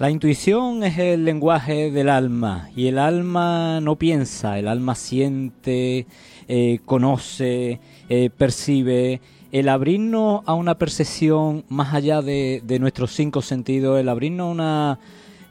La 0.00 0.08
intuición 0.08 0.82
es 0.82 0.96
el 0.96 1.26
lenguaje 1.26 1.90
del 1.90 2.08
alma 2.08 2.70
y 2.74 2.86
el 2.86 2.98
alma 2.98 3.82
no 3.82 3.96
piensa, 3.96 4.58
el 4.58 4.66
alma 4.66 4.94
siente, 4.94 6.06
eh, 6.48 6.78
conoce, 6.86 7.80
eh, 8.08 8.30
percibe. 8.30 9.20
El 9.52 9.68
abrirnos 9.68 10.40
a 10.46 10.54
una 10.54 10.78
percepción 10.78 11.66
más 11.68 11.92
allá 11.92 12.22
de, 12.22 12.62
de 12.64 12.78
nuestros 12.78 13.12
cinco 13.12 13.42
sentidos, 13.42 14.00
el 14.00 14.08
abrirnos 14.08 14.46
a 14.46 14.52
una 14.52 14.98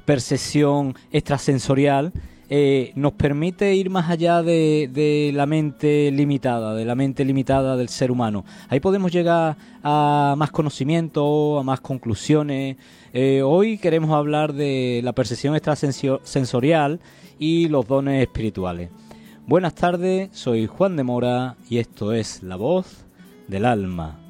percepción 0.06 0.96
extrasensorial, 1.12 2.12
eh, 2.52 2.92
nos 2.96 3.14
permite 3.14 3.76
ir 3.76 3.92
más 3.92 4.10
allá 4.10 4.42
de, 4.42 5.32
la 5.34 5.46
mente 5.46 6.12
limitada, 6.12 6.74
de 6.74 6.84
la 6.84 6.96
mente 6.96 7.24
limitada 7.24 7.78
del 7.78 7.90
ser 7.90 8.12
humano. 8.12 8.44
Ahí 8.70 8.80
podemos 8.80 9.12
llegar 9.12 9.56
a 9.84 10.34
más 10.36 10.50
conocimiento, 10.52 11.60
a 11.60 11.64
más 11.64 11.80
conclusiones. 11.80 12.78
Eh, 13.14 13.42
hoy 13.44 13.78
queremos 13.78 14.12
hablar 14.12 14.54
de 14.54 15.02
la 15.04 15.14
percepción 15.14 15.56
extrasensorial 15.56 17.00
y 17.38 17.68
los 17.68 17.88
dones 17.88 18.22
espirituales. 18.22 18.90
Buenas 19.46 19.76
tardes, 19.76 20.30
soy 20.34 20.68
Juan 20.68 20.96
de 20.96 21.04
Mora 21.04 21.56
y 21.70 21.78
esto 21.78 22.14
es 22.14 22.44
La 22.44 22.56
Voz 22.56 23.06
del 23.48 23.66
Alma. 23.66 24.29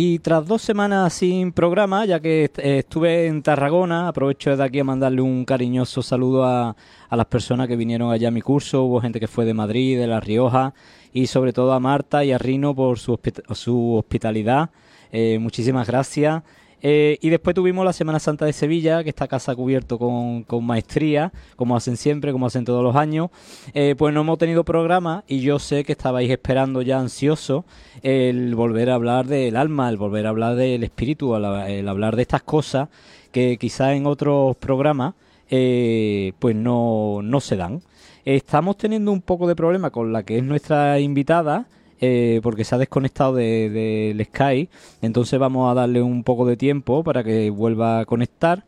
Y 0.00 0.20
tras 0.20 0.46
dos 0.46 0.62
semanas 0.62 1.12
sin 1.12 1.50
programa, 1.50 2.04
ya 2.04 2.20
que 2.20 2.52
estuve 2.56 3.26
en 3.26 3.42
Tarragona, 3.42 4.06
aprovecho 4.06 4.56
de 4.56 4.62
aquí 4.62 4.78
a 4.78 4.84
mandarle 4.84 5.22
un 5.22 5.44
cariñoso 5.44 6.02
saludo 6.02 6.44
a, 6.44 6.76
a 7.08 7.16
las 7.16 7.26
personas 7.26 7.66
que 7.66 7.74
vinieron 7.74 8.12
allá 8.12 8.28
a 8.28 8.30
mi 8.30 8.40
curso. 8.40 8.84
Hubo 8.84 9.00
gente 9.00 9.18
que 9.18 9.26
fue 9.26 9.44
de 9.44 9.54
Madrid, 9.54 9.98
de 9.98 10.06
La 10.06 10.20
Rioja 10.20 10.72
y 11.12 11.26
sobre 11.26 11.52
todo 11.52 11.72
a 11.72 11.80
Marta 11.80 12.24
y 12.24 12.30
a 12.30 12.38
Rino 12.38 12.76
por 12.76 13.00
su, 13.00 13.18
su 13.50 13.94
hospitalidad. 13.94 14.70
Eh, 15.10 15.40
muchísimas 15.40 15.88
gracias. 15.88 16.44
Eh, 16.82 17.18
y 17.20 17.30
después 17.30 17.54
tuvimos 17.54 17.84
la 17.84 17.92
Semana 17.92 18.20
Santa 18.20 18.44
de 18.44 18.52
Sevilla, 18.52 19.02
que 19.02 19.10
está 19.10 19.26
casa 19.26 19.54
cubierto 19.54 19.98
con, 19.98 20.64
maestría, 20.64 21.32
como 21.56 21.76
hacen 21.76 21.96
siempre, 21.96 22.32
como 22.32 22.46
hacen 22.46 22.64
todos 22.64 22.82
los 22.82 22.96
años. 22.96 23.30
Eh, 23.74 23.94
pues 23.96 24.14
no 24.14 24.20
hemos 24.20 24.38
tenido 24.38 24.64
programa 24.64 25.24
y 25.26 25.40
yo 25.40 25.58
sé 25.58 25.84
que 25.84 25.92
estabais 25.92 26.30
esperando 26.30 26.82
ya 26.82 26.98
ansioso 26.98 27.64
el 28.02 28.54
volver 28.54 28.90
a 28.90 28.94
hablar 28.94 29.26
del 29.26 29.56
alma, 29.56 29.88
el 29.88 29.96
volver 29.96 30.26
a 30.26 30.30
hablar 30.30 30.56
del 30.56 30.84
espíritu, 30.84 31.34
el 31.34 31.88
hablar 31.88 32.16
de 32.16 32.22
estas 32.22 32.42
cosas 32.42 32.88
que 33.32 33.56
quizás 33.58 33.92
en 33.92 34.06
otros 34.06 34.56
programas 34.56 35.14
eh, 35.50 36.32
pues 36.38 36.54
no, 36.54 37.20
no 37.22 37.40
se 37.40 37.56
dan. 37.56 37.82
Estamos 38.24 38.76
teniendo 38.76 39.10
un 39.10 39.22
poco 39.22 39.46
de 39.46 39.56
problema 39.56 39.90
con 39.90 40.12
la 40.12 40.22
que 40.22 40.38
es 40.38 40.44
nuestra 40.44 41.00
invitada, 41.00 41.66
eh, 42.00 42.40
porque 42.42 42.64
se 42.64 42.74
ha 42.74 42.78
desconectado 42.78 43.34
del 43.34 43.72
de, 43.72 44.24
Sky. 44.32 44.68
Entonces 45.02 45.38
vamos 45.38 45.70
a 45.70 45.74
darle 45.74 46.02
un 46.02 46.22
poco 46.22 46.46
de 46.46 46.56
tiempo 46.56 47.02
para 47.02 47.24
que 47.24 47.50
vuelva 47.50 48.00
a 48.00 48.04
conectar. 48.04 48.64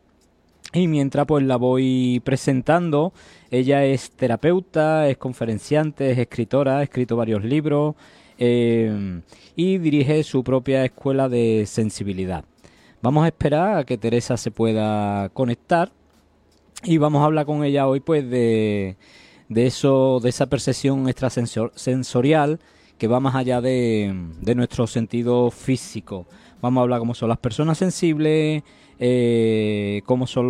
Y 0.73 0.87
mientras 0.87 1.27
pues 1.27 1.45
la 1.45 1.57
voy 1.57 2.23
presentando, 2.25 3.13
ella 3.51 3.85
es 3.85 4.13
terapeuta, 4.13 5.09
es 5.09 5.17
conferenciante, 5.17 6.11
es 6.13 6.19
escritora, 6.19 6.79
ha 6.79 6.83
escrito 6.83 7.17
varios 7.17 7.45
libros 7.45 7.97
eh, 8.39 9.21
y 9.57 9.79
dirige 9.79 10.23
su 10.23 10.45
propia 10.45 10.85
escuela 10.85 11.29
de 11.29 11.65
sensibilidad. 11.67 12.45
Vamos 13.03 13.25
a 13.25 13.29
esperar 13.29 13.79
a 13.79 13.85
que 13.85 13.99
Teresa 13.99 14.37
se 14.37 14.51
pueda 14.51 15.29
conectar 15.31 15.91
y 16.85 16.99
vamos 16.99 17.23
a 17.23 17.27
hablar 17.27 17.47
con 17.47 17.65
ella 17.65 17.89
hoy 17.89 18.01
pues 18.01 18.29
de, 18.31 18.97
de 19.49 19.67
eso, 19.67 20.21
de 20.21 20.29
esa 20.29 20.47
percepción 20.47 21.09
extrasensorial 21.09 22.61
que 23.01 23.09
va 23.09 23.19
más 23.19 23.35
allá 23.35 23.63
de, 23.63 24.15
nuestro 24.55 24.87
sentido 24.87 25.51
físico. 25.51 26.27
Vamos 26.61 26.81
a 26.81 26.83
hablar 26.83 26.99
cómo 26.99 27.15
son 27.15 27.31
las 27.31 27.39
personas 27.39 27.79
sensibles, 27.79 28.63
eh, 28.99 30.03
cómo 30.05 30.27
son 30.27 30.49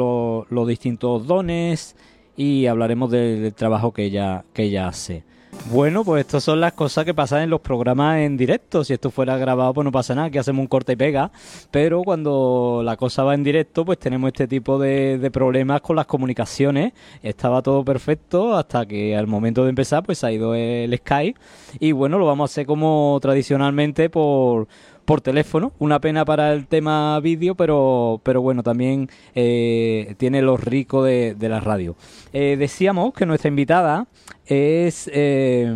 los, 0.51 0.67
distintos 0.69 1.29
dones 1.29 1.95
y 2.37 2.67
hablaremos 2.67 3.09
del, 3.13 3.55
trabajo 3.55 3.93
que 3.93 4.03
ella, 4.03 4.45
que 4.53 4.65
ella 4.65 4.89
hace. 4.89 5.23
Bueno, 5.67 6.05
pues 6.05 6.23
estas 6.23 6.43
son 6.43 6.61
las 6.61 6.73
cosas 6.73 7.05
que 7.05 7.15
pasan 7.15 7.43
en 7.43 7.51
los 7.51 7.61
programas 7.61 8.19
en 8.19 8.37
directo. 8.37 8.83
Si 8.83 8.93
esto 8.93 9.11
fuera 9.11 9.37
grabado, 9.37 9.73
pues 9.75 9.85
no 9.85 9.93
pasa 9.93 10.15
nada, 10.15 10.31
que 10.31 10.39
hacemos 10.39 10.63
un 10.63 10.67
corte 10.67 10.95
y 10.95 10.97
pega. 10.97 11.31
Pero 11.71 12.03
cuando 12.03 12.83
la 12.85 12.97
cosa 12.97 13.23
va 13.23 13.35
en 13.35 13.45
directo, 13.45 13.85
pues 13.85 13.99
tenemos 13.99 14.29
este 14.29 14.49
tipo 14.49 14.79
de, 14.79 15.31
problemas 15.33 15.81
con 15.81 15.97
las 15.97 16.07
comunicaciones. 16.07 16.93
Estaba 17.23 17.63
todo 17.63 17.85
perfecto 17.85 18.57
hasta 18.57 18.87
que 18.87 19.17
al 19.17 19.27
momento 19.27 19.63
de 19.63 19.71
empezar, 19.71 20.03
pues 20.03 20.25
ha 20.25 20.33
ido 20.33 20.55
el 20.55 20.97
Skype. 20.97 21.39
Y 21.79 21.93
bueno, 21.93 22.19
lo 22.19 22.27
vamos 22.27 22.51
a 22.51 22.53
hacer 22.53 22.67
como 22.67 23.19
tradicionalmente 23.23 24.11
por 24.11 24.67
por 25.05 25.21
teléfono. 25.21 25.73
Una 25.79 26.01
pena 26.01 26.25
para 26.25 26.53
el 26.53 26.67
tema 26.67 27.19
vídeo, 27.21 27.55
pero, 27.55 28.21
pero 28.23 28.43
bueno, 28.43 28.63
también 28.63 29.09
eh, 29.35 30.15
tiene 30.19 30.43
lo 30.43 30.57
rico 30.57 31.03
de, 31.03 31.37
la 31.41 31.61
radio. 31.61 31.97
Eh, 32.33 32.57
decíamos 32.59 33.13
que 33.15 33.27
nuestra 33.27 33.49
invitada 33.49 34.07
es... 34.47 35.11
Eh, 35.13 35.73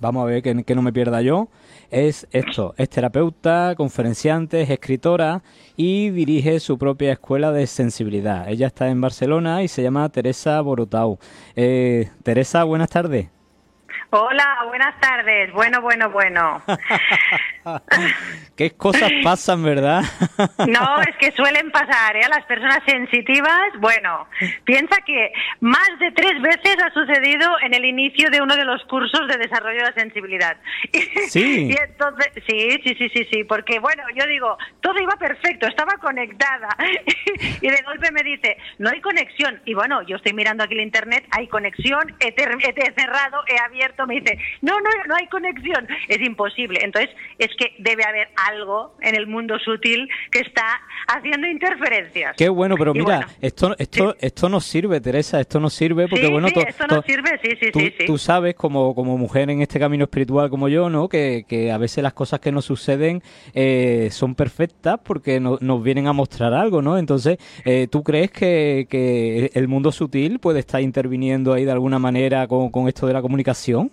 vamos 0.00 0.22
a 0.22 0.26
ver 0.26 0.42
que, 0.42 0.64
que, 0.64 0.74
no 0.74 0.82
me 0.82 0.92
pierda 0.92 1.20
yo. 1.20 1.48
Es 1.90 2.28
esto, 2.30 2.74
es 2.78 2.88
terapeuta, 2.88 3.74
conferenciante, 3.76 4.62
es 4.62 4.70
escritora 4.70 5.42
y 5.76 6.10
dirige 6.10 6.60
su 6.60 6.78
propia 6.78 7.12
escuela 7.12 7.50
de 7.50 7.66
sensibilidad. 7.66 8.48
Ella 8.48 8.68
está 8.68 8.88
en 8.88 9.00
Barcelona 9.00 9.64
y 9.64 9.68
se 9.68 9.82
llama 9.82 10.08
Teresa 10.08 10.60
Borotau. 10.60 11.18
Teresa, 11.54 12.62
buenas 12.62 12.90
tardes. 12.90 13.28
Hola, 14.12 14.64
buenas 14.66 14.98
tardes. 14.98 15.52
Bueno, 15.52 15.80
bueno, 15.82 16.10
bueno. 16.10 16.60
¿Qué 18.56 18.72
cosas 18.72 19.10
pasan, 19.22 19.62
verdad? 19.62 20.02
no, 20.68 21.00
es 21.08 21.16
que 21.18 21.32
suelen 21.32 21.70
pasar, 21.70 22.16
¿eh? 22.16 22.24
A 22.24 22.28
las 22.28 22.44
personas 22.46 22.80
sensitivas, 22.86 23.72
bueno, 23.78 24.26
piensa 24.64 24.96
que 25.06 25.32
más 25.60 25.88
de 25.98 26.10
tres 26.12 26.40
veces 26.40 26.76
ha 26.82 26.92
sucedido 26.92 27.48
en 27.62 27.74
el 27.74 27.84
inicio 27.84 28.30
de 28.30 28.40
uno 28.40 28.56
de 28.56 28.64
los 28.64 28.82
cursos 28.84 29.28
de 29.28 29.38
desarrollo 29.38 29.78
de 29.78 29.84
la 29.84 29.94
sensibilidad. 29.94 30.56
Sí. 31.28 31.68
y 31.70 31.76
entonces, 31.76 32.32
sí, 32.48 32.80
sí, 32.84 32.94
sí, 32.98 33.08
sí, 33.14 33.28
sí, 33.30 33.44
porque 33.44 33.78
bueno, 33.78 34.02
yo 34.14 34.26
digo, 34.26 34.56
todo 34.80 35.00
iba 35.00 35.16
perfecto, 35.16 35.66
estaba 35.66 35.94
conectada. 36.00 36.68
y 37.60 37.68
de 37.68 37.82
golpe 37.84 38.10
me 38.12 38.22
dice, 38.22 38.56
no 38.78 38.90
hay 38.90 39.00
conexión. 39.00 39.60
Y 39.64 39.74
bueno, 39.74 40.02
yo 40.02 40.16
estoy 40.16 40.32
mirando 40.32 40.64
aquí 40.64 40.74
el 40.74 40.80
internet, 40.80 41.26
hay 41.30 41.46
conexión, 41.48 42.14
he 42.20 42.32
cerrado, 42.34 43.42
he 43.46 43.58
abierto 43.58 44.06
me 44.06 44.20
dice, 44.20 44.38
no, 44.62 44.80
no, 44.80 44.90
no 45.06 45.14
hay 45.16 45.26
conexión. 45.28 45.86
Es 46.08 46.20
imposible. 46.20 46.80
Entonces, 46.82 47.10
es 47.38 47.49
que 47.58 47.74
debe 47.78 48.04
haber 48.04 48.28
algo 48.48 48.96
en 49.00 49.14
el 49.14 49.26
mundo 49.26 49.58
sutil 49.58 50.08
que 50.30 50.40
está 50.40 50.80
haciendo 51.06 51.46
interferencias. 51.46 52.36
Qué 52.36 52.48
bueno, 52.48 52.76
pero 52.78 52.94
mira, 52.94 53.28
esto, 53.40 53.74
esto, 53.78 54.16
esto 54.20 54.48
nos 54.48 54.64
sirve, 54.64 55.00
Teresa, 55.00 55.40
esto 55.40 55.60
nos 55.60 55.74
sirve 55.74 56.08
porque, 56.08 56.28
bueno, 56.28 56.48
sí, 56.48 56.54
esto 56.66 56.86
nos 56.86 57.04
sirve, 57.04 57.38
sí, 57.42 57.50
sí, 57.60 57.70
tú, 57.72 57.80
sí, 57.80 57.94
Tú 58.06 58.18
sabes, 58.18 58.54
como, 58.54 58.94
como 58.94 59.16
mujer 59.18 59.50
en 59.50 59.62
este 59.62 59.78
camino 59.78 60.04
espiritual 60.04 60.50
como 60.50 60.68
yo, 60.68 60.90
¿no? 60.90 61.08
Que, 61.08 61.44
que 61.48 61.70
a 61.72 61.78
veces 61.78 62.02
las 62.02 62.12
cosas 62.12 62.40
que 62.40 62.52
nos 62.52 62.64
suceden 62.64 63.22
eh, 63.54 64.08
son 64.10 64.34
perfectas 64.34 64.98
porque 65.02 65.40
nos 65.40 65.82
vienen 65.82 66.06
a 66.06 66.12
mostrar 66.12 66.54
algo, 66.54 66.82
¿no? 66.82 66.98
Entonces, 66.98 67.38
eh, 67.64 67.88
¿tú 67.90 68.02
crees 68.02 68.30
que, 68.30 68.86
que 68.88 69.50
el 69.54 69.68
mundo 69.68 69.92
sutil 69.92 70.38
puede 70.38 70.60
estar 70.60 70.80
interviniendo 70.80 71.52
ahí 71.52 71.64
de 71.64 71.72
alguna 71.72 71.98
manera 71.98 72.46
con, 72.46 72.70
con 72.70 72.88
esto 72.88 73.06
de 73.06 73.12
la 73.12 73.22
comunicación? 73.22 73.90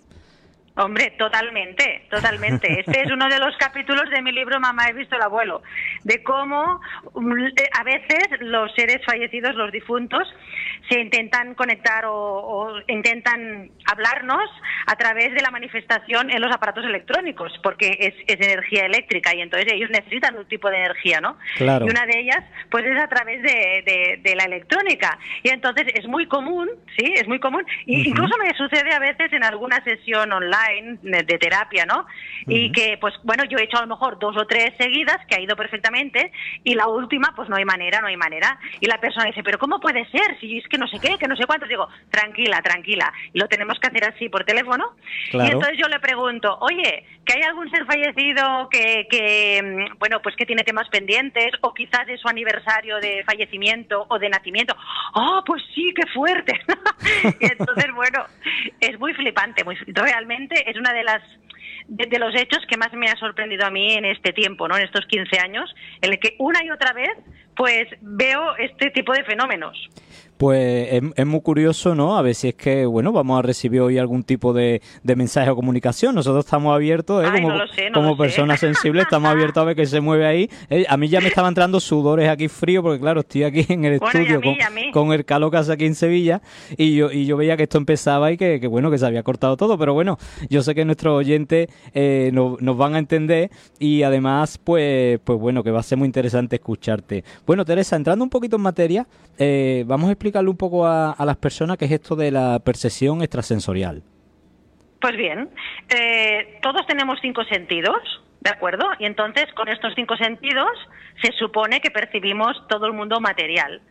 Hombre, 0.77 1.11
totalmente, 1.17 2.05
totalmente. 2.09 2.79
Este 2.87 3.01
es 3.01 3.11
uno 3.11 3.27
de 3.27 3.39
los 3.39 3.57
capítulos 3.57 4.09
de 4.11 4.21
mi 4.21 4.31
libro 4.31 4.59
Mamá 4.59 4.87
he 4.89 4.93
visto 4.93 5.15
el 5.15 5.23
abuelo, 5.23 5.63
de 6.03 6.21
cómo 6.21 6.79
mm, 7.15 7.47
eh, 7.47 7.69
a 7.79 7.83
veces 7.83 8.27
los 8.41 8.71
seres 8.75 9.03
fallecidos, 9.03 9.55
los 9.55 9.71
difuntos, 9.71 10.27
se 10.89 10.99
intentan 10.99 11.55
conectar 11.55 12.05
o, 12.07 12.73
intentan 12.87 13.71
hablarnos 13.85 14.49
a 14.85 14.95
través 14.95 15.33
de 15.33 15.41
la 15.41 15.51
manifestación 15.51 16.29
en 16.29 16.41
los 16.41 16.53
aparatos 16.53 16.85
electrónicos, 16.85 17.51
porque 17.61 17.97
es, 17.99 18.13
energía 18.27 18.85
eléctrica 18.85 19.35
y 19.35 19.41
entonces 19.41 19.73
ellos 19.73 19.89
necesitan 19.89 20.37
un 20.37 20.45
tipo 20.45 20.69
de 20.69 20.77
energía, 20.77 21.19
¿no? 21.19 21.37
Claro. 21.55 21.85
Y 21.85 21.89
una 21.89 22.05
de 22.05 22.19
ellas, 22.19 22.43
pues 22.69 22.85
es 22.85 22.99
a 22.99 23.07
través 23.07 23.41
de, 23.41 24.35
la 24.35 24.43
electrónica. 24.43 25.17
Y 25.41 25.49
entonces 25.49 25.87
es 25.95 26.07
muy 26.07 26.27
común, 26.27 26.69
¿sí? 26.97 27.13
Es 27.15 27.27
muy 27.27 27.39
común. 27.39 27.65
Y 27.85 28.07
Incluso 28.07 28.37
me 28.37 28.53
sucede 28.55 28.93
a 28.93 28.99
veces 28.99 29.33
en 29.33 29.43
alguna 29.43 29.83
sesión 29.83 30.31
online 30.31 30.99
de, 31.01 31.37
terapia, 31.37 31.85
¿no? 31.85 32.05
Y 32.45 32.71
que, 32.71 32.97
pues 32.99 33.15
bueno, 33.23 33.43
yo 33.45 33.57
he 33.57 33.63
hecho 33.63 33.77
a 33.77 33.81
lo 33.81 33.87
mejor 33.87 34.19
dos 34.19 34.37
o 34.37 34.45
tres 34.45 34.73
seguidas 34.77 35.17
que 35.27 35.35
ha 35.35 35.41
ido 35.41 35.55
perfectamente 35.55 36.31
y 36.63 36.75
la 36.75 36.87
última, 36.87 37.33
pues 37.35 37.49
no 37.49 37.55
hay 37.55 37.65
manera, 37.65 38.01
no 38.01 38.07
hay 38.07 38.17
manera. 38.17 38.59
Y 38.79 38.85
la 38.85 38.99
persona 38.99 39.25
dice, 39.25 39.43
pero 39.43 39.57
¿cómo 39.57 39.79
puede 39.79 40.05
ser? 40.09 40.39
Si 40.39 40.57
es 40.57 40.67
que 40.67 40.76
que 40.77 40.79
no 40.79 40.87
sé 40.87 40.99
qué, 40.99 41.17
que 41.17 41.27
no 41.27 41.35
sé 41.35 41.45
cuánto. 41.45 41.65
Digo, 41.65 41.87
tranquila, 42.11 42.61
tranquila. 42.61 43.11
Y 43.33 43.39
lo 43.39 43.47
tenemos 43.47 43.79
que 43.79 43.87
hacer 43.87 44.05
así 44.05 44.29
por 44.29 44.43
teléfono. 44.43 44.95
Y 45.33 45.39
entonces 45.39 45.77
yo 45.77 45.87
le 45.87 45.99
pregunto, 45.99 46.57
oye, 46.61 47.05
¿que 47.25 47.33
hay 47.33 47.41
algún 47.41 47.69
ser 47.69 47.85
fallecido 47.85 48.69
que, 48.69 49.07
que, 49.09 49.61
mm, 49.63 49.97
bueno, 49.97 50.21
pues 50.21 50.35
que 50.35 50.45
tiene 50.45 50.63
temas 50.63 50.87
pendientes 50.89 51.51
o 51.61 51.73
quizás 51.73 52.07
es 52.07 52.21
su 52.21 52.27
aniversario 52.27 52.97
de 52.97 53.23
fallecimiento 53.25 54.05
o 54.07 54.19
de 54.19 54.29
nacimiento? 54.29 54.75
¡Oh, 55.15 55.43
pues 55.45 55.63
sí, 55.73 55.93
qué 55.95 56.07
fuerte! 56.13 56.53
y 57.39 57.45
entonces, 57.45 57.91
bueno, 57.93 58.25
es 58.79 58.99
muy 58.99 59.13
flipante. 59.13 59.63
Muy, 59.63 59.75
realmente 59.87 60.69
es 60.69 60.77
una 60.77 60.93
de 60.93 61.03
las 61.03 61.21
de, 61.87 62.19
los 62.19 62.35
hechos 62.35 62.59
que 62.67 62.77
más 62.77 62.91
me 62.93 63.09
ha 63.09 63.15
sorprendido 63.15 63.65
a 63.65 63.69
mí 63.69 63.93
en 63.93 64.05
este 64.05 64.33
tiempo, 64.33 64.67
¿no? 64.67 64.77
En 64.77 64.83
estos 64.83 65.05
15 65.05 65.39
años, 65.39 65.73
en 66.01 66.11
el 66.11 66.19
que 66.19 66.35
una 66.37 66.63
y 66.63 66.69
otra 66.69 66.93
vez 66.93 67.11
pues 67.55 67.87
veo 68.01 68.55
este 68.57 68.91
tipo 68.91 69.13
de 69.13 69.23
fenómenos. 69.23 69.89
Pues 70.37 71.01
es, 71.15 71.25
muy 71.25 71.41
curioso, 71.41 71.95
¿no? 71.95 72.15
A 72.15 72.21
ver 72.21 72.35
si 72.35 72.49
es 72.49 72.55
que, 72.55 72.85
bueno, 72.85 73.11
vamos 73.11 73.39
a 73.39 73.41
recibir 73.41 73.81
hoy 73.81 73.97
algún 73.97 74.23
tipo 74.23 74.53
de, 74.53 74.81
mensaje 75.03 75.49
o 75.49 75.55
comunicación. 75.55 76.13
Nosotros 76.13 76.45
estamos 76.45 76.75
abiertos, 76.75 77.25
¿eh? 77.25 77.29
como, 77.41 77.53
como 77.93 78.17
personas 78.17 78.59
sensibles, 78.59 79.03
estamos 79.03 79.29
abiertos 79.31 79.61
a 79.61 79.65
ver 79.65 79.75
qué 79.75 79.87
se 79.87 79.99
mueve 79.99 80.27
ahí. 80.27 80.49
Eh, 80.69 80.85
a 80.87 80.95
mí 80.95 81.07
ya 81.07 81.21
me 81.21 81.29
estaban 81.29 81.49
entrando 81.49 81.79
sudores 81.79 82.29
aquí 82.29 82.49
frío, 82.49 82.83
porque 82.83 82.99
claro, 82.99 83.21
estoy 83.21 83.43
aquí 83.43 83.65
en 83.67 83.85
el 83.85 83.93
estudio 83.93 84.39
con, 84.93 85.11
el 85.11 85.25
calor 85.25 85.49
que 85.49 85.57
hace 85.57 85.73
aquí 85.73 85.85
en 85.85 85.95
Sevilla, 85.95 86.41
y 86.77 86.95
yo, 86.95 87.11
y 87.11 87.25
yo 87.25 87.35
veía 87.35 87.57
que 87.57 87.63
esto 87.63 87.79
empezaba 87.79 88.31
y 88.31 88.37
que, 88.37 88.65
bueno, 88.67 88.91
que 88.91 88.99
se 88.99 89.07
había 89.07 89.23
cortado 89.23 89.57
todo. 89.57 89.75
Pero 89.77 89.95
bueno, 89.95 90.19
yo 90.49 90.61
sé 90.61 90.75
que 90.75 90.85
nuestros 90.85 91.17
oyentes 91.17 91.67
eh, 91.95 92.29
nos, 92.31 92.77
van 92.77 92.93
a 92.93 92.99
entender 92.99 93.49
y 93.79 94.03
además, 94.03 94.59
pues, 94.63 95.19
pues 95.23 95.39
bueno, 95.39 95.63
que 95.63 95.71
va 95.71 95.79
a 95.79 95.83
ser 95.83 95.97
muy 95.97 96.05
interesante 96.05 96.57
escucharte. 96.57 97.23
Bueno, 97.47 97.65
Teresa, 97.65 97.95
entrando 97.95 98.23
un 98.23 98.29
poquito 98.29 98.57
en 98.57 98.61
materia, 98.61 99.07
eh, 99.39 99.83
vamos 99.87 100.09
a 100.09 100.11
explicarle 100.27 100.49
un 100.49 100.57
poco 100.57 100.85
a, 100.85 101.15
las 101.25 101.37
personas 101.37 101.77
qué 101.77 101.85
es 101.85 101.91
esto 101.91 102.15
de 102.15 102.31
la 102.31 102.59
percepción 102.59 103.21
extrasensorial. 103.21 104.03
Pues 104.99 105.15
bien, 105.15 105.49
eh, 105.89 106.59
todos 106.61 106.85
tenemos 106.87 107.19
cinco 107.21 107.43
sentidos, 107.45 107.97
¿de 108.41 108.49
acuerdo? 108.49 108.85
Y 108.99 109.05
entonces 109.05 109.45
con 109.53 109.69
estos 109.69 109.93
cinco 109.95 110.17
sentidos 110.17 110.71
se 111.21 111.31
supone 111.33 111.79
que 111.79 111.91
percibimos 111.91 112.67
todo 112.67 112.87
el 112.87 112.93
mundo 112.93 113.19
material. 113.19 113.81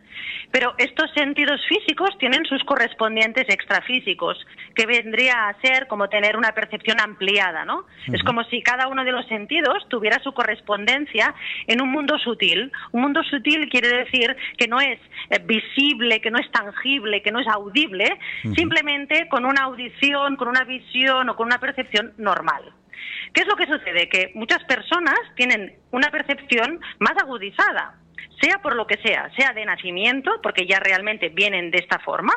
Pero 0.51 0.75
estos 0.79 1.11
sentidos 1.15 1.61
físicos 1.69 2.11
tienen 2.19 2.45
sus 2.45 2.63
correspondientes 2.65 3.45
extrafísicos, 3.49 4.39
que 4.75 4.87
vendría 4.87 5.49
a 5.49 5.61
ser 5.61 5.87
como 5.87 6.09
tener 6.09 6.37
una 6.37 6.53
percepción 6.53 7.01
ampliada, 7.01 7.65
¿no? 7.65 7.85
Es 8.13 8.23
como 8.23 8.45
si 8.45 8.63
cada 8.63 8.89
uno 8.89 9.05
de 9.05 9.13
los 9.13 9.27
sentidos 9.27 9.87
tuviera 9.89 10.23
su 10.23 10.33
correspondencia 10.33 11.35
en 11.67 11.83
un 11.83 11.91
mundo 11.91 12.19
sutil. 12.19 12.71
Un 12.93 13.03
mundo 13.03 13.23
sutil 13.25 13.69
quiere 13.69 13.89
decir 13.89 14.37
que 14.57 14.69
no 14.69 14.81
es 14.81 14.99
eh, 15.31 15.39
visible, 15.45 16.21
que 16.21 16.31
no 16.31 16.39
es 16.39 16.51
tangible, 16.51 17.23
que 17.23 17.33
no 17.33 17.41
es 17.41 17.49
audible, 17.49 18.19
simplemente 18.55 19.29
con 19.29 19.45
una 19.45 19.65
audición, 19.65 20.37
con 20.37 20.49
una 20.49 20.65
visión 20.65 21.29
o 21.29 21.37
con 21.37 21.47
una 21.47 21.59
percepción 21.59 22.13
normal. 22.19 22.73
¿Qué 23.33 23.43
es 23.43 23.47
lo 23.47 23.57
que 23.57 23.67
sucede? 23.67 24.09
Que 24.09 24.33
muchas 24.35 24.63
personas 24.65 25.19
tienen 25.35 25.75
una 25.91 26.11
percepción 26.11 26.81
más 26.99 27.13
agudizada 27.21 27.97
sea 28.41 28.59
por 28.59 28.77
lo 28.77 28.87
que 28.87 28.97
sea, 28.99 29.31
sea 29.37 29.53
de 29.53 29.65
nacimiento, 29.65 30.31
porque 30.43 30.67
ya 30.67 30.79
realmente 30.81 31.29
vienen 31.31 31.71
de 31.71 31.79
esta 31.79 31.99
forma, 32.01 32.33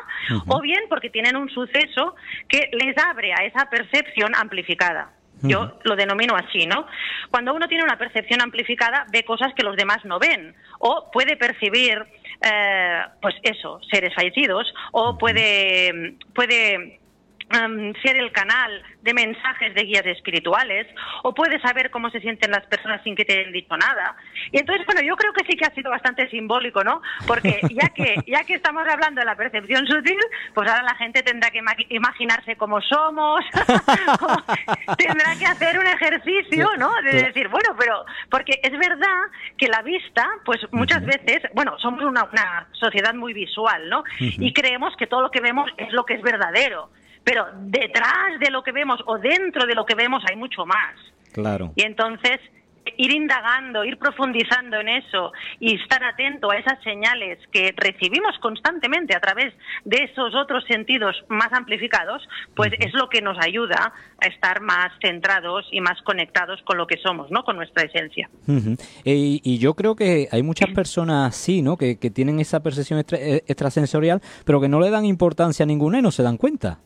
o 0.46 0.60
bien 0.60 0.84
porque 0.88 1.10
tienen 1.10 1.36
un 1.36 1.48
suceso 1.48 2.14
que 2.48 2.70
les 2.72 2.96
abre 2.98 3.32
a 3.32 3.44
esa 3.44 3.68
percepción 3.68 4.34
amplificada. 4.34 5.12
Yo 5.42 5.78
lo 5.84 5.96
denomino 5.96 6.36
así, 6.36 6.66
¿no? 6.66 6.86
Cuando 7.30 7.54
uno 7.54 7.66
tiene 7.66 7.84
una 7.84 7.96
percepción 7.96 8.42
amplificada, 8.42 9.06
ve 9.10 9.24
cosas 9.24 9.54
que 9.54 9.62
los 9.62 9.74
demás 9.74 10.04
no 10.04 10.18
ven, 10.18 10.54
o 10.78 11.10
puede 11.10 11.36
percibir, 11.36 11.98
eh, 12.42 13.02
pues 13.22 13.34
eso, 13.42 13.80
seres 13.90 14.14
fallecidos, 14.14 14.72
o 14.92 15.16
puede, 15.16 16.16
puede 16.34 17.00
ser 18.02 18.16
el 18.16 18.30
canal 18.32 18.82
de 19.02 19.14
mensajes 19.14 19.74
de 19.74 19.82
guías 19.82 20.06
espirituales 20.06 20.86
o 21.22 21.34
puedes 21.34 21.60
saber 21.62 21.90
cómo 21.90 22.10
se 22.10 22.20
sienten 22.20 22.50
las 22.50 22.64
personas 22.66 23.02
sin 23.02 23.16
que 23.16 23.24
te 23.24 23.38
hayan 23.38 23.52
dicho 23.52 23.76
nada. 23.76 24.16
Y 24.52 24.58
entonces, 24.58 24.86
bueno, 24.86 25.00
yo 25.02 25.16
creo 25.16 25.32
que 25.32 25.44
sí 25.46 25.56
que 25.56 25.64
ha 25.64 25.74
sido 25.74 25.90
bastante 25.90 26.28
simbólico, 26.30 26.84
¿no? 26.84 27.02
Porque 27.26 27.60
ya 27.70 27.88
que, 27.88 28.16
ya 28.26 28.44
que 28.44 28.54
estamos 28.54 28.86
hablando 28.86 29.20
de 29.20 29.26
la 29.26 29.34
percepción 29.34 29.86
sutil, 29.86 30.18
pues 30.54 30.70
ahora 30.70 30.82
la 30.82 30.94
gente 30.94 31.22
tendrá 31.22 31.50
que 31.50 31.60
imaginarse 31.88 32.56
cómo 32.56 32.80
somos, 32.82 33.44
tendrá 34.98 35.36
que 35.38 35.46
hacer 35.46 35.78
un 35.78 35.86
ejercicio, 35.86 36.68
¿no? 36.78 36.90
De 37.02 37.22
decir, 37.24 37.48
bueno, 37.48 37.74
pero 37.78 38.04
porque 38.30 38.60
es 38.62 38.72
verdad 38.72 39.20
que 39.56 39.68
la 39.68 39.82
vista, 39.82 40.28
pues 40.44 40.60
muchas 40.72 41.04
veces, 41.04 41.42
bueno, 41.54 41.76
somos 41.78 42.04
una, 42.04 42.24
una 42.24 42.68
sociedad 42.72 43.14
muy 43.14 43.32
visual, 43.32 43.88
¿no? 43.88 44.04
Y 44.18 44.52
creemos 44.52 44.94
que 44.96 45.06
todo 45.06 45.22
lo 45.22 45.30
que 45.30 45.40
vemos 45.40 45.70
es 45.76 45.92
lo 45.92 46.04
que 46.04 46.14
es 46.14 46.22
verdadero 46.22 46.90
pero 47.24 47.46
detrás 47.60 48.38
de 48.40 48.50
lo 48.50 48.62
que 48.62 48.72
vemos 48.72 49.00
o 49.06 49.18
dentro 49.18 49.66
de 49.66 49.74
lo 49.74 49.84
que 49.84 49.94
vemos 49.94 50.22
hay 50.28 50.36
mucho 50.36 50.66
más. 50.66 50.94
Claro. 51.32 51.72
Y 51.76 51.82
entonces 51.82 52.40
ir 52.96 53.12
indagando, 53.12 53.84
ir 53.84 53.98
profundizando 53.98 54.78
en 54.80 54.88
eso 54.88 55.32
y 55.58 55.80
estar 55.80 56.02
atento 56.04 56.50
a 56.50 56.56
esas 56.56 56.82
señales 56.82 57.38
que 57.52 57.72
recibimos 57.76 58.38
constantemente 58.40 59.14
a 59.14 59.20
través 59.20 59.54
de 59.84 60.04
esos 60.04 60.34
otros 60.34 60.64
sentidos 60.68 61.16
más 61.28 61.52
amplificados, 61.52 62.26
pues 62.54 62.72
es 62.78 62.92
lo 62.94 63.08
que 63.08 63.22
nos 63.22 63.38
ayuda 63.40 63.92
a 64.20 64.26
estar 64.26 64.60
más 64.60 64.92
centrados 65.02 65.66
y 65.70 65.80
más 65.80 66.00
conectados 66.02 66.60
con 66.62 66.78
lo 66.78 66.86
que 66.86 66.96
somos, 66.98 67.30
¿no? 67.30 67.44
Con 67.44 67.56
nuestra 67.56 67.84
esencia. 67.84 68.28
y, 69.04 69.40
y, 69.44 69.58
yo 69.58 69.74
creo 69.74 69.94
que 69.94 70.28
hay 70.30 70.42
muchas 70.42 70.70
personas 70.70 71.36
sí, 71.36 71.62
¿no? 71.62 71.76
Que, 71.76 71.98
que 71.98 72.10
tienen 72.10 72.40
esa 72.40 72.62
percepción 72.62 73.02
eh, 73.12 73.42
extrasensorial, 73.46 74.20
pero 74.44 74.60
que 74.60 74.68
no 74.68 74.80
le 74.80 74.90
dan 74.90 75.04
importancia 75.04 75.64
a 75.64 75.66
ninguna 75.66 75.98
y 75.98 76.02
no 76.02 76.10
se 76.10 76.22
dan 76.22 76.36
cuenta. 76.36 76.78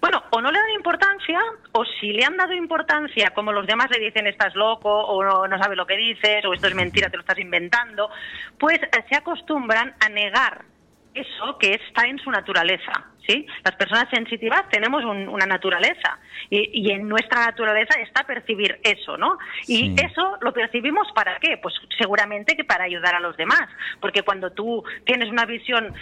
Bueno, 0.00 0.22
o 0.30 0.40
no 0.40 0.50
le 0.50 0.58
dan 0.58 0.70
importancia, 0.70 1.40
o 1.72 1.84
si 1.84 2.12
le 2.12 2.24
han 2.24 2.36
dado 2.36 2.52
importancia, 2.52 3.30
como 3.34 3.52
los 3.52 3.66
demás 3.66 3.88
le 3.90 4.04
dicen 4.04 4.26
estás 4.26 4.54
loco, 4.54 4.90
o 4.90 5.22
no, 5.22 5.46
no 5.46 5.58
sabes 5.58 5.76
lo 5.76 5.86
que 5.86 5.96
dices, 5.96 6.44
o 6.44 6.52
esto 6.52 6.68
es 6.68 6.74
mentira, 6.74 7.08
te 7.08 7.16
lo 7.16 7.22
estás 7.22 7.38
inventando, 7.38 8.10
pues 8.58 8.78
eh, 8.82 9.04
se 9.08 9.16
acostumbran 9.16 9.94
a 10.00 10.08
negar 10.08 10.64
eso 11.14 11.58
que 11.58 11.74
está 11.74 12.06
en 12.06 12.18
su 12.18 12.30
naturaleza. 12.30 13.11
¿Sí? 13.26 13.46
Las 13.64 13.76
personas 13.76 14.08
sensitivas 14.10 14.68
tenemos 14.70 15.04
una 15.04 15.46
naturaleza 15.46 16.18
y, 16.50 16.90
en 16.90 17.08
nuestra 17.08 17.46
naturaleza 17.46 18.00
está 18.00 18.24
percibir 18.24 18.78
eso, 18.82 19.16
¿no? 19.16 19.38
Y 19.66 19.94
eso 20.00 20.36
lo 20.40 20.52
percibimos 20.52 21.08
para 21.14 21.38
qué? 21.38 21.56
Pues 21.56 21.74
seguramente 21.98 22.56
que 22.56 22.64
para 22.64 22.84
ayudar 22.84 23.14
a 23.14 23.20
los 23.20 23.36
demás, 23.36 23.68
porque 24.00 24.22
cuando 24.22 24.50
tú 24.52 24.84
tienes 25.04 25.28
una 25.28 25.46
visión 25.46 25.94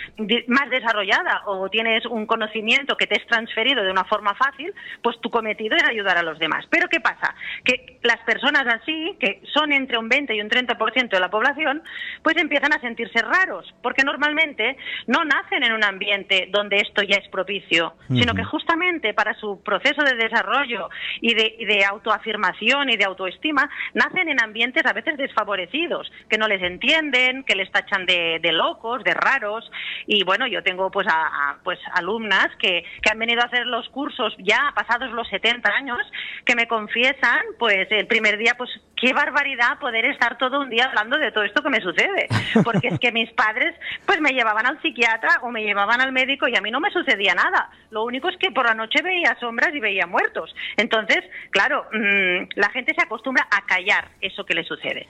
más 0.49 0.71
desarrollada 0.71 1.43
o 1.47 1.69
tienes 1.69 2.05
un 2.07 2.27
conocimiento 2.27 2.97
que 2.97 3.07
te 3.07 3.21
es 3.21 3.27
transferido 3.27 3.83
de 3.85 3.91
una 3.91 4.05
forma 4.05 4.35
fácil, 4.35 4.73
pues 5.03 5.21
tu 5.21 5.31
cometido 5.31 5.77
es 5.77 5.85
ayudar 5.85 6.19
a 6.19 6.23
los 6.23 6.39
demás. 6.39 6.65
Pero 6.71 6.89
¿qué 6.89 7.01
pasa? 7.01 7.35
Que 7.65 7.99
las 8.03 8.19
personas 8.25 8.67
así, 8.67 9.17
que 9.21 9.43
son 9.53 9.73
entre 9.73 9.99
un 9.99 10.09
20 10.09 10.35
y 10.35 10.41
un 10.41 10.49
30% 10.49 11.11
de 11.11 11.21
la 11.21 11.31
población, 11.31 11.83
pues 12.23 12.37
empiezan 12.37 12.73
a 12.73 12.81
sentirse 12.81 13.21
raros, 13.23 13.73
porque 13.83 14.03
normalmente 14.05 14.77
no 15.07 15.25
nacen 15.25 15.63
en 15.63 15.73
un 15.73 15.85
ambiente 15.85 16.49
donde 16.51 16.77
esto 16.77 17.03
ya 17.11 17.17
es 17.17 17.29
propicio, 17.29 17.95
sino 18.09 18.35
que 18.35 18.45
justamente 18.45 19.13
para 19.15 19.35
su 19.35 19.61
proceso 19.63 20.03
de 20.05 20.15
desarrollo 20.15 20.89
y 21.21 21.35
de, 21.35 21.85
autoafirmación 21.85 22.91
y 22.91 22.97
de 22.97 23.05
autoestima 23.05 23.69
nacen 23.95 24.29
en 24.29 24.41
ambientes 24.43 24.85
a 24.87 24.93
veces 24.93 25.17
desfavorecidos, 25.17 26.11
que 26.29 26.39
no 26.39 26.47
les 26.47 26.63
entienden, 26.63 27.43
que 27.43 27.57
les 27.57 27.71
tachan 27.73 28.07
de, 28.07 28.53
locos, 28.53 29.03
de 29.03 29.15
raros. 29.15 29.69
Y 30.07 30.23
bueno, 30.25 30.47
yo 30.47 30.63
tengo 30.63 30.91
pues 30.91 31.07
a, 31.11 31.59
pues 31.65 31.79
alumnas 31.95 32.49
que, 32.59 32.85
que 33.03 33.11
han 33.11 33.19
venido 33.19 33.43
a 33.43 33.47
hacer 33.47 33.67
los 33.67 33.89
cursos 33.89 34.37
ya 34.39 34.73
pasados 34.75 35.11
los 35.11 35.29
70 35.29 35.69
años, 35.69 35.99
que 36.45 36.55
me 36.55 36.69
confiesan 36.69 37.41
pues 37.59 37.89
el 37.91 38.07
primer 38.07 38.39
día 38.39 38.55
pues 38.57 38.71
qué 39.01 39.13
barbaridad 39.13 39.79
poder 39.79 40.05
estar 40.05 40.37
todo 40.39 40.61
un 40.61 40.71
día 40.71 40.85
hablando 40.85 41.17
de 41.17 41.33
todo 41.33 41.45
esto 41.45 41.63
que 41.63 41.71
me 41.71 41.81
sucede, 41.81 42.29
porque 42.63 42.89
es 42.89 42.99
que 42.99 43.13
mis 43.13 43.31
padres 43.33 43.75
pues 44.07 44.21
me 44.21 44.31
llevaban 44.31 44.67
al 44.67 44.81
psiquiatra 44.83 45.41
o 45.43 45.51
me 45.51 45.63
llevaban 45.63 46.01
al 46.01 46.13
médico 46.13 46.47
y 46.47 46.57
a 46.57 46.61
mí 46.61 46.71
no 46.71 46.81
me 46.81 46.91
sucedía 46.91 47.35
nada. 47.35 47.71
Lo 47.91 48.05
único 48.05 48.29
es 48.29 48.37
que 48.37 48.51
por 48.51 48.67
la 48.67 48.75
noche 48.75 49.03
veía 49.03 49.37
sombras 49.41 49.75
y 49.75 49.81
veía 49.81 50.07
muertos. 50.07 50.55
Entonces, 50.77 51.25
claro, 51.51 51.87
mm, 51.93 52.51
la 52.57 52.69
gente 52.71 52.95
se 52.95 53.03
acostumbra 53.03 53.49
a 53.51 53.65
callar 53.67 54.09
eso 54.21 54.45
que 54.45 54.55
le 54.55 54.65
sucede. 54.65 55.07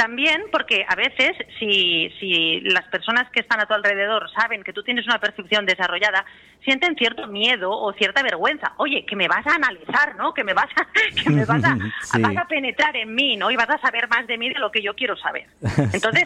También 0.00 0.44
porque 0.50 0.86
a 0.88 0.94
veces 0.94 1.32
si, 1.58 2.10
si 2.18 2.60
las 2.60 2.88
personas 2.88 3.30
que 3.32 3.40
están 3.40 3.60
a 3.60 3.66
tu 3.66 3.74
alrededor 3.74 4.30
saben 4.32 4.62
que 4.62 4.72
tú 4.72 4.82
tienes 4.82 5.04
una 5.04 5.18
percepción 5.18 5.66
desarrollada, 5.66 6.24
sienten 6.64 6.96
cierto 6.96 7.26
miedo 7.26 7.70
o 7.70 7.92
cierta 7.92 8.22
vergüenza. 8.22 8.72
Oye, 8.78 9.04
que 9.04 9.14
me 9.14 9.28
vas 9.28 9.46
a 9.46 9.56
analizar, 9.56 10.16
¿no? 10.16 10.32
Que 10.32 10.42
me 10.42 10.54
vas 10.54 10.70
a, 10.74 10.88
que 11.22 11.28
me 11.28 11.44
vas 11.44 11.62
a, 11.62 11.76
vas 12.18 12.36
a 12.38 12.48
penetrar 12.48 12.96
en 12.96 13.14
mí, 13.14 13.36
¿no? 13.36 13.50
Y 13.50 13.56
vas 13.56 13.68
a 13.68 13.76
saber 13.76 14.08
más 14.08 14.26
de 14.26 14.38
mí 14.38 14.48
de 14.48 14.58
lo 14.58 14.72
que 14.72 14.80
yo 14.80 14.94
quiero 14.94 15.18
saber. 15.18 15.48
Entonces, 15.92 16.24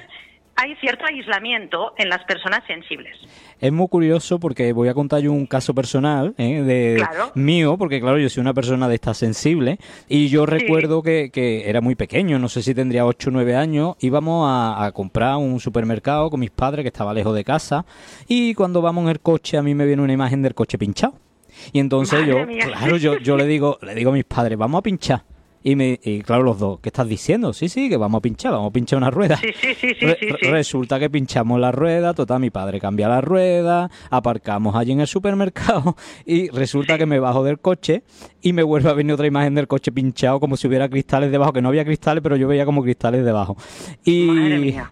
hay 0.56 0.74
cierto 0.76 1.04
aislamiento 1.06 1.92
en 1.98 2.08
las 2.08 2.22
personas 2.24 2.60
sensibles. 2.66 3.16
Es 3.60 3.72
muy 3.72 3.88
curioso 3.88 4.38
porque 4.38 4.72
voy 4.72 4.88
a 4.88 4.94
contar 4.94 5.20
yo 5.20 5.32
un 5.32 5.46
caso 5.46 5.74
personal 5.74 6.34
¿eh? 6.38 6.62
de 6.62 6.94
Claro. 6.96 7.32
mío, 7.34 7.76
porque 7.78 8.00
claro, 8.00 8.18
yo 8.18 8.28
soy 8.28 8.40
una 8.40 8.54
persona 8.54 8.88
de 8.88 8.94
esta 8.96 9.14
sensible 9.14 9.78
y 10.08 10.28
yo 10.28 10.46
recuerdo 10.46 11.02
que, 11.02 11.30
que 11.32 11.68
era 11.68 11.80
muy 11.80 11.94
pequeño, 11.94 12.38
no 12.38 12.48
sé 12.48 12.62
si 12.62 12.74
tendría 12.74 13.06
8 13.06 13.30
o 13.30 13.32
9 13.32 13.56
años, 13.56 13.96
íbamos 14.00 14.48
a, 14.48 14.84
a 14.84 14.92
comprar 14.92 15.36
un 15.36 15.60
supermercado 15.60 16.30
con 16.30 16.40
mis 16.40 16.50
padres 16.50 16.82
que 16.84 16.88
estaba 16.88 17.14
lejos 17.14 17.34
de 17.34 17.44
casa 17.44 17.84
y 18.28 18.54
cuando 18.54 18.82
vamos 18.82 19.04
en 19.04 19.10
el 19.10 19.20
coche 19.20 19.56
a 19.56 19.62
mí 19.62 19.74
me 19.74 19.86
viene 19.86 20.02
una 20.02 20.12
imagen 20.12 20.42
del 20.42 20.54
coche 20.54 20.78
pinchado. 20.78 21.14
Y 21.72 21.78
entonces 21.78 22.20
Madre 22.20 22.40
yo, 22.40 22.46
mía. 22.46 22.64
claro, 22.66 22.96
yo, 22.96 23.16
yo 23.18 23.36
le 23.36 23.46
digo, 23.46 23.78
le 23.82 23.94
digo 23.94 24.10
a 24.10 24.14
mis 24.14 24.24
padres, 24.24 24.58
vamos 24.58 24.80
a 24.80 24.82
pinchar. 24.82 25.22
Y, 25.66 25.76
me, 25.76 25.98
y 26.04 26.20
claro, 26.20 26.42
los 26.42 26.58
dos, 26.58 26.78
¿qué 26.80 26.90
estás 26.90 27.08
diciendo? 27.08 27.54
Sí, 27.54 27.70
sí, 27.70 27.88
que 27.88 27.96
vamos 27.96 28.18
a 28.18 28.20
pinchar, 28.20 28.52
vamos 28.52 28.68
a 28.68 28.72
pinchar 28.72 28.98
una 28.98 29.10
rueda. 29.10 29.38
Sí, 29.38 29.48
sí, 29.58 29.74
sí, 29.74 29.88
sí, 29.98 30.06
Re- 30.06 30.18
sí, 30.20 30.26
re- 30.28 30.38
sí. 30.42 30.46
Resulta 30.50 31.00
que 31.00 31.08
pinchamos 31.08 31.58
la 31.58 31.72
rueda, 31.72 32.12
total, 32.12 32.40
mi 32.40 32.50
padre 32.50 32.78
cambia 32.78 33.08
la 33.08 33.22
rueda, 33.22 33.90
aparcamos 34.10 34.76
allí 34.76 34.92
en 34.92 35.00
el 35.00 35.06
supermercado 35.06 35.96
y 36.26 36.50
resulta 36.50 36.98
que 36.98 37.06
me 37.06 37.18
bajo 37.18 37.42
del 37.42 37.58
coche 37.60 38.02
y 38.44 38.52
me 38.52 38.62
vuelve 38.62 38.90
a 38.90 38.92
venir 38.92 39.14
otra 39.14 39.26
imagen 39.26 39.54
del 39.54 39.66
coche 39.66 39.90
pinchado 39.90 40.38
como 40.38 40.58
si 40.58 40.68
hubiera 40.68 40.86
cristales 40.90 41.32
debajo, 41.32 41.54
que 41.54 41.62
no 41.62 41.70
había 41.70 41.82
cristales, 41.82 42.22
pero 42.22 42.36
yo 42.36 42.46
veía 42.46 42.66
como 42.66 42.82
cristales 42.82 43.24
debajo. 43.24 43.56
Y, 44.04 44.26
Madre 44.26 44.58
mía. 44.58 44.90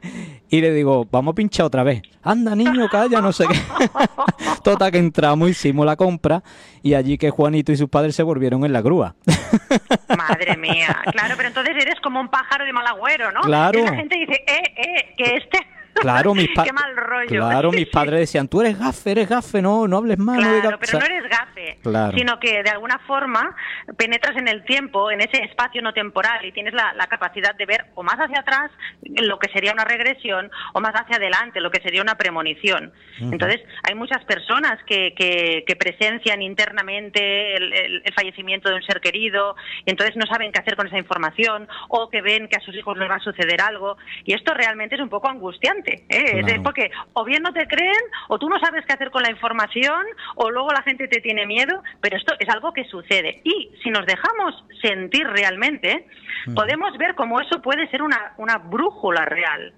y 0.49 0.63
le 0.63 0.73
digo, 0.73 1.07
vamos 1.11 1.33
a 1.33 1.35
pinchar 1.35 1.67
otra 1.67 1.83
vez. 1.83 2.01
Anda, 2.23 2.57
niño, 2.57 2.89
calla, 2.89 3.21
no 3.21 3.31
sé 3.31 3.45
qué. 3.47 3.59
Total, 4.65 4.91
que 4.91 4.97
entramos, 4.97 5.51
hicimos 5.51 5.85
la 5.85 5.97
compra 5.97 6.43
y 6.83 6.95
allí 6.95 7.19
que 7.19 7.29
Juanito 7.29 7.73
y 7.73 7.77
sus 7.77 7.91
padres 7.91 8.17
se 8.17 8.23
volvieron 8.23 8.65
en 8.65 8.73
la 8.73 8.81
grúa. 8.81 9.17
Madre 10.17 10.57
mía, 10.57 11.03
claro, 11.13 11.35
pero 11.37 11.49
entonces 11.49 11.77
eres 11.79 12.01
como 12.01 12.21
un 12.21 12.29
pájaro 12.29 12.65
de 12.65 12.73
mal 12.73 12.87
agüero, 12.87 13.33
¿no? 13.33 13.43
Claro. 13.43 13.79
Y 13.79 13.83
la 13.83 13.95
gente 13.97 14.17
dice, 14.17 14.45
eh, 14.47 14.63
eh, 14.79 15.15
que 15.15 15.37
este... 15.37 15.59
Claro, 15.95 16.35
mis 16.35 16.49
padres. 16.55 16.73
Claro, 17.29 17.71
mis 17.71 17.89
decían, 18.21 18.49
tú 18.49 18.61
eres 18.63 18.79
gafe, 18.79 19.13
eres 19.13 19.29
gafe, 19.29 19.63
no, 19.63 19.87
no 19.87 19.99
hables 19.99 20.19
mal. 20.19 20.37
no 20.37 20.43
Claro, 20.43 20.57
digas-". 20.57 20.79
pero 20.81 20.99
no 20.99 21.05
eres 21.07 21.31
gafe, 21.31 21.79
Claro. 21.83 22.17
sino 22.19 22.41
que 22.41 22.63
de 22.63 22.71
alguna 22.71 22.99
forma 23.07 23.55
penetras 23.97 24.37
en 24.37 24.49
el 24.49 24.65
tiempo, 24.65 25.11
en 25.11 25.21
ese 25.21 25.43
espacio 25.45 25.81
no 25.83 25.93
temporal 25.93 26.45
y 26.45 26.53
tienes 26.53 26.75
la, 26.75 26.93
la 26.95 27.07
capacidad 27.07 27.55
de 27.55 27.67
ver 27.67 27.87
o 27.95 28.03
más 28.03 28.17
hacia 28.17 28.41
atrás 28.41 28.71
lo 29.03 29.39
que 29.39 29.51
sería 29.53 29.73
una 29.73 29.85
regresión 29.85 30.51
o 30.73 30.81
más 30.81 30.93
hacia 30.95 31.17
adelante 31.17 31.61
lo 31.61 31.71
que 31.71 31.81
sería 31.83 32.03
una 32.03 32.17
premonición. 32.17 32.93
Entonces, 33.21 33.61
hay 33.85 33.95
muchas 33.95 34.25
personas 34.25 34.79
que, 34.87 35.15
que, 35.17 35.65
que 35.67 35.77
presencian 35.77 36.43
internamente 36.43 37.57
el, 37.57 37.73
el- 37.73 38.03
el 38.05 38.15
fallecimiento 38.15 38.69
de 38.69 38.77
un 38.77 38.83
ser 38.83 39.01
querido 39.01 39.55
y 39.85 39.91
entonces 39.91 40.17
no 40.17 40.27
saben 40.27 40.51
qué 40.53 40.61
hacer 40.61 40.77
con 40.77 40.87
esa 40.87 40.99
información 40.99 41.69
o 41.89 42.09
que 42.11 42.21
ven 42.23 42.49
que 42.49 42.57
a 42.57 42.61
sus 42.61 42.75
hijos 42.75 42.97
les 42.99 43.09
va 43.09 43.17
a 43.17 43.21
suceder 43.21 43.61
algo 43.61 43.97
y 44.25 44.35
esto 44.35 44.55
realmente 44.55 44.95
es 44.97 45.01
un 45.01 45.09
poco 45.09 45.29
angustiante, 45.29 45.82
¿eh? 46.09 46.41
Claro. 46.43 46.63
porque 46.63 46.91
o 47.13 47.25
bien 47.25 47.43
no 47.43 47.53
te 47.53 47.67
creen, 47.67 47.93
o 48.29 48.39
tú 48.39 48.49
no 48.49 48.59
sabes 48.61 48.85
qué 48.87 48.93
hacer 48.93 49.11
con 49.11 49.23
la 49.23 49.31
información, 49.31 50.05
o 50.37 50.51
luego 50.51 50.73
la 50.73 50.83
gente 50.83 51.09
te 51.09 51.21
tiene 51.21 51.47
miedo, 51.47 51.83
pero 52.01 52.17
esto 52.17 52.35
es 52.39 52.49
algo 52.49 52.73
que 52.73 52.85
sucede. 52.85 53.41
Y 53.45 53.71
si 53.83 53.91
nos 53.91 54.07
dejamos 54.07 54.65
sentir 54.81 55.27
realmente, 55.27 56.07
podemos 56.55 56.97
ver 56.99 57.15
cómo 57.15 57.41
eso 57.41 57.61
puede 57.63 57.89
ser 57.89 58.03
una, 58.03 58.33
una 58.39 58.59
brújula 58.59 59.25
real. 59.25 59.73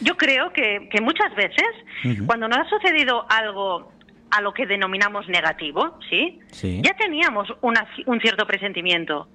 Yo 0.00 0.16
creo 0.16 0.52
que, 0.52 0.88
que 0.90 1.00
muchas 1.00 1.34
veces, 1.34 1.66
cuando 2.26 2.46
nos 2.48 2.58
ha 2.58 2.68
sucedido 2.68 3.24
algo 3.30 3.92
a 4.30 4.42
lo 4.42 4.52
que 4.52 4.66
denominamos 4.66 5.26
negativo, 5.28 5.98
¿sí? 6.10 6.38
Sí. 6.52 6.82
Ya 6.84 6.94
teníamos 6.96 7.48
una- 7.62 7.86
un 8.06 8.20
cierto 8.20 8.46
presentimiento, 8.46 9.26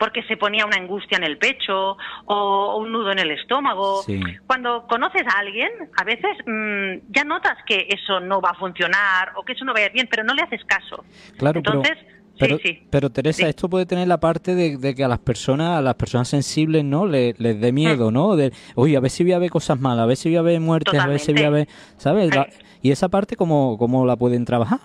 porque 0.00 0.22
se 0.24 0.36
ponía 0.36 0.64
una 0.66 0.78
angustia 0.78 1.18
en 1.18 1.24
el 1.24 1.36
pecho 1.38 1.96
o 2.24 2.76
un 2.78 2.90
nudo 2.90 3.12
en 3.12 3.18
el 3.20 3.30
estómago. 3.30 4.02
Sí. 4.02 4.18
Cuando 4.46 4.86
conoces 4.88 5.22
a 5.32 5.38
alguien, 5.38 5.68
a 5.96 6.04
veces 6.04 6.30
mm, 6.46 7.12
ya 7.12 7.22
notas 7.24 7.58
que 7.66 7.86
eso 7.88 8.18
no 8.18 8.40
va 8.40 8.50
a 8.50 8.54
funcionar 8.54 9.32
o 9.36 9.44
que 9.44 9.52
eso 9.52 9.64
no 9.64 9.74
va 9.74 9.80
a 9.80 9.84
ir 9.84 9.92
bien, 9.92 10.08
pero 10.10 10.24
no 10.24 10.34
le 10.34 10.42
haces 10.42 10.62
caso. 10.64 11.04
Claro, 11.36 11.58
Entonces, 11.58 11.98
pero, 12.38 12.56
sí, 12.56 12.62
sí. 12.64 12.86
pero 12.90 13.10
Teresa, 13.10 13.42
Sí. 13.42 13.48
esto 13.50 13.68
puede 13.68 13.84
tener 13.84 14.08
la 14.08 14.18
parte 14.18 14.54
de, 14.54 14.78
de 14.78 14.94
que 14.94 15.04
a 15.04 15.08
las 15.08 15.18
personas, 15.18 15.78
a 15.78 15.82
las 15.82 15.94
personas 15.96 16.26
sensibles, 16.28 16.82
¿no? 16.82 17.04
Le- 17.06 17.34
Les, 17.36 17.60
dé 17.60 17.70
miedo, 17.70 18.10
¿no? 18.10 18.34
De, 18.36 18.52
oye, 18.76 18.96
a 18.96 19.00
ver 19.00 19.10
si 19.10 19.22
voy 19.24 19.34
a 19.34 19.38
ver 19.38 19.50
cosas 19.50 19.78
malas, 19.78 20.04
a 20.04 20.06
ver 20.06 20.16
si 20.16 20.30
voy 20.30 20.38
a 20.38 20.42
ver 20.42 20.58
muertes, 20.60 20.98
a 20.98 21.06
ver 21.06 21.18
si 21.20 21.34
voy 21.34 21.42
a 21.44 21.50
ver, 21.50 21.68
¿sabes? 21.98 22.34
La- 22.34 22.48
y 22.80 22.90
esa 22.90 23.10
parte, 23.10 23.36
¿cómo, 23.36 23.76
cómo 23.78 24.06
la 24.06 24.16
pueden 24.16 24.46
trabajar? 24.46 24.80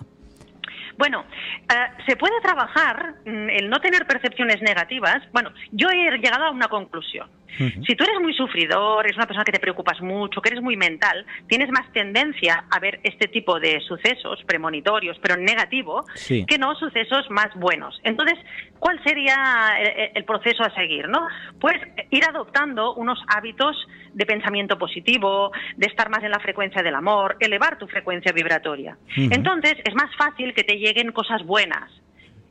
Bueno, 0.98 1.24
eh, 1.68 2.02
se 2.06 2.16
puede 2.16 2.40
trabajar 2.40 3.14
mm, 3.24 3.50
el 3.50 3.70
no 3.70 3.80
tener 3.80 4.06
percepciones 4.06 4.60
negativas. 4.62 5.18
Bueno, 5.32 5.50
yo 5.72 5.88
he 5.90 6.18
llegado 6.18 6.44
a 6.44 6.50
una 6.50 6.68
conclusión. 6.68 7.28
Si 7.86 7.94
tú 7.94 8.04
eres 8.04 8.20
muy 8.20 8.34
sufridor, 8.34 9.04
eres 9.04 9.16
una 9.16 9.26
persona 9.26 9.44
que 9.44 9.52
te 9.52 9.60
preocupas 9.60 10.00
mucho, 10.00 10.40
que 10.42 10.50
eres 10.50 10.62
muy 10.62 10.76
mental, 10.76 11.24
tienes 11.48 11.70
más 11.70 11.90
tendencia 11.92 12.64
a 12.70 12.78
ver 12.80 13.00
este 13.02 13.28
tipo 13.28 13.58
de 13.60 13.80
sucesos 13.80 14.42
premonitorios, 14.46 15.16
pero 15.22 15.34
en 15.34 15.44
negativo, 15.44 16.04
Sí. 16.14 16.44
que 16.46 16.58
no 16.58 16.74
sucesos 16.74 17.30
más 17.30 17.48
buenos. 17.54 17.98
Entonces, 18.04 18.38
¿cuál 18.78 19.02
sería 19.04 19.36
el, 19.80 20.10
el 20.14 20.24
proceso 20.24 20.62
a 20.64 20.74
seguir? 20.74 21.08
¿no? 21.08 21.26
Pues 21.60 21.76
ir 22.10 22.24
adoptando 22.28 22.94
unos 22.94 23.18
hábitos 23.28 23.76
de 24.12 24.26
pensamiento 24.26 24.78
positivo, 24.78 25.52
de 25.76 25.86
estar 25.86 26.08
más 26.10 26.22
en 26.24 26.30
la 26.30 26.40
frecuencia 26.40 26.82
del 26.82 26.94
amor, 26.94 27.36
elevar 27.40 27.78
tu 27.78 27.86
frecuencia 27.86 28.32
vibratoria. 28.32 28.96
Entonces, 29.16 29.74
es 29.84 29.94
más 29.94 30.14
fácil 30.16 30.54
que 30.54 30.64
te 30.64 30.76
lleguen 30.76 31.12
cosas 31.12 31.42
buenas. 31.44 31.90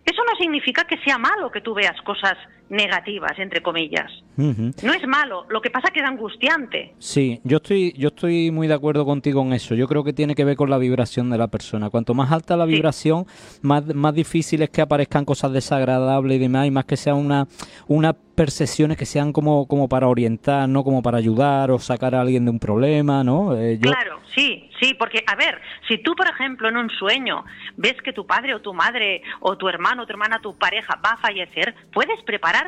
Eso 0.06 0.22
no 0.24 0.36
significa 0.38 0.84
que 0.86 0.98
sea 1.00 1.18
malo 1.18 1.52
que 1.52 1.62
tú 1.62 1.74
veas 1.74 2.00
cosas 2.04 2.36
negativas, 2.70 3.38
entre 3.38 3.62
comillas. 3.62 4.12
No 4.38 4.94
es 4.94 5.08
malo, 5.08 5.46
lo 5.50 5.62
que 5.62 5.70
pasa 5.70 5.90
que 5.94 6.02
es 6.02 6.06
angustiante. 6.06 6.94
Sí, 7.00 7.40
yo 7.46 7.58
estoy, 7.58 7.94
yo 7.98 8.10
estoy 8.10 8.52
muy 8.52 8.68
de 8.68 8.74
acuerdo 8.74 9.06
contigo 9.06 9.42
en 9.44 9.54
eso. 9.54 9.76
Yo 9.76 9.88
creo 9.88 10.04
que 10.04 10.12
tiene 10.12 10.36
que 10.36 10.44
ver 10.44 10.58
con 10.58 10.70
la 10.70 10.78
vibración 10.78 11.30
de 11.30 11.38
la 11.38 11.48
persona. 11.48 11.90
Cuanto 11.90 12.14
más 12.14 12.32
alta 12.32 12.58
la 12.58 12.66
Sí. 12.66 12.74
vibración, 12.74 13.26
más, 13.62 13.86
más 13.96 14.14
difícil 14.14 14.62
es 14.62 14.70
que 14.70 14.82
aparezcan 14.82 15.24
cosas 15.24 15.54
desagradables 15.54 16.36
y 16.36 16.40
demás, 16.40 16.68
y 16.68 16.72
más 16.72 16.84
que 16.86 16.98
sean 16.98 17.16
una, 17.18 17.48
unas 17.88 18.16
percepciones 18.36 18.98
que 18.98 19.06
sean 19.06 19.32
como, 19.32 19.66
como 19.68 19.88
para 19.88 20.10
orientar, 20.10 20.68
no 20.68 20.84
como 20.84 21.02
para 21.02 21.18
ayudar 21.18 21.72
o 21.72 21.80
sacar 21.80 22.14
a 22.16 22.22
alguien 22.22 22.44
de 22.44 22.52
un 22.52 22.60
problema, 22.60 23.24
¿no? 23.24 23.56
Eh, 23.58 23.78
yo- 23.80 23.90
Claro, 23.90 24.20
sí, 24.36 24.70
sí, 24.82 24.94
porque, 25.00 25.24
a 25.26 25.36
ver, 25.36 25.62
si 25.88 26.00
tú, 26.00 26.14
por 26.16 26.28
ejemplo, 26.28 26.68
en 26.68 26.76
un 26.76 26.90
sueño 26.90 27.46
ves 27.78 27.96
que 28.04 28.12
tu 28.12 28.28
padre 28.28 28.54
o 28.54 28.60
tu 28.60 28.74
madre 28.74 29.22
o 29.40 29.56
tu 29.58 29.70
hermano, 29.70 30.06
tu 30.06 30.12
hermana, 30.12 30.40
tu 30.42 30.58
pareja 30.58 31.00
va 31.06 31.12
a 31.12 31.18
fallecer, 31.18 31.74
puedes 31.94 32.22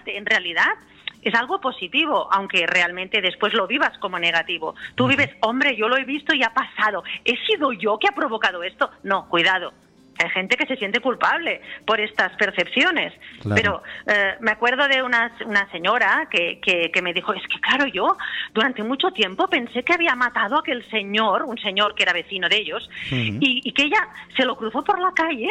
En 0.05 0.25
realidad 0.25 0.73
es 1.21 1.33
algo 1.35 1.59
positivo, 1.59 2.27
aunque 2.31 2.65
realmente 2.67 3.21
después 3.21 3.53
lo 3.53 3.67
vivas 3.67 3.97
como 3.99 4.19
negativo. 4.19 4.75
Tú 4.95 5.07
vives, 5.07 5.29
hombre, 5.41 5.75
yo 5.75 5.87
lo 5.87 5.97
he 5.97 6.05
visto 6.05 6.33
y 6.33 6.43
ha 6.43 6.53
pasado. 6.53 7.03
¿He 7.23 7.37
sido 7.45 7.71
yo 7.73 7.97
que 7.97 8.07
ha 8.07 8.15
provocado 8.15 8.63
esto? 8.63 8.89
No, 9.03 9.27
cuidado. 9.29 9.73
Hay 10.19 10.29
gente 10.29 10.55
que 10.57 10.65
se 10.65 10.75
siente 10.77 10.99
culpable 10.99 11.61
por 11.85 11.99
estas 11.99 12.31
percepciones. 12.37 13.13
Claro. 13.41 13.55
Pero 13.55 13.83
eh, 14.07 14.35
me 14.39 14.51
acuerdo 14.51 14.87
de 14.87 15.03
una, 15.03 15.31
una 15.45 15.69
señora 15.71 16.27
que, 16.29 16.59
que, 16.59 16.91
que 16.91 17.01
me 17.01 17.13
dijo, 17.13 17.33
es 17.33 17.43
que 17.47 17.59
claro, 17.59 17.85
yo 17.87 18.17
durante 18.53 18.83
mucho 18.83 19.11
tiempo 19.11 19.47
pensé 19.47 19.83
que 19.83 19.93
había 19.93 20.15
matado 20.15 20.57
a 20.57 20.59
aquel 20.59 20.87
señor, 20.89 21.43
un 21.43 21.57
señor 21.57 21.95
que 21.95 22.03
era 22.03 22.13
vecino 22.13 22.49
de 22.49 22.57
ellos, 22.57 22.89
y, 23.11 23.61
y 23.63 23.71
que 23.73 23.83
ella 23.83 24.07
se 24.35 24.45
lo 24.45 24.57
cruzó 24.57 24.83
por 24.83 24.99
la 24.99 25.11
calle 25.11 25.49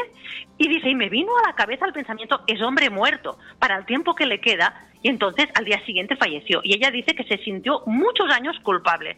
y 0.58 0.68
dice, 0.68 0.88
y 0.88 0.94
me 0.94 1.08
vino 1.08 1.32
a 1.38 1.48
la 1.48 1.54
cabeza 1.54 1.86
el 1.86 1.92
pensamiento, 1.92 2.42
es 2.46 2.60
hombre 2.62 2.90
muerto, 2.90 3.38
para 3.58 3.76
el 3.76 3.84
tiempo 3.84 4.14
que 4.14 4.26
le 4.26 4.40
queda, 4.40 4.86
y 5.02 5.08
entonces 5.08 5.46
al 5.54 5.64
día 5.64 5.84
siguiente 5.84 6.16
falleció. 6.16 6.60
Y 6.64 6.74
ella 6.74 6.90
dice 6.90 7.14
que 7.14 7.24
se 7.24 7.38
sintió 7.38 7.82
muchos 7.86 8.30
años 8.32 8.58
culpable. 8.62 9.16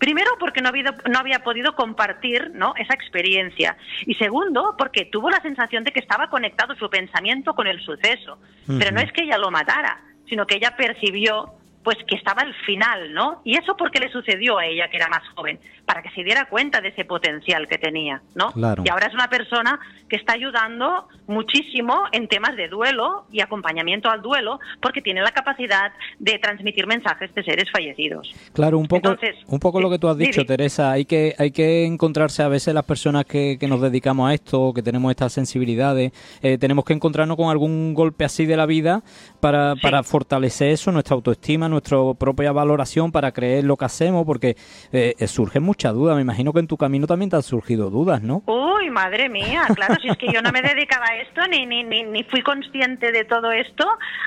Primero, 0.00 0.30
porque 0.40 0.62
no, 0.62 0.68
ha 0.68 0.70
habido- 0.70 0.94
no 1.08 1.18
había 1.18 1.40
podido 1.44 1.74
compartir 1.76 2.50
¿no? 2.54 2.74
esa 2.76 2.94
experiencia. 2.94 3.76
Y 4.06 4.14
segundo, 4.14 4.74
porque 4.78 5.04
tuvo 5.04 5.30
la 5.30 5.40
sensación 5.42 5.84
de 5.84 5.92
que 5.92 6.00
estaba 6.00 6.28
conectado 6.30 6.74
su 6.74 6.88
pensamiento 6.90 7.54
con 7.54 7.66
el 7.68 7.80
suceso. 7.80 8.38
Pero 8.66 8.90
no 8.92 9.00
es 9.00 9.12
que 9.12 9.24
ella 9.24 9.36
lo 9.36 9.50
matara, 9.50 10.00
sino 10.26 10.46
que 10.46 10.56
ella 10.56 10.74
percibió 10.74 11.52
pues 11.82 11.96
que 12.06 12.14
estaba 12.14 12.42
al 12.42 12.54
final, 12.66 13.12
¿no? 13.14 13.40
Y 13.44 13.56
eso 13.56 13.74
porque 13.76 14.00
le 14.00 14.10
sucedió 14.12 14.58
a 14.58 14.66
ella, 14.66 14.88
que 14.90 14.98
era 14.98 15.08
más 15.08 15.22
joven, 15.34 15.58
para 15.86 16.02
que 16.02 16.10
se 16.10 16.22
diera 16.22 16.44
cuenta 16.44 16.80
de 16.80 16.88
ese 16.88 17.06
potencial 17.06 17.66
que 17.68 17.78
tenía, 17.78 18.20
¿no? 18.34 18.52
Claro. 18.52 18.82
Y 18.84 18.90
ahora 18.90 19.06
es 19.06 19.14
una 19.14 19.28
persona 19.28 19.80
que 20.08 20.16
está 20.16 20.34
ayudando 20.34 21.08
muchísimo 21.26 22.02
en 22.12 22.28
temas 22.28 22.54
de 22.56 22.68
duelo 22.68 23.24
y 23.32 23.40
acompañamiento 23.40 24.10
al 24.10 24.20
duelo, 24.20 24.60
porque 24.82 25.00
tiene 25.00 25.22
la 25.22 25.30
capacidad 25.32 25.92
de 26.18 26.38
transmitir 26.38 26.86
mensajes 26.86 27.32
de 27.34 27.42
seres 27.44 27.70
fallecidos. 27.72 28.30
Claro, 28.52 28.76
un 28.78 28.86
poco, 28.86 29.08
Entonces, 29.08 29.36
un 29.46 29.58
poco 29.58 29.80
lo 29.80 29.88
que 29.88 29.98
tú 29.98 30.08
has 30.08 30.18
sí, 30.18 30.26
dicho, 30.26 30.42
sí. 30.42 30.46
Teresa. 30.46 30.90
Hay 30.92 31.06
que, 31.06 31.34
hay 31.38 31.50
que 31.50 31.86
encontrarse 31.86 32.42
a 32.42 32.48
veces 32.48 32.74
las 32.74 32.84
personas 32.84 33.24
que, 33.24 33.56
que 33.58 33.68
nos 33.68 33.80
dedicamos 33.80 34.28
a 34.30 34.34
esto, 34.34 34.72
que 34.74 34.82
tenemos 34.82 35.10
estas 35.10 35.32
sensibilidades, 35.32 36.12
eh, 36.42 36.58
tenemos 36.58 36.84
que 36.84 36.92
encontrarnos 36.92 37.36
con 37.38 37.48
algún 37.50 37.94
golpe 37.94 38.24
así 38.26 38.44
de 38.44 38.56
la 38.56 38.66
vida 38.66 39.02
para, 39.40 39.74
Sí. 39.76 39.80
para 39.80 40.02
fortalecer 40.02 40.68
eso, 40.72 40.92
nuestra 40.92 41.14
autoestima, 41.14 41.68
nuestra 41.70 41.98
propia 42.18 42.52
valoración, 42.52 43.12
para 43.12 43.32
creer 43.32 43.64
lo 43.64 43.76
que 43.76 43.84
hacemos, 43.84 44.24
porque 44.26 44.56
eh, 44.92 45.14
eh, 45.18 45.26
surgen 45.26 45.62
muchas 45.62 45.94
dudas. 45.94 46.16
Me 46.16 46.22
imagino 46.22 46.52
que 46.52 46.60
en 46.60 46.66
tu 46.66 46.76
camino 46.76 47.06
también 47.06 47.30
te 47.30 47.36
han 47.36 47.42
surgido 47.42 47.90
dudas, 47.90 48.22
¿no? 48.22 48.42
Uy, 48.46 48.90
madre 48.90 49.28
mía, 49.28 49.66
claro, 49.74 49.94
si 50.00 50.08
es 50.08 50.16
que 50.16 50.32
yo 50.32 50.42
no 50.42 50.52
me 50.52 50.62
dedicaba 50.62 51.06
a 51.06 51.16
esto 51.16 51.46
ni, 51.48 51.66
ni, 51.66 51.84
ni, 51.84 52.02
ni 52.02 52.24
fui 52.24 52.42
consciente 52.42 53.12
de 53.12 53.24
todo 53.24 53.52
esto 53.52 53.86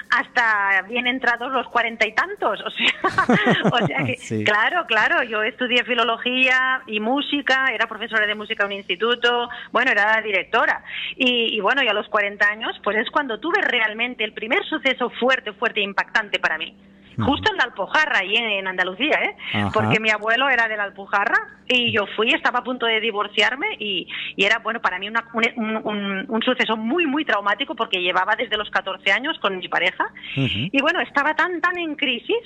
hasta 0.09 0.83
bien 0.87 1.07
entrados 1.07 1.51
los 1.51 1.67
cuarenta 1.67 2.07
y 2.07 2.13
tantos. 2.13 2.61
O 2.61 2.69
sea, 2.69 2.93
o 3.71 3.87
sea 3.87 4.05
que, 4.05 4.43
claro, 4.43 4.85
claro, 4.87 5.23
yo 5.23 5.43
estudié 5.43 5.83
filología 5.83 6.81
y 6.87 6.99
música, 6.99 7.67
era 7.73 7.87
profesora 7.87 8.25
de 8.25 8.35
música 8.35 8.63
en 8.63 8.67
un 8.67 8.73
instituto, 8.73 9.49
bueno, 9.71 9.91
era 9.91 10.21
directora. 10.21 10.83
Y, 11.15 11.55
y 11.55 11.59
bueno, 11.59 11.83
y 11.83 11.87
a 11.87 11.93
los 11.93 12.07
40 12.07 12.45
años, 12.45 12.79
pues 12.83 12.97
es 12.97 13.09
cuando 13.09 13.39
tuve 13.39 13.61
realmente 13.61 14.23
el 14.23 14.33
primer 14.33 14.63
suceso 14.65 15.09
fuerte, 15.19 15.53
fuerte 15.53 15.81
e 15.81 15.83
impactante 15.83 16.39
para 16.39 16.57
mí 16.57 16.75
justo 17.17 17.51
en 17.51 17.57
la 17.57 17.63
Alpujarra, 17.65 18.19
ahí 18.19 18.35
en, 18.35 18.67
Andalucía, 18.67 19.19
¿eh? 19.21 19.35
Porque 19.73 19.99
mi 19.99 20.09
abuelo 20.09 20.49
era 20.49 20.67
de 20.67 20.77
la 20.77 20.83
Alpujarra 20.83 21.37
y 21.67 21.91
yo 21.91 22.05
fui, 22.15 22.29
estaba 22.29 22.59
a 22.59 22.63
punto 22.63 22.85
de 22.85 22.99
divorciarme 22.99 23.67
y, 23.79 24.07
era, 24.37 24.59
bueno, 24.59 24.81
para 24.81 24.99
mí 24.99 25.09
un, 25.09 26.25
un, 26.27 26.41
suceso 26.43 26.75
muy, 26.75 27.05
muy 27.05 27.23
traumático 27.23 27.75
porque 27.75 28.01
llevaba 28.01 28.35
desde 28.35 28.57
los 28.57 28.69
14 28.69 29.11
años 29.11 29.37
con 29.39 29.57
mi 29.57 29.67
pareja 29.67 30.05
y 30.35 30.81
bueno, 30.81 30.99
estaba 31.01 31.35
tan, 31.35 31.61
tan 31.61 31.77
en 31.77 31.95
crisis 31.95 32.43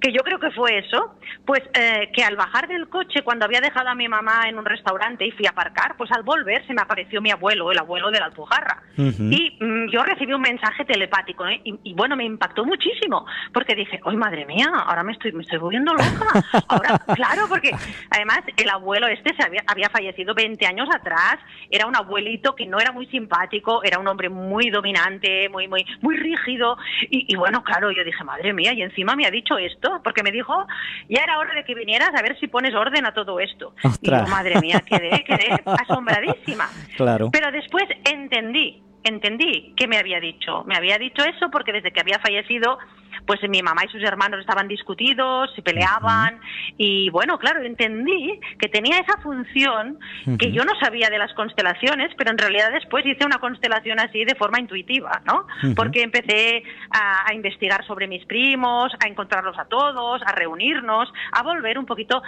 que 0.00 0.12
yo 0.12 0.20
creo 0.22 0.38
que 0.38 0.50
fue 0.52 0.78
eso, 0.78 1.16
pues 1.44 1.62
eh, 1.74 2.10
que 2.14 2.22
al 2.22 2.36
bajar 2.36 2.68
del 2.68 2.88
coche, 2.88 3.22
cuando 3.22 3.44
había 3.44 3.60
dejado 3.60 3.88
a 3.88 3.94
mi 3.94 4.08
mamá 4.08 4.48
en 4.48 4.58
un 4.58 4.64
restaurante 4.64 5.26
y 5.26 5.30
fui 5.32 5.46
a 5.46 5.50
aparcar, 5.50 5.96
pues 5.96 6.10
al 6.12 6.22
volver 6.22 6.66
se 6.66 6.74
me 6.74 6.82
apareció 6.82 7.20
mi 7.20 7.30
abuelo, 7.30 7.70
el 7.72 7.78
abuelo 7.78 8.10
de 8.10 8.20
la 8.20 8.26
Alpujarra. 8.26 8.82
Y 8.96 9.56
mm, 9.60 9.90
yo 9.90 10.02
recibí 10.04 10.32
un 10.32 10.42
mensaje 10.42 10.84
telepático 10.84 11.46
¿eh? 11.46 11.60
y, 11.64 11.74
y 11.84 11.94
bueno, 11.94 12.16
me 12.16 12.24
impactó 12.24 12.64
muchísimo 12.64 13.26
porque 13.52 13.74
dije, 13.74 13.98
¡ay, 14.10 14.16
madre 14.16 14.44
mía! 14.46 14.68
Ahora 14.86 15.02
me 15.02 15.12
estoy, 15.12 15.32
me 15.32 15.42
estoy 15.42 15.58
volviendo 15.58 15.92
loca. 15.92 16.44
Ahora, 16.68 16.98
claro, 17.14 17.46
porque 17.48 17.70
además 18.10 18.40
el 18.56 18.68
abuelo 18.68 19.06
este 19.06 19.34
se 19.34 19.42
había, 19.42 19.62
había 19.66 19.88
fallecido 19.88 20.34
20 20.34 20.66
años 20.66 20.88
atrás, 20.94 21.38
era 21.70 21.86
un 21.86 21.96
abuelito 21.96 22.54
que 22.54 22.66
no 22.66 22.78
era 22.78 22.92
muy 22.92 23.06
simpático, 23.06 23.82
era 23.84 23.98
un 23.98 24.08
hombre 24.08 24.28
muy 24.28 24.70
dominante, 24.70 25.48
muy, 25.48 25.68
muy, 25.68 25.84
muy 26.00 26.16
rígido. 26.16 26.76
Y, 27.10 27.34
bueno, 27.36 27.62
claro, 27.62 27.90
yo 27.90 28.04
dije, 28.04 28.24
madre 28.24 28.52
mía, 28.52 28.72
y 28.72 28.82
encima 28.82 29.14
me 29.14 29.26
ha 29.26 29.30
dicho 29.30 29.58
esto, 29.58 30.00
porque 30.02 30.22
me 30.22 30.30
dijo, 30.30 30.66
ya 31.08 31.22
era 31.22 31.38
hora 31.38 31.54
de 31.54 31.64
que 31.64 31.74
vinieras 31.74 32.10
a 32.16 32.22
ver 32.22 32.38
si 32.38 32.48
pones 32.48 32.74
orden 32.74 33.06
a 33.06 33.12
todo 33.12 33.40
esto. 33.40 33.74
Y 34.00 34.10
yo, 34.10 34.26
madre 34.26 34.60
mía, 34.60 34.82
quedé, 34.84 35.24
quedé 35.24 35.60
asombradísima. 35.64 36.68
Claro. 36.96 37.30
Pero 37.32 37.50
después 37.52 37.84
entendí, 38.04 38.82
entendí 39.04 39.74
qué 39.76 39.86
me 39.86 39.98
había 39.98 40.20
dicho. 40.20 40.64
Me 40.64 40.76
había 40.76 40.98
dicho 40.98 41.24
eso 41.24 41.50
porque 41.50 41.72
desde 41.72 41.92
que 41.92 42.00
había 42.00 42.18
fallecido 42.18 42.78
pues 43.26 43.40
mi 43.48 43.62
mamá 43.62 43.82
y 43.84 43.88
sus 43.88 44.02
hermanos 44.02 44.40
estaban 44.40 44.68
discutidos, 44.68 45.52
se 45.54 45.62
peleaban 45.62 46.40
y 46.76 47.10
bueno, 47.10 47.38
claro, 47.38 47.62
entendí 47.62 48.40
que 48.58 48.68
tenía 48.68 48.98
esa 48.98 49.18
función 49.20 49.98
que 50.38 50.52
yo 50.52 50.64
no 50.64 50.72
sabía 50.80 51.08
de 51.10 51.18
las 51.18 51.32
constelaciones, 51.34 52.10
pero 52.16 52.30
en 52.30 52.38
realidad 52.38 52.70
después 52.72 53.04
hice 53.06 53.24
una 53.24 53.38
constelación 53.38 54.00
así 54.00 54.24
de 54.24 54.34
forma 54.34 54.58
intuitiva, 54.60 55.22
¿no? 55.24 55.46
Porque 55.74 56.02
empecé 56.02 56.62
a, 56.90 57.32
investigar 57.32 57.86
sobre 57.86 58.08
mis 58.08 58.24
primos, 58.26 58.92
a 59.04 59.08
encontrarlos 59.08 59.56
a 59.58 59.66
todos, 59.66 60.20
a 60.26 60.32
reunirnos, 60.32 61.12
a 61.32 61.42
volver 61.42 61.78
un 61.78 61.86
poquito 61.86 62.20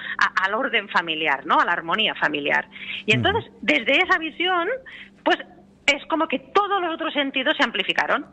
al 0.42 0.54
orden 0.54 0.88
familiar, 0.88 1.44
¿no? 1.44 1.58
A 1.58 1.64
la 1.64 1.72
armonía 1.72 2.14
familiar. 2.14 2.68
Y 3.06 3.12
entonces, 3.14 3.50
desde 3.60 3.98
esa 3.98 4.18
visión, 4.18 4.68
pues 5.24 5.38
es 5.92 6.04
como 6.06 6.26
que 6.26 6.38
todos 6.38 6.80
los 6.80 6.94
otros 6.94 7.12
sentidos 7.12 7.56
se 7.56 7.64
amplificaron 7.64 8.26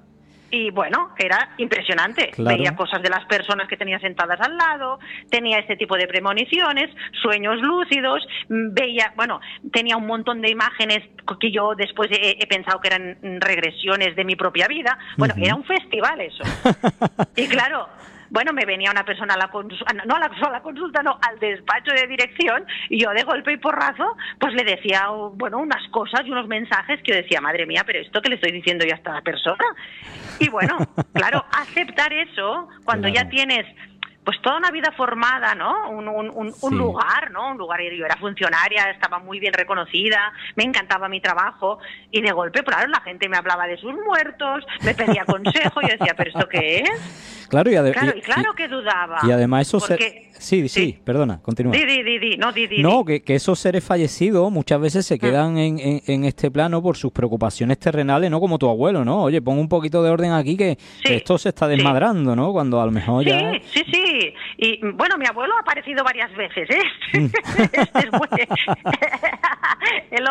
y 0.52 0.72
bueno, 0.72 1.12
era 1.18 1.52
impresionante. 1.58 2.32
Veía 2.38 2.76
cosas 2.76 3.02
de 3.02 3.10
las 3.10 3.26
personas 3.26 3.68
que 3.68 3.78
tenía 3.78 4.00
sentadas 4.00 4.40
al 4.42 4.58
lado, 4.58 5.00
tenía 5.30 5.60
este 5.60 5.76
tipo 5.76 5.96
de 5.96 6.08
premoniciones, 6.08 6.90
sueños 7.22 7.62
lúcidos, 7.62 8.26
veía, 8.48 9.14
bueno, 9.16 9.40
tenía 9.72 9.98
un 9.98 10.08
montón 10.08 10.42
de 10.42 10.50
imágenes 10.50 11.00
que 11.40 11.52
yo 11.52 11.76
después 11.76 12.10
he, 12.12 12.46
pensado 12.48 12.80
que 12.82 12.88
eran 12.88 13.18
regresiones 13.40 14.16
de 14.16 14.26
mi 14.26 14.36
propia 14.36 14.68
vida. 14.68 14.98
Bueno, 15.18 15.36
era 15.38 15.56
un 15.56 15.64
festival 15.64 16.20
eso. 16.22 16.44
y 17.36 17.48
claro, 17.48 17.88
bueno, 18.30 18.54
me 18.54 18.66
venía 18.66 18.92
una 18.92 19.04
persona 19.04 19.34
a 19.34 19.38
la 19.38 19.48
consulta, 19.50 19.94
no 20.06 20.16
a 20.16 20.20
la, 20.20 20.62
consulta, 20.62 21.02
no, 21.04 21.18
al 21.22 21.40
despacho 21.40 21.92
de 21.92 22.08
dirección, 22.08 22.66
y 22.90 23.02
yo 23.02 23.10
de 23.12 23.24
golpe 23.24 23.54
y 23.54 23.58
porrazo, 23.58 24.16
pues 24.40 24.54
le 24.54 24.64
decía, 24.64 25.08
bueno, 25.34 25.58
unas 25.60 25.88
cosas 25.90 26.22
y 26.26 26.32
unos 26.32 26.48
mensajes 26.48 27.02
que 27.04 27.12
yo 27.12 27.18
decía, 27.18 27.42
madre 27.42 27.66
mía, 27.66 27.84
pero 27.86 28.00
esto 28.00 28.22
que 28.22 28.30
le 28.30 28.36
estoy 28.36 28.52
diciendo 28.52 28.86
ya 28.86 28.94
a 28.94 28.98
esta 28.98 29.22
persona. 29.22 29.66
Y 30.40 30.50
bueno, 30.50 30.78
claro, 31.14 31.46
aceptar 31.52 32.14
eso, 32.14 32.70
cuando 32.84 33.08
ya 33.08 33.28
tienes 33.30 33.66
pues 34.30 34.44
toda 34.44 34.58
una 34.58 34.70
vida 34.70 34.94
formada, 34.96 35.56
¿no? 35.56 35.90
Un, 35.90 36.08
un, 36.08 36.78
lugar, 36.78 37.32
¿no? 37.32 37.50
Un 37.50 37.58
lugar, 37.58 37.80
yo 37.82 38.06
era 38.06 38.16
funcionaria, 38.18 38.92
estaba 38.92 39.18
muy 39.18 39.40
bien 39.40 39.54
reconocida, 39.54 40.32
me 40.56 40.66
encantaba 40.66 41.10
mi 41.10 41.20
trabajo 41.20 41.80
y 42.12 42.22
de 42.22 42.32
golpe, 42.32 42.64
claro, 42.64 42.88
la 42.90 43.02
gente 43.02 43.28
me 43.28 43.38
hablaba 43.38 43.66
de 43.66 43.78
sus 43.78 43.92
muertos, 44.06 44.64
me 44.84 44.94
pedía 44.94 45.26
consejo 45.26 45.82
y 45.82 45.88
yo 45.88 45.98
decía, 45.98 46.14
¿pero 46.16 46.30
esto 46.30 46.48
qué 46.48 46.78
es? 46.78 47.48
Claro, 47.50 47.72
y, 47.72 47.74
claro, 47.74 48.14
y, 48.16 48.22
claro 48.22 48.54
que 48.54 48.68
dudaba. 48.68 49.18
Y 49.24 49.32
además 49.32 49.68
eso... 49.68 49.80
Sí, 50.40 50.70
sí, 50.70 50.98
perdona, 51.04 51.42
continúa. 51.42 51.74
Di, 51.74 51.86
di, 51.86 52.18
di, 52.18 52.38
no, 52.38 52.54
no 52.78 53.06
que, 53.06 53.22
que, 53.22 53.36
esos 53.36 53.60
seres 53.60 53.84
fallecidos 53.84 54.50
muchas 54.50 54.80
veces 54.80 55.06
se 55.06 55.16
mm. 55.16 55.20
quedan 55.20 55.58
en, 55.58 56.02
en, 56.06 56.24
este 56.24 56.50
plano 56.50 56.82
por 56.82 56.96
sus 56.96 57.12
preocupaciones 57.12 57.78
terrenales, 57.78 58.32
¿no? 58.32 58.40
Como 58.40 58.58
tu 58.58 58.70
abuelo, 58.70 59.04
¿no? 59.04 59.24
Oye, 59.24 59.42
pon 59.42 59.60
un 59.60 59.68
poquito 59.68 60.02
de 60.02 60.10
orden 60.10 60.32
aquí 60.32 60.56
que, 60.56 60.78
esto 61.04 61.38
se 61.38 61.50
está 61.50 61.68
desmadrando, 61.68 62.38
¿no? 62.38 62.54
Cuando 62.54 62.80
a 62.80 62.86
lo 62.86 62.92
mejor 62.92 63.26
ya... 63.26 63.52
Sí, 63.52 63.62
sí, 63.74 63.84
sí. 63.92 64.19
Y 64.58 64.80
bueno, 64.82 65.18
mi 65.18 65.26
abuelo 65.26 65.56
ha 65.56 65.62
aparecido 65.62 66.04
varias 66.04 66.32
veces, 66.36 66.70
¿eh? 66.70 66.84
Mm. 67.14 67.28
El 68.00 68.12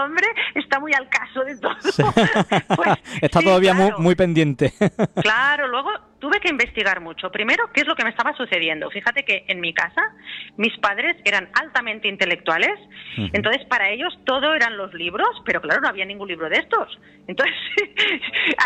hombre 0.05 0.27
está 0.55 0.81
muy 0.81 0.93
al 0.93 1.09
caso 1.09 1.45
de 1.45 1.57
todo. 1.59 1.77
Pues 2.77 2.89
está 3.23 3.41
todavía 3.41 3.75
muy, 3.75 3.93
muy 3.99 4.15
pendiente. 4.15 4.73
claro, 5.23 5.69
luego 5.69 5.91
tuve 6.19 6.41
que 6.41 6.49
investigar 6.49 7.01
mucho. 7.01 7.31
Primero, 7.31 7.71
¿qué 7.73 7.83
es 7.83 7.87
lo 7.87 7.95
que 7.95 8.05
me 8.05 8.11
estaba 8.11 8.35
sucediendo? 8.37 8.91
Fíjate 8.91 9.25
que 9.25 9.45
en 9.49 9.61
mi 9.61 9.73
casa 9.73 10.03
mis 10.57 10.77
padres 10.79 11.17
eran 11.25 11.49
altamente 11.55 12.09
intelectuales, 12.09 12.75
entonces 13.33 13.65
para 13.67 13.91
ellos 13.91 14.19
todo 14.25 14.55
eran 14.55 14.77
los 14.77 14.93
libros, 14.95 15.29
pero 15.45 15.61
claro, 15.61 15.81
no 15.81 15.89
había 15.89 16.05
ningún 16.05 16.29
libro 16.29 16.49
de 16.49 16.57
estos. 16.57 16.99
Entonces 17.27 17.55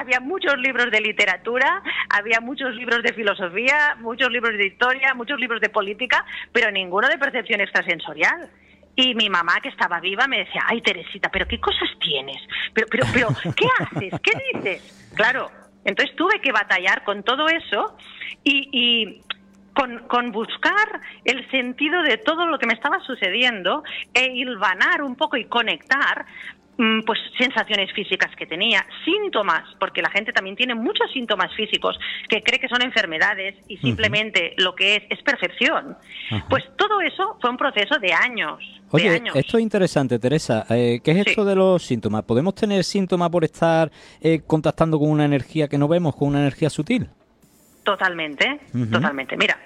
había 0.00 0.20
muchos 0.20 0.56
libros 0.58 0.90
de 0.90 1.00
literatura, 1.00 1.82
había 2.08 2.40
muchos 2.40 2.74
libros 2.74 3.02
de 3.02 3.12
filosofía, 3.12 3.96
muchos 4.00 4.30
libros 4.30 4.56
de 4.56 4.66
historia, 4.66 5.14
muchos 5.14 5.38
libros 5.38 5.60
de 5.60 5.68
política, 5.68 6.24
pero 6.52 6.70
ninguno 6.70 7.08
de 7.08 7.18
percepción 7.18 7.60
extrasensorial. 7.60 8.50
Y 8.94 9.14
mi 9.14 9.30
mamá, 9.30 9.60
que 9.62 9.70
estaba 9.70 10.00
viva, 10.00 10.26
me 10.26 10.38
decía, 10.38 10.62
ay, 10.66 10.82
Teresita, 10.82 11.30
pero 11.30 11.46
¿qué 11.46 11.58
cosas 11.58 11.88
tienes? 11.98 12.36
Pero, 12.74 12.86
pero, 12.90 13.06
pero, 13.12 13.28
¿qué 13.56 13.66
haces? 13.78 14.20
¿Qué 14.22 14.32
dices? 14.52 15.12
Claro, 15.14 15.50
entonces 15.84 16.14
tuve 16.16 16.40
que 16.40 16.52
batallar 16.52 17.02
con 17.04 17.22
todo 17.22 17.48
eso 17.48 17.96
y, 18.44 19.20
con, 19.74 20.32
buscar 20.32 21.00
el 21.24 21.50
sentido 21.50 22.02
de 22.02 22.18
todo 22.18 22.46
lo 22.46 22.58
que 22.58 22.66
me 22.66 22.74
estaba 22.74 23.00
sucediendo 23.00 23.82
e 24.12 24.26
hilvanar 24.26 25.02
un 25.02 25.16
poco 25.16 25.36
y 25.36 25.46
conectar 25.46 26.26
pues 27.06 27.18
sensaciones 27.38 27.92
físicas 27.92 28.34
que 28.36 28.46
tenía, 28.46 28.84
síntomas, 29.04 29.62
porque 29.78 30.02
la 30.02 30.10
gente 30.10 30.32
también 30.32 30.56
tiene 30.56 30.74
muchos 30.74 31.10
síntomas 31.12 31.54
físicos 31.54 31.98
que 32.28 32.42
cree 32.42 32.58
que 32.58 32.68
son 32.68 32.82
enfermedades 32.82 33.54
y 33.68 33.76
simplemente 33.78 34.54
lo 34.58 34.74
que 34.74 34.96
es 34.96 35.02
es 35.12 35.22
percepción. 35.22 35.96
Pues 36.48 36.64
todo 36.76 37.00
eso 37.00 37.36
fue 37.40 37.50
un 37.50 37.56
proceso 37.56 37.98
de 37.98 38.12
años. 38.12 38.60
Oye, 38.90 39.22
esto 39.34 39.56
es 39.56 39.62
interesante, 39.62 40.18
Teresa. 40.18 40.66
Eh, 40.68 41.00
¿Qué 41.02 41.12
es 41.12 41.26
esto 41.26 41.44
de 41.44 41.54
los 41.54 41.82
síntomas? 41.82 42.24
¿Podemos 42.24 42.54
tener 42.54 42.84
síntomas 42.84 43.30
por 43.30 43.44
estar 43.44 43.90
eh, 44.20 44.40
contactando 44.46 44.98
con 44.98 45.10
una 45.10 45.24
energía 45.24 45.68
que 45.68 45.78
no 45.78 45.88
vemos, 45.88 46.16
con 46.16 46.28
una 46.28 46.40
energía 46.40 46.68
sutil? 46.68 47.08
Totalmente, 47.84 48.60
totalmente. 48.90 49.36
Mira, 49.36 49.58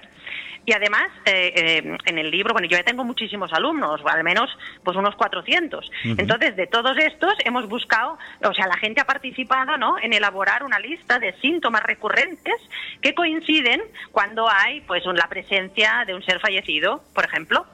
y 0.67 0.73
además, 0.73 1.09
eh, 1.25 1.97
en 2.05 2.19
el 2.19 2.31
libro, 2.31 2.53
bueno, 2.53 2.69
yo 2.69 2.77
ya 2.77 2.83
tengo 2.83 3.05
muchísimos 3.05 3.53
alumnos, 3.53 4.01
al 4.05 4.25
menos 4.25 4.51
pues 4.83 4.97
unos 4.97 5.15
400. 5.15 5.91
Entonces, 6.05 6.57
de 6.57 6.67
todos 6.67 6.99
estos 6.99 7.35
hemos 7.45 7.69
buscado, 7.69 8.19
o 8.43 8.53
sea, 8.53 8.67
la 8.67 8.77
gente 8.77 9.01
ha 9.01 9.05
participado, 9.05 9.77
¿no?, 9.77 9.97
en 9.99 10.13
elaborar 10.13 10.65
una 10.65 10.81
lista 10.81 11.19
de 11.19 11.33
síntomas 11.41 11.83
recurrentes 11.85 12.57
que 13.01 13.15
coinciden 13.15 13.81
cuando 14.11 14.49
hay, 14.51 14.81
pues, 14.83 15.05
la 15.07 15.29
presencia 15.29 16.05
de 16.07 16.15
un 16.15 16.23
ser 16.23 16.41
fallecido, 16.41 17.03
por 17.15 17.25
ejemplo 17.25 17.65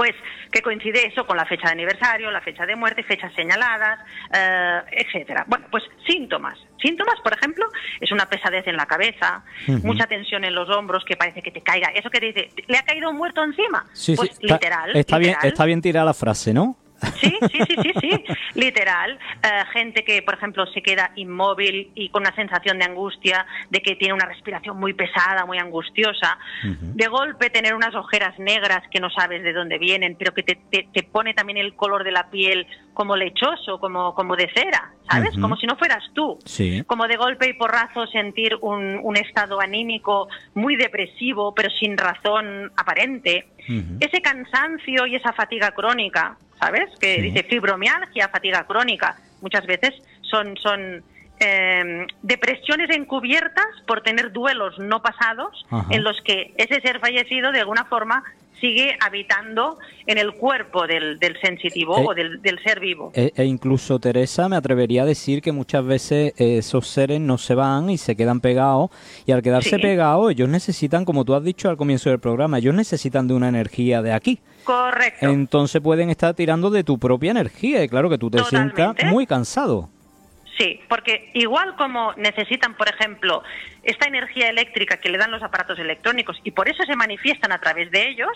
pues 0.00 0.14
que 0.50 0.62
coincide 0.62 1.06
eso 1.06 1.26
con 1.26 1.36
la 1.36 1.44
fecha 1.44 1.66
de 1.66 1.72
aniversario, 1.72 2.30
la 2.30 2.40
fecha 2.40 2.64
de 2.64 2.74
muerte, 2.74 3.02
fechas 3.02 3.30
señaladas, 3.34 4.00
eh, 4.32 4.80
etcétera. 4.92 5.44
Bueno, 5.46 5.66
pues 5.70 5.84
síntomas. 6.06 6.58
Síntomas, 6.80 7.16
por 7.22 7.34
ejemplo, 7.34 7.66
es 8.00 8.10
una 8.10 8.24
pesadez 8.24 8.66
en 8.66 8.78
la 8.78 8.86
cabeza, 8.86 9.44
mucha 9.82 10.06
tensión 10.06 10.42
en 10.46 10.54
los 10.54 10.70
hombros, 10.70 11.04
que 11.04 11.18
parece 11.18 11.42
que 11.42 11.50
te 11.50 11.60
caiga. 11.60 11.90
Eso 11.94 12.08
que 12.08 12.18
dice, 12.18 12.48
¿le 12.66 12.78
ha 12.78 12.82
caído 12.82 13.10
un 13.10 13.16
muerto 13.16 13.44
encima? 13.44 13.84
Sí, 13.92 14.14
pues 14.16 14.38
literal. 14.40 14.96
Está, 14.96 15.18
bien, 15.18 15.36
está 15.42 15.66
bien 15.66 15.82
tirar 15.82 16.06
la 16.06 16.14
frase, 16.14 16.54
¿no? 16.54 16.78
Sí, 17.20 17.38
sí, 17.50 17.58
sí, 17.66 17.74
sí, 17.82 17.92
sí, 18.00 18.24
literal. 18.54 19.18
Eh, 19.42 19.64
gente 19.72 20.04
que, 20.04 20.22
por 20.22 20.34
ejemplo, 20.34 20.66
se 20.66 20.82
queda 20.82 21.12
inmóvil 21.16 21.90
y 21.94 22.08
con 22.10 22.22
una 22.22 22.34
sensación 22.34 22.78
de 22.78 22.84
angustia, 22.84 23.46
de 23.70 23.80
que 23.80 23.96
tiene 23.96 24.14
una 24.14 24.26
respiración 24.26 24.78
muy 24.78 24.92
pesada, 24.92 25.44
muy 25.46 25.58
angustiosa. 25.58 26.38
De 26.62 27.06
golpe 27.06 27.50
tener 27.50 27.74
unas 27.74 27.94
ojeras 27.94 28.38
negras 28.38 28.82
que 28.90 29.00
no 29.00 29.10
sabes 29.10 29.42
de 29.42 29.52
dónde 29.52 29.78
vienen, 29.78 30.16
pero 30.18 30.34
que 30.34 30.42
te, 30.42 30.56
te, 30.70 31.02
pone 31.02 31.34
también 31.34 31.58
el 31.58 31.74
color 31.74 32.04
de 32.04 32.12
la 32.12 32.30
piel 32.30 32.66
como 32.94 33.16
lechoso, 33.16 33.78
como, 33.78 34.14
como 34.14 34.36
de 34.36 34.50
cera, 34.54 34.92
¿sabes? 35.10 35.30
Como 35.40 35.56
si 35.56 35.66
no 35.66 35.76
fueras 35.76 36.04
tú. 36.14 36.38
Sí. 36.44 36.82
Como 36.86 37.06
de 37.06 37.16
golpe 37.16 37.48
y 37.48 37.54
porrazo 37.54 38.06
sentir 38.06 38.56
un, 38.60 39.00
un 39.02 39.16
estado 39.16 39.60
anímico 39.60 40.28
muy 40.54 40.76
depresivo, 40.76 41.54
pero 41.54 41.70
sin 41.70 41.96
razón 41.96 42.72
aparente. 42.76 43.48
Ese 44.00 44.20
cansancio 44.20 45.06
y 45.06 45.14
esa 45.14 45.32
fatiga 45.32 45.70
crónica 45.70 46.36
¿sabes? 46.60 46.90
Que 47.00 47.20
dice 47.22 47.42
fibromialgia, 47.44 48.28
fatiga 48.28 48.64
crónica. 48.64 49.16
Muchas 49.40 49.66
veces 49.66 49.92
son, 50.22 50.56
son 50.58 51.02
eh, 51.40 52.06
depresiones 52.22 52.94
encubiertas 52.94 53.66
por 53.86 54.02
tener 54.02 54.32
duelos 54.32 54.78
no 54.78 55.02
pasados 55.02 55.64
en 55.90 56.04
los 56.04 56.20
que 56.22 56.52
ese 56.56 56.80
ser 56.80 57.00
fallecido 57.00 57.50
de 57.50 57.60
alguna 57.60 57.84
forma 57.86 58.22
sigue 58.60 58.96
habitando 59.00 59.78
en 60.06 60.18
el 60.18 60.34
cuerpo 60.34 60.86
del, 60.86 61.18
del 61.18 61.40
sensitivo 61.40 61.98
eh, 61.98 62.04
o 62.06 62.14
del, 62.14 62.42
del, 62.42 62.62
ser 62.62 62.78
vivo. 62.78 63.10
E, 63.14 63.32
e, 63.34 63.44
incluso, 63.44 63.98
Teresa, 63.98 64.50
me 64.50 64.56
atrevería 64.56 65.02
a 65.02 65.06
decir 65.06 65.40
que 65.40 65.50
muchas 65.50 65.82
veces 65.84 66.34
esos 66.36 66.86
seres 66.86 67.20
no 67.20 67.38
se 67.38 67.54
van 67.54 67.88
y 67.88 67.96
se 67.96 68.16
quedan 68.16 68.40
pegados 68.40 68.90
y 69.24 69.32
al 69.32 69.40
quedarse 69.40 69.78
pegados 69.78 70.30
ellos 70.30 70.48
necesitan, 70.48 71.06
como 71.06 71.24
tú 71.24 71.34
has 71.34 71.42
dicho 71.42 71.70
al 71.70 71.78
comienzo 71.78 72.10
del 72.10 72.18
programa, 72.18 72.58
ellos 72.58 72.74
necesitan 72.74 73.26
de 73.26 73.34
una 73.34 73.48
energía 73.48 74.02
de 74.02 74.12
aquí. 74.12 74.40
Correcto. 74.64 75.26
Entonces 75.26 75.80
pueden 75.80 76.10
estar 76.10 76.34
tirando 76.34 76.68
de 76.68 76.84
tu 76.84 76.98
propia 76.98 77.30
energía 77.30 77.82
y 77.82 77.88
claro 77.88 78.10
que 78.10 78.18
tú 78.18 78.30
te 78.30 78.44
sientas 78.44 78.94
muy 79.06 79.26
cansado. 79.26 79.88
Sí, 80.60 80.78
porque 80.90 81.30
igual 81.32 81.74
como 81.74 82.12
necesitan, 82.18 82.74
por 82.74 82.86
ejemplo, 82.86 83.42
esta 83.82 84.06
energía 84.06 84.50
eléctrica 84.50 84.98
que 84.98 85.08
le 85.08 85.16
dan 85.16 85.30
los 85.30 85.42
aparatos 85.42 85.78
electrónicos 85.78 86.38
y 86.44 86.50
por 86.50 86.68
eso 86.68 86.82
se 86.84 86.96
manifiestan 86.96 87.50
a 87.50 87.58
través 87.58 87.90
de 87.90 88.10
ellos, 88.10 88.30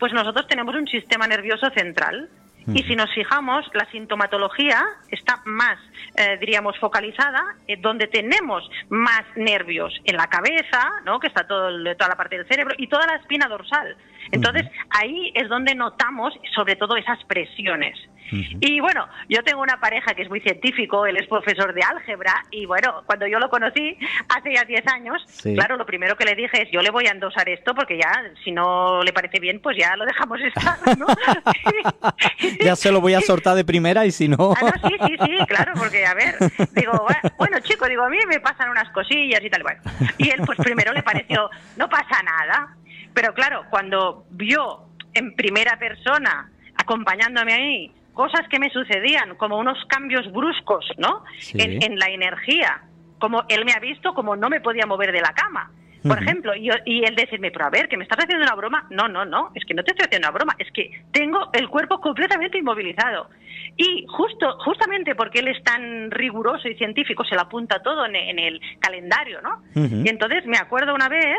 pues 0.00 0.14
nosotros 0.14 0.48
tenemos 0.48 0.74
un 0.74 0.86
sistema 0.86 1.26
nervioso 1.26 1.68
central. 1.70 2.30
Y 2.74 2.82
si 2.82 2.96
nos 2.96 3.12
fijamos, 3.14 3.66
la 3.72 3.86
sintomatología 3.90 4.84
está 5.10 5.40
más, 5.46 5.78
eh, 6.16 6.36
diríamos, 6.38 6.78
focalizada 6.78 7.56
eh, 7.66 7.78
donde 7.78 8.08
tenemos 8.08 8.68
más 8.90 9.22
nervios 9.36 9.94
en 10.04 10.16
la 10.16 10.26
cabeza, 10.26 10.90
¿no? 11.06 11.18
que 11.18 11.28
está 11.28 11.46
todo, 11.46 11.70
toda 11.96 12.08
la 12.10 12.16
parte 12.16 12.36
del 12.36 12.46
cerebro, 12.46 12.74
y 12.76 12.86
toda 12.86 13.06
la 13.06 13.16
espina 13.16 13.48
dorsal. 13.48 13.96
Entonces, 14.32 14.66
ahí 14.90 15.32
es 15.34 15.48
donde 15.48 15.74
notamos 15.74 16.34
sobre 16.54 16.76
todo 16.76 16.96
esas 16.96 17.22
presiones. 17.24 17.98
Y 18.30 18.80
bueno, 18.80 19.06
yo 19.28 19.42
tengo 19.42 19.62
una 19.62 19.80
pareja 19.80 20.14
que 20.14 20.22
es 20.22 20.28
muy 20.28 20.40
científico, 20.40 21.06
él 21.06 21.16
es 21.16 21.26
profesor 21.26 21.72
de 21.74 21.82
álgebra 21.82 22.44
y 22.50 22.66
bueno, 22.66 23.02
cuando 23.06 23.26
yo 23.26 23.38
lo 23.38 23.48
conocí 23.48 23.96
hace 24.28 24.54
ya 24.54 24.64
10 24.64 24.86
años, 24.88 25.22
claro, 25.54 25.76
lo 25.76 25.86
primero 25.86 26.16
que 26.16 26.24
le 26.24 26.34
dije 26.34 26.62
es 26.62 26.68
yo 26.70 26.80
le 26.80 26.90
voy 26.90 27.06
a 27.06 27.12
endosar 27.12 27.48
esto 27.48 27.74
porque 27.74 27.98
ya 27.98 28.10
si 28.44 28.52
no 28.52 29.02
le 29.02 29.12
parece 29.12 29.40
bien, 29.40 29.60
pues 29.60 29.76
ya 29.78 29.96
lo 29.96 30.04
dejamos 30.04 30.40
estar, 30.40 30.76
¿no? 30.98 31.06
ya 32.64 32.76
se 32.76 32.92
lo 32.92 33.00
voy 33.00 33.14
a 33.14 33.20
soltar 33.20 33.54
de 33.54 33.64
primera 33.64 34.06
y 34.06 34.10
si 34.10 34.28
no... 34.28 34.54
Ah, 34.60 34.72
sí, 34.86 34.94
sí, 35.06 35.16
sí, 35.24 35.46
claro, 35.46 35.72
porque 35.76 36.06
a 36.06 36.14
ver, 36.14 36.36
digo, 36.72 37.06
bueno, 37.38 37.58
chico, 37.60 37.86
digo, 37.86 38.04
a 38.04 38.10
mí 38.10 38.18
me 38.28 38.40
pasan 38.40 38.70
unas 38.70 38.90
cosillas 38.90 39.40
y 39.42 39.50
tal, 39.50 39.62
bueno. 39.62 39.80
Y 40.18 40.30
él 40.30 40.40
pues 40.44 40.58
primero 40.58 40.92
le 40.92 41.02
pareció, 41.02 41.50
no 41.76 41.88
pasa 41.88 42.22
nada, 42.22 42.76
pero 43.14 43.34
claro, 43.34 43.64
cuando 43.70 44.26
vio 44.30 44.84
en 45.14 45.34
primera 45.34 45.78
persona, 45.78 46.50
acompañándome 46.76 47.52
ahí, 47.52 47.92
cosas 48.18 48.48
que 48.48 48.58
me 48.58 48.68
sucedían, 48.70 49.36
como 49.36 49.58
unos 49.58 49.78
cambios 49.86 50.26
bruscos, 50.32 50.84
¿no? 50.96 51.22
En, 51.54 51.96
la 52.00 52.06
energía, 52.06 52.82
como 53.20 53.44
él 53.48 53.64
me 53.64 53.70
ha 53.70 53.78
visto, 53.78 54.12
como 54.12 54.34
no 54.34 54.48
me 54.48 54.60
podía 54.60 54.86
mover 54.86 55.12
de 55.12 55.20
la 55.20 55.32
cama. 55.32 55.70
Por 56.02 56.20
ejemplo, 56.20 56.52
y, 56.56 56.68
y, 56.84 57.04
él 57.04 57.14
decirme, 57.14 57.52
pero 57.52 57.66
a 57.66 57.70
ver, 57.70 57.88
que 57.88 57.96
me 57.96 58.02
estás 58.02 58.18
haciendo 58.18 58.44
una 58.44 58.56
broma. 58.56 58.86
No, 58.90 59.06
no, 59.06 59.24
no, 59.24 59.52
es 59.54 59.64
que 59.64 59.72
no 59.72 59.84
te 59.84 59.92
estoy 59.92 60.06
haciendo 60.06 60.26
una 60.26 60.36
broma, 60.36 60.56
es 60.58 60.66
que 60.72 60.90
tengo 61.12 61.48
el 61.52 61.68
cuerpo 61.68 62.00
completamente 62.00 62.58
inmovilizado. 62.58 63.30
Y 63.76 64.04
justo, 64.08 64.58
justamente 64.64 65.14
porque 65.14 65.38
él 65.38 65.46
es 65.46 65.62
tan 65.62 66.10
riguroso 66.10 66.66
y 66.66 66.74
científico, 66.74 67.22
se 67.24 67.36
lo 67.36 67.42
apunta 67.42 67.80
todo 67.84 68.04
en, 68.04 68.16
el 68.16 68.60
calendario, 68.80 69.40
¿no? 69.42 69.62
Y 69.76 70.08
entonces 70.08 70.44
me 70.44 70.58
acuerdo 70.58 70.92
una 70.92 71.08
vez 71.08 71.38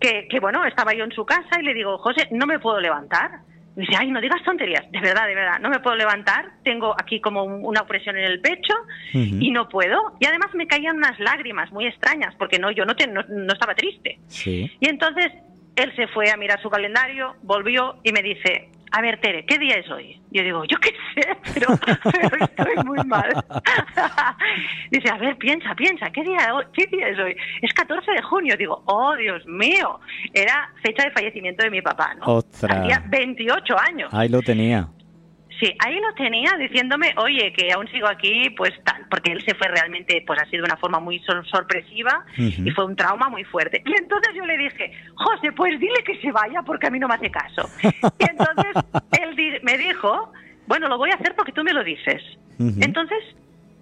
que, 0.00 0.26
que, 0.28 0.40
bueno, 0.40 0.64
estaba 0.64 0.94
yo 0.94 1.04
en 1.04 1.12
su 1.12 1.24
casa 1.24 1.60
y 1.60 1.62
le 1.62 1.74
digo, 1.74 1.96
José, 1.98 2.26
no 2.32 2.44
me 2.46 2.58
puedo 2.58 2.80
levantar. 2.80 3.42
Dice, 3.78 3.92
ay, 3.96 4.10
no 4.10 4.20
digas 4.20 4.42
tonterías, 4.42 4.90
de 4.90 5.00
verdad, 5.00 5.28
de 5.28 5.36
verdad, 5.36 5.60
no 5.60 5.70
me 5.70 5.78
puedo 5.78 5.94
levantar, 5.94 6.50
tengo 6.64 6.96
aquí 7.00 7.20
como 7.20 7.44
una 7.44 7.82
opresión 7.82 8.16
en 8.16 8.24
el 8.24 8.40
pecho 8.40 8.74
y 9.12 9.52
no 9.52 9.68
puedo. 9.68 10.16
Y 10.18 10.26
además 10.26 10.52
me 10.54 10.66
caían 10.66 10.96
unas 10.96 11.16
lágrimas 11.20 11.70
muy 11.70 11.86
extrañas, 11.86 12.34
porque 12.34 12.58
no, 12.58 12.72
yo 12.72 12.84
no, 12.84 12.94
no, 13.28 13.52
estaba 13.52 13.76
triste. 13.76 14.18
Sí. 14.26 14.68
Y 14.80 14.88
entonces 14.88 15.30
él 15.76 15.94
se 15.94 16.08
fue 16.08 16.28
a 16.32 16.36
mirar 16.36 16.60
su 16.60 16.68
calendario, 16.68 17.36
volvió 17.42 18.00
y 18.02 18.10
me 18.10 18.20
dice, 18.20 18.68
a 18.90 19.00
ver, 19.00 19.20
Tere, 19.20 19.44
¿qué 19.44 19.58
día 19.58 19.74
es 19.74 19.90
hoy? 19.90 20.20
Yo 20.30 20.42
digo, 20.42 20.64
yo 20.64 20.78
qué 20.78 20.90
sé, 21.14 21.36
pero, 21.54 21.74
estoy 22.44 22.84
muy 22.84 22.98
mal. 23.06 23.28
Dice, 24.90 25.10
a 25.10 25.18
ver, 25.18 25.36
piensa, 25.36 25.74
piensa, 25.74 26.10
¿qué 26.10 26.22
día, 26.22 26.52
¿qué 26.72 26.86
día 26.86 27.08
es 27.08 27.18
hoy? 27.18 27.36
Es 27.62 27.72
14 27.74 28.10
de 28.12 28.22
junio. 28.22 28.54
Digo, 28.58 28.82
oh, 28.86 29.14
Dios 29.16 29.44
mío. 29.46 30.00
Era 30.32 30.72
fecha 30.82 31.04
de 31.04 31.10
fallecimiento 31.10 31.64
de 31.64 31.70
mi 31.70 31.82
papá, 31.82 32.14
¿no? 32.14 32.26
Ostras. 32.26 32.80
Tenía 32.80 33.02
28 33.08 33.76
años. 33.78 34.14
Ahí 34.14 34.28
lo 34.28 34.40
tenía. 34.40 34.88
Sí, 35.60 35.74
ahí 35.80 35.98
lo 35.98 36.12
tenía 36.14 36.52
diciéndome, 36.56 37.14
oye, 37.16 37.52
que 37.52 37.72
aún 37.72 37.88
sigo 37.88 38.06
aquí, 38.06 38.50
pues 38.50 38.72
tal, 38.84 39.06
porque 39.10 39.32
él 39.32 39.44
se 39.44 39.56
fue 39.56 39.66
realmente, 39.66 40.22
pues 40.24 40.40
ha 40.40 40.44
sido 40.46 40.62
de 40.62 40.70
una 40.70 40.76
forma 40.76 41.00
muy 41.00 41.20
sorpresiva 41.50 42.24
y 42.36 42.70
fue 42.70 42.84
un 42.84 42.94
trauma 42.94 43.28
muy 43.28 43.42
fuerte. 43.44 43.82
Y 43.84 43.92
entonces 43.98 44.34
yo 44.36 44.46
le 44.46 44.56
dije, 44.56 44.92
José, 45.14 45.50
pues 45.52 45.78
dile 45.80 46.04
que 46.04 46.20
se 46.20 46.30
vaya 46.30 46.62
porque 46.62 46.86
a 46.86 46.90
mí 46.90 47.00
no 47.00 47.08
me 47.08 47.14
hace 47.14 47.30
caso. 47.30 47.68
Y 47.82 48.30
entonces 48.30 48.72
él 49.20 49.60
me 49.62 49.76
dijo, 49.78 50.32
bueno, 50.66 50.88
lo 50.88 50.96
voy 50.96 51.10
a 51.10 51.14
hacer 51.14 51.34
porque 51.34 51.52
tú 51.52 51.64
me 51.64 51.72
lo 51.72 51.82
dices. 51.82 52.22
Entonces 52.58 53.18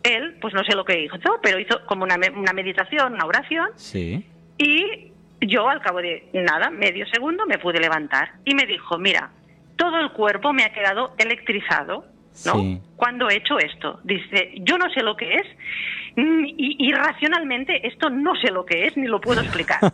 él, 0.03 0.37
pues 0.41 0.55
no 0.55 0.65
sé 0.65 0.75
lo 0.75 0.85
que 0.85 1.03
hizo, 1.03 1.17
pero 1.43 1.59
hizo 1.59 1.85
como 1.87 2.05
una, 2.05 2.17
una 2.35 2.53
meditación, 2.55 3.15
una 3.15 3.27
oración. 3.27 3.69
Sí. 3.77 4.25
Y 4.57 5.13
yo 5.41 5.69
al 5.69 5.83
cabo 5.83 5.99
de 5.99 6.29
nada, 6.33 6.71
medio 6.71 7.07
segundo, 7.07 7.45
me 7.47 7.59
pude 7.59 7.81
levantar 7.81 8.33
y 8.45 8.55
me 8.55 8.65
dijo, 8.65 8.99
mira, 8.99 9.31
todo 9.77 10.01
el 10.01 10.11
cuerpo 10.13 10.53
me 10.53 10.65
ha 10.65 10.73
quedado 10.73 11.15
electrizado, 11.19 12.05
¿no? 12.45 12.81
Cuando 12.97 13.29
he 13.29 13.37
hecho 13.37 13.59
esto. 13.59 14.01
Dice, 14.05 14.53
yo 14.57 14.79
no 14.79 14.91
sé 14.91 15.03
lo 15.03 15.17
que 15.17 15.35
es, 15.35 15.47
y, 16.19 16.93
racionalmente 16.93 17.87
esto 17.87 18.09
no 18.09 18.35
sé 18.37 18.51
lo 18.51 18.65
que 18.65 18.87
es 18.87 18.97
ni 18.97 19.07
lo 19.07 19.21
puedo 19.21 19.43
explicar. 19.43 19.81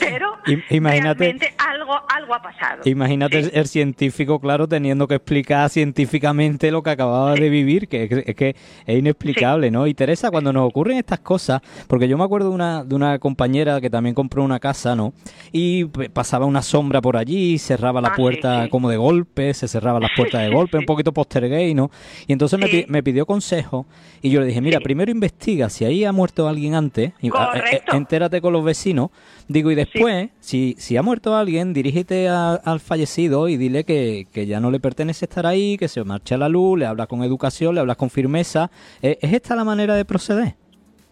Pero 0.00 0.36
imagínate, 0.68 1.24
realmente 1.24 1.54
algo, 1.56 1.94
algo 2.14 2.34
ha 2.34 2.42
pasado. 2.42 2.82
Imagínate 2.84 3.58
el, 3.58 3.66
científico, 3.66 4.38
claro, 4.38 4.68
teniendo 4.68 5.08
que 5.08 5.14
explicar 5.14 5.70
científicamente 5.70 6.70
lo 6.70 6.82
que 6.82 6.90
acababa 6.90 7.34
de 7.34 7.48
vivir, 7.48 7.88
que 7.88 8.24
es 8.26 8.34
que 8.34 8.54
es 8.86 8.98
inexplicable, 8.98 9.70
¿no? 9.70 9.86
Y 9.86 9.94
Teresa, 9.94 10.30
cuando 10.30 10.52
nos 10.52 10.68
ocurren 10.68 10.98
estas 10.98 11.20
cosas, 11.20 11.62
porque 11.88 12.06
yo 12.06 12.18
me 12.18 12.24
acuerdo 12.24 12.50
de 12.50 12.54
una, 12.54 12.84
de 12.84 12.94
una 12.94 13.18
compañera 13.18 13.80
que 13.80 13.88
también 13.88 14.14
compró 14.14 14.44
una 14.44 14.60
casa, 14.60 14.94
¿no? 14.94 15.14
Y 15.52 15.86
pasaba 15.86 16.44
una 16.44 16.60
sombra 16.60 17.00
por 17.00 17.16
allí, 17.16 17.58
cerraba 17.58 18.02
la 18.02 18.08
ah, 18.08 18.16
puerta 18.16 18.68
como 18.68 18.90
de 18.90 18.98
golpe, 18.98 19.54
se 19.54 19.68
cerraba 19.68 20.00
las 20.00 20.10
puertas 20.14 20.42
de 20.42 20.50
golpe, 20.54 20.76
un 20.76 20.86
poquito 20.86 21.12
postergay, 21.12 21.72
¿no? 21.72 21.90
Y 22.26 22.34
entonces 22.34 22.58
me, 22.58 22.84
me 22.88 23.02
pidió 23.02 23.24
consejo 23.24 23.86
y 24.20 24.30
yo 24.30 24.40
le 24.40 24.46
dije, 24.46 24.60
mira, 24.60 24.80
primero 24.80 25.13
investiga 25.14 25.70
si 25.70 25.84
ahí 25.84 26.04
ha 26.04 26.12
muerto 26.12 26.48
alguien 26.48 26.74
antes, 26.74 27.12
y, 27.20 27.28
eh, 27.28 27.82
entérate 27.92 28.40
con 28.40 28.52
los 28.52 28.64
vecinos, 28.64 29.10
digo, 29.48 29.70
y 29.70 29.74
después, 29.74 30.30
si, 30.40 30.74
si 30.78 30.96
ha 30.96 31.02
muerto 31.02 31.34
alguien, 31.34 31.72
dirígete 31.72 32.28
al 32.28 32.80
fallecido 32.80 33.48
y 33.48 33.56
dile 33.56 33.84
que, 33.84 34.26
que, 34.32 34.46
ya 34.46 34.60
no 34.60 34.70
le 34.70 34.80
pertenece 34.80 35.24
estar 35.24 35.46
ahí, 35.46 35.76
que 35.78 35.88
se 35.88 36.02
marche 36.04 36.34
a 36.34 36.38
la 36.38 36.48
luz, 36.48 36.78
le 36.78 36.86
hablas 36.86 37.06
con 37.06 37.22
educación, 37.22 37.74
le 37.74 37.80
hablas 37.80 37.96
con 37.96 38.10
firmeza. 38.10 38.70
¿Es 39.00 39.32
esta 39.32 39.56
la 39.56 39.64
manera 39.64 39.94
de 39.94 40.04
proceder? 40.04 40.54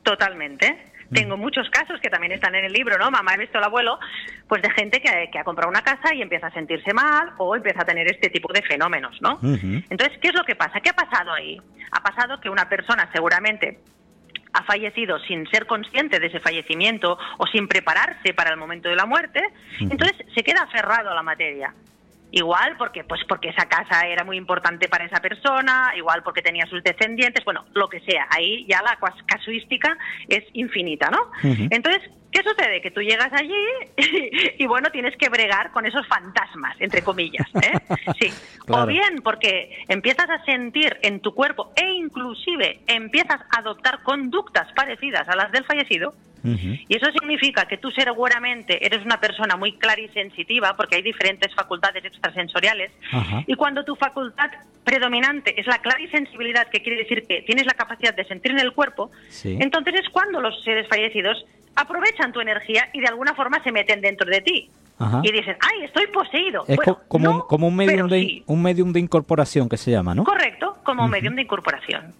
Totalmente. 0.03 0.92
Tengo 1.13 1.37
muchos 1.37 1.69
casos 1.71 2.01
que 2.01 2.11
también 2.11 2.33
están 2.33 2.55
en 2.55 2.65
el 2.65 2.73
libro, 2.73 2.99
¿no? 2.99 3.11
Mamá, 3.11 3.35
he 3.35 3.39
visto 3.39 3.59
el 3.59 3.65
abuelo, 3.65 3.99
pues 4.49 4.63
de 4.63 4.71
gente 4.71 5.01
que, 5.01 5.31
que, 5.33 5.39
ha 5.39 5.45
comprado 5.45 5.71
una 5.71 5.83
casa 5.83 6.15
y 6.15 6.23
empieza 6.23 6.47
a 6.47 6.53
sentirse 6.53 6.93
mal 6.95 7.33
o 7.39 7.55
empieza 7.55 7.83
a 7.83 7.85
tener 7.85 8.11
este 8.11 8.31
tipo 8.31 8.53
de 8.53 8.63
fenómenos, 8.63 9.21
¿no? 9.21 9.39
Entonces, 9.43 10.19
¿qué 10.21 10.29
es 10.29 10.35
lo 10.35 10.45
que 10.45 10.57
pasa? 10.57 10.81
¿Qué 10.81 10.91
ha 10.91 10.95
pasado 10.95 11.33
ahí? 11.33 11.61
Ha 11.91 12.03
pasado 12.03 12.41
que 12.41 12.49
una 12.49 12.69
persona 12.69 13.09
seguramente 13.13 13.79
ha 14.53 14.63
fallecido 14.65 15.19
sin 15.21 15.47
ser 15.51 15.67
consciente 15.67 16.19
de 16.19 16.27
ese 16.27 16.41
fallecimiento 16.41 17.19
o 17.39 17.47
sin 17.47 17.69
prepararse 17.69 18.35
para 18.35 18.51
el 18.51 18.57
momento 18.57 18.89
de 18.89 18.97
la 18.97 19.07
muerte, 19.07 19.41
entonces 19.81 20.15
se 20.35 20.43
queda 20.43 20.63
aferrado 20.63 21.11
a 21.11 21.15
la 21.15 21.23
materia. 21.23 21.75
Igual 22.33 22.77
porque, 22.79 23.05
pues 23.05 23.21
porque 23.29 23.51
esa 23.51 23.69
casa 23.69 24.07
era 24.07 24.25
muy 24.25 24.39
importante 24.39 24.89
para 24.89 25.05
esa 25.05 25.21
persona, 25.21 25.93
igual 25.97 26.23
porque 26.23 26.41
tenía 26.41 26.65
sus 26.67 26.83
descendientes, 26.83 27.45
bueno, 27.45 27.67
lo 27.75 27.89
que 27.89 28.01
sea. 28.01 28.27
Ahí 28.31 28.67
ya 28.67 28.83
la 28.83 28.99
casuística 29.27 29.97
es 30.29 30.43
infinita, 30.55 31.11
¿no? 31.11 31.31
Entonces, 31.43 32.03
¿qué 32.33 32.43
sucede? 32.43 32.81
Que 32.81 32.91
tú 32.91 33.01
llegas 33.01 33.33
allí 33.33 33.55
y, 34.59 34.67
bueno, 34.67 34.91
tienes 34.91 35.17
que 35.17 35.29
bregar 35.29 35.71
con 35.71 35.87
esos 35.87 36.07
fantasmas, 36.09 36.77
entre 36.81 37.03
comillas. 37.03 37.47
¿eh? 37.63 37.79
Sí. 38.21 38.33
O 38.69 38.87
bien 38.87 39.21
porque 39.23 39.85
empiezas 39.89 40.29
a 40.31 40.45
sentir 40.45 40.97
en 41.03 41.21
tu 41.21 41.35
cuerpo 41.35 41.73
e 41.77 41.93
inclusive 41.93 42.81
empiezas 42.87 43.41
a 43.51 43.61
adoptar 43.61 44.03
conductas 44.03 44.73
parecidas 44.73 45.29
a 45.29 45.37
las 45.37 45.53
del 45.53 45.65
fallecido, 45.65 46.15
y 46.45 46.97
eso 46.97 47.07
significa 47.13 47.67
que 47.67 47.79
tú 47.79 47.91
seguramente 47.93 48.85
eres 48.85 49.05
una 49.05 49.21
persona 49.21 49.57
muy 49.57 49.79
clarisensitiva, 49.79 50.77
porque 50.77 50.97
hay 50.97 51.03
diferentes 51.03 51.55
facultades 51.55 52.05
extrasensoriales, 52.05 52.91
y 53.47 53.55
cuando 53.55 53.85
tu 53.85 53.95
facultad 53.95 54.51
predominante 54.85 55.59
es 55.61 55.67
la 55.67 55.79
clarisensibilidad, 55.79 56.69
que 56.69 56.83
quiere 56.83 56.99
decir 56.99 57.27
que 57.27 57.43
tienes 57.43 57.67
la 57.67 57.75
capacidad 57.75 58.15
de 58.15 58.25
sentir 58.25 58.53
en 58.53 58.59
el 58.59 58.73
cuerpo, 58.73 59.13
entonces 59.45 59.95
es 60.01 60.09
cuando 60.09 60.41
los 60.41 60.63
seres 60.65 60.89
fallecidos 60.89 61.45
aprovechan 61.77 62.33
tu 62.33 62.41
energía 62.41 62.89
y 62.93 63.01
de 63.01 63.07
alguna 63.09 63.35
forma 63.35 63.63
se 63.63 63.73
meten 63.73 64.01
dentro 64.01 64.29
de 64.29 64.41
ti. 64.41 64.71
Y 65.25 65.33
dicen, 65.33 65.57
ay, 65.59 65.85
estoy 65.85 66.07
poseído. 66.09 66.65
Es 66.69 66.79
como, 67.09 67.31
un, 67.31 67.41
como 67.49 67.67
un, 67.67 67.75
medium 67.75 68.09
de, 68.09 68.45
un 68.47 68.63
medium 68.63 68.93
de 68.93 69.01
incorporación 69.01 69.69
que 69.69 69.77
se 69.77 69.91
llama, 69.91 70.15
¿no? 70.15 70.23
Correcto, 70.23 70.77
como 70.85 71.05
un 71.05 71.11
medium 71.11 71.35
de 71.35 71.43
incorporación. 71.43 72.15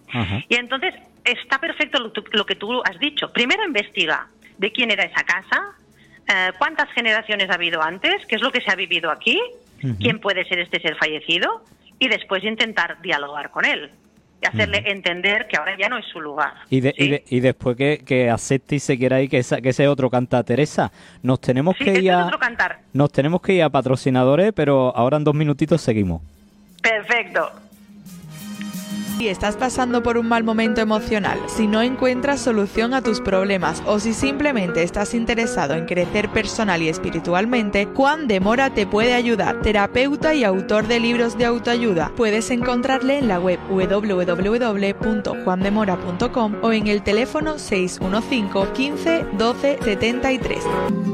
Y 0.49 0.57
entonces 0.57 0.93
está 1.25 1.59
perfecto 1.59 2.01
lo, 2.01 2.45
que 2.45 2.57
tú 2.57 2.83
has 2.83 2.99
dicho. 2.99 3.33
Primero 3.33 3.65
investiga 3.65 4.27
de 4.59 4.73
quién 4.73 4.91
era 4.91 5.05
esa 5.05 5.23
casa, 5.23 5.63
eh, 6.27 6.51
cuántas 6.59 6.91
generaciones 6.91 7.51
ha 7.51 7.55
habido 7.55 7.81
antes, 7.81 8.27
qué 8.27 8.35
es 8.35 8.43
lo 8.43 8.51
que 8.51 8.61
se 8.61 8.73
ha 8.73 8.75
vivido 8.75 9.13
aquí, 9.13 9.41
quién 10.01 10.19
puede 10.19 10.45
ser 10.47 10.59
este 10.59 10.81
ser 10.81 10.97
fallecido, 10.97 11.63
y 12.01 12.09
después 12.09 12.43
intentar 12.43 13.01
dialogar 13.01 13.51
con 13.51 13.65
él 13.65 13.93
y 14.43 14.47
hacerle 14.47 14.83
entender 14.87 15.47
que 15.47 15.57
ahora 15.57 15.77
ya 15.79 15.89
no 15.89 15.99
es 15.99 16.05
su 16.07 16.21
lugar. 16.21 16.53
Y, 16.69 16.83
y, 17.37 17.41
después 17.41 17.77
que, 17.77 18.03
que, 18.05 18.29
acepte 18.29 18.77
y 18.77 18.81
se 18.81 18.99
quiera 18.99 19.21
ir, 19.21 19.31
que, 19.31 19.41
que 19.63 19.69
ese 19.69 19.87
otro 19.87 20.11
canta 20.11 20.43
Teresa. 20.43 20.91
Nos 21.23 21.41
tenemos 21.41 21.77
que 21.77 22.01
ir 22.01 22.11
a, 22.11 22.31
Nos 22.93 23.13
tenemos 23.13 23.41
que 23.41 23.55
ir 23.55 23.63
a 23.63 23.71
patrocinadores, 23.71 24.53
pero 24.53 24.95
ahora 24.97 25.17
en 25.17 25.25
dos 25.25 25.35
minutitos 25.35 25.81
seguimos. 25.81 26.23
Perfecto. 26.83 27.62
Si 29.17 29.29
estás 29.29 29.57
pasando 29.57 30.03
por 30.03 30.19
un 30.19 30.27
mal 30.27 30.43
momento 30.43 30.81
emocional, 30.81 31.39
si 31.47 31.67
no 31.67 31.83
encuentras 31.83 32.41
solución 32.41 32.95
a 32.95 33.03
tus 33.03 33.21
problemas 33.21 33.83
o 33.87 34.01
si 34.01 34.15
simplemente 34.15 34.83
estás 34.83 35.13
interesado 35.15 35.75
en 35.75 35.85
crecer 35.87 36.29
personal 36.31 36.83
y 36.83 36.89
espiritualmente, 36.89 37.87
Juan 37.95 38.27
de 38.27 38.41
Mora 38.41 38.75
te 38.75 38.87
puede 38.87 39.13
ayudar. 39.15 39.61
Terapeuta 39.63 40.35
y 40.35 40.43
autor 40.45 40.89
de 40.89 40.99
libros 40.99 41.37
de 41.37 41.45
autoayuda. 41.45 42.11
Puedes 42.17 42.51
encontrarle 42.51 43.19
en 43.19 43.29
la 43.29 43.39
web 43.39 43.61
www.juandemora.com 43.69 46.55
o 46.63 46.73
en 46.73 46.87
el 46.87 47.03
teléfono 47.03 47.59
615 47.59 48.73
15 48.73 49.27
12 49.37 49.79
73. 49.83 51.12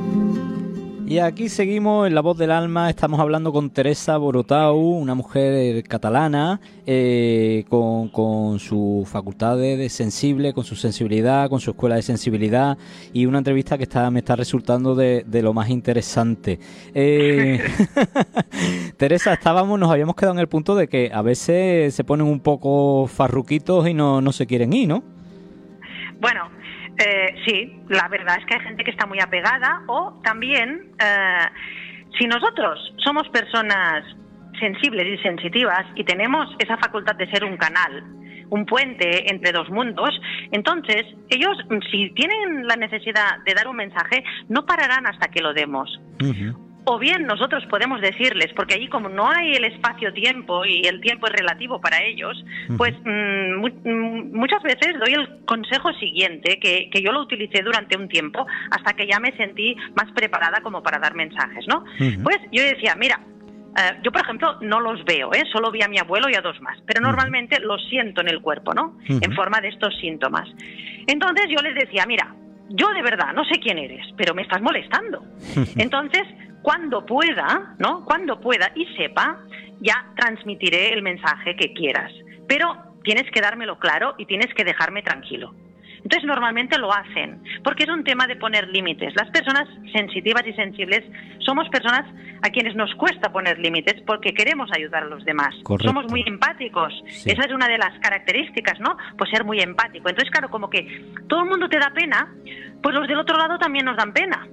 Y 1.09 1.21
aquí 1.21 1.49
seguimos 1.49 2.07
en 2.07 2.15
La 2.15 2.21
Voz 2.21 2.37
del 2.37 2.51
Alma, 2.51 2.91
estamos 2.91 3.19
hablando 3.19 3.51
con 3.51 3.71
Teresa 3.71 4.19
Borotau, 4.19 4.77
una 4.77 5.15
mujer 5.15 5.83
catalana 5.85 6.61
eh, 6.85 7.65
con, 7.71 8.11
con 8.11 8.59
sus 8.59 9.09
facultades 9.09 9.79
de 9.79 9.89
sensible, 9.89 10.53
con 10.53 10.65
su 10.65 10.77
sensibilidad, 10.77 11.49
con 11.49 11.61
su 11.61 11.71
escuela 11.71 11.97
de 11.97 12.03
sensibilidad 12.03 12.77
y 13.15 13.25
una 13.25 13.39
entrevista 13.39 13.79
que 13.79 13.85
está, 13.85 14.11
me 14.11 14.19
está 14.19 14.37
resultando 14.37 14.95
de, 14.95 15.25
lo 15.43 15.55
más 15.55 15.71
interesante. 15.71 16.61
Eh, 16.93 17.67
Teresa, 18.99 19.33
estábamos, 19.33 19.81
nos 19.81 19.91
habíamos 19.91 20.15
quedado 20.15 20.35
en 20.35 20.41
el 20.41 20.49
punto 20.49 20.77
de 20.77 20.89
que 20.89 21.11
a 21.11 21.23
veces 21.23 21.95
se 21.95 22.05
ponen 22.05 22.27
un 22.27 22.41
poco 22.41 23.07
farruquitos 23.07 23.89
y 23.89 23.95
no, 23.95 24.21
no 24.21 24.31
se 24.31 24.47
quieren 24.47 24.75
ir, 24.75 24.89
¿no? 24.89 25.03
Bueno, 26.21 26.51
eh, 26.99 27.35
sí, 27.47 27.81
la 27.89 28.09
verdad 28.09 28.37
es 28.39 28.47
que 28.47 28.55
hay 28.55 28.61
gente 28.61 28.85
que 28.85 28.91
está 28.91 29.07
muy 29.07 29.21
apegada 29.21 29.83
o 29.87 30.21
también, 30.25 30.93
eh, 30.99 31.47
si 32.19 32.27
nosotros 32.27 32.93
somos 33.05 33.29
personas 33.29 34.05
sensibles 34.59 35.07
y 35.07 35.23
sensitivas 35.23 35.87
y 35.95 36.05
tenemos 36.05 36.49
esa 36.59 36.77
facultad 36.79 37.15
de 37.15 37.31
ser 37.31 37.45
un 37.45 37.57
canal, 37.57 38.03
un 38.51 38.67
puente 38.67 39.31
entre 39.31 39.53
dos 39.53 39.69
mundos, 39.71 40.11
entonces 40.51 41.05
ellos, 41.29 41.57
si 41.91 42.11
tienen 42.11 42.67
la 42.67 42.77
necesidad 42.77 43.39
de 43.45 43.55
dar 43.55 43.69
un 43.69 43.77
mensaje, 43.77 44.25
no 44.49 44.67
pararán 44.67 45.07
hasta 45.07 45.29
que 45.29 45.41
lo 45.41 45.53
demos 45.53 46.01
o 46.89 46.99
bien 46.99 47.27
nosotros 47.27 47.65
podemos 47.67 48.01
decirles, 48.01 48.51
porque 48.57 48.75
allí 48.75 48.89
como 48.89 49.11
no 49.11 49.31
hay 49.31 49.53
el 49.53 49.65
espacio-tiempo 49.65 50.65
y 50.65 50.87
el 50.87 51.03
tiempo 51.03 51.27
es 51.27 51.35
relativo 51.35 51.81
para 51.81 52.03
ellos, 52.03 52.43
pues 52.79 52.95
mm, 53.05 53.61
mm, 53.61 54.33
muchas 54.33 54.63
veces 54.63 54.99
doy 54.99 55.13
el 55.13 55.45
consejo 55.45 55.93
siguiente, 55.95 56.59
que, 56.59 56.89
yo 57.03 57.13
lo 57.13 57.23
utilicé 57.23 57.63
durante 57.63 57.97
un 57.97 58.09
tiempo 58.09 58.47
hasta 58.71 58.95
que 58.95 59.07
ya 59.07 59.21
me 59.21 59.37
sentí 59.37 59.77
más 59.95 60.11
preparada 60.13 60.61
como 60.63 60.83
para 60.83 60.99
dar 60.99 61.15
mensajes, 61.15 61.67
¿no? 61.69 61.85
Pues 62.23 62.39
yo 62.51 62.63
decía, 62.63 62.97
mira, 62.97 63.21
eh, 63.77 64.01
yo, 64.03 64.11
por 64.11 64.23
ejemplo, 64.23 64.57
no 64.63 64.81
los 64.81 65.05
veo, 65.05 65.33
¿eh? 65.35 65.45
solo 65.53 65.71
vi 65.71 65.83
a 65.83 65.89
mi 65.89 65.99
abuelo 65.99 66.29
y 66.31 66.35
a 66.35 66.41
dos 66.41 66.61
más, 66.63 66.79
pero 66.87 67.01
normalmente 67.03 67.61
los 67.61 67.87
siento 67.89 68.23
en 68.23 68.29
el 68.29 68.41
cuerpo, 68.41 68.73
¿no? 68.73 68.97
En 69.07 69.33
forma 69.35 69.61
de 69.61 69.69
estos 69.69 69.95
síntomas. 70.01 70.49
Entonces 71.07 71.47
yo 71.49 71.63
les 71.63 71.75
decía, 71.75 72.05
mira, 72.07 72.35
yo 72.71 72.89
de 72.89 73.03
verdad 73.03 73.33
no 73.35 73.45
sé 73.45 73.61
quién 73.61 73.79
eres, 73.79 74.07
pero 74.17 74.35
me 74.35 74.43
estás 74.43 74.61
molestando. 74.61 75.23
Entonces, 75.77 76.23
cuando 76.69 77.07
pueda, 77.07 77.75
¿no? 77.79 78.05
Cuando 78.05 78.39
pueda 78.39 78.71
y 78.75 78.85
sepa, 78.95 79.39
ya 79.81 80.13
transmitiré 80.15 80.93
el 80.93 81.01
mensaje 81.01 81.57
que 81.57 81.73
quieras. 81.73 82.13
Pero 82.47 82.93
tienes 83.03 83.25
que 83.31 83.41
dármelo 83.41 83.79
claro 83.79 84.15
y 84.19 84.27
tienes 84.27 84.53
que 84.53 84.65
dejarme 84.65 85.01
tranquilo. 85.01 85.55
Entonces 86.05 86.25
normalmente 86.27 86.77
lo 86.77 86.93
hacen, 86.93 87.43
porque 87.65 87.85
es 87.85 87.89
un 87.89 88.05
tema 88.05 88.27
de 88.27 88.37
poner 88.37 88.69
límites. 88.69 89.15
Las 89.17 89.31
personas 89.31 89.67
sensitivas 89.95 90.47
y 90.47 90.53
sensibles 90.53 91.05
somos 91.39 91.71
personas 91.71 92.05
a 92.43 92.51
quienes 92.51 92.77
nos 92.77 92.95
cuesta 92.97 93.33
poner 93.33 93.59
límites 93.59 94.03
porque 94.07 94.35
queremos 94.35 94.69
ayudar 94.77 95.05
a 95.05 95.07
los 95.07 95.25
demás. 95.25 95.55
Somos 95.83 96.05
muy 96.11 96.23
empáticos. 96.27 96.93
Esa 97.07 97.47
es 97.47 97.51
una 97.51 97.67
de 97.67 97.79
las 97.79 97.99
características, 98.01 98.79
¿no? 98.79 98.95
Pues 99.17 99.31
ser 99.31 99.43
muy 99.43 99.59
empático. 99.61 100.11
Entonces, 100.11 100.31
claro, 100.31 100.51
como 100.51 100.69
que 100.69 101.15
todo 101.29 101.45
el 101.45 101.49
mundo 101.49 101.67
te 101.71 101.79
da 101.79 101.95
pena, 101.95 102.31
pues 102.83 102.95
los 102.95 103.09
del 103.09 103.21
otro 103.21 103.39
lado 103.39 103.59
también 103.59 103.87
nos 103.87 103.97
dan 103.97 104.13
pena. 104.13 104.47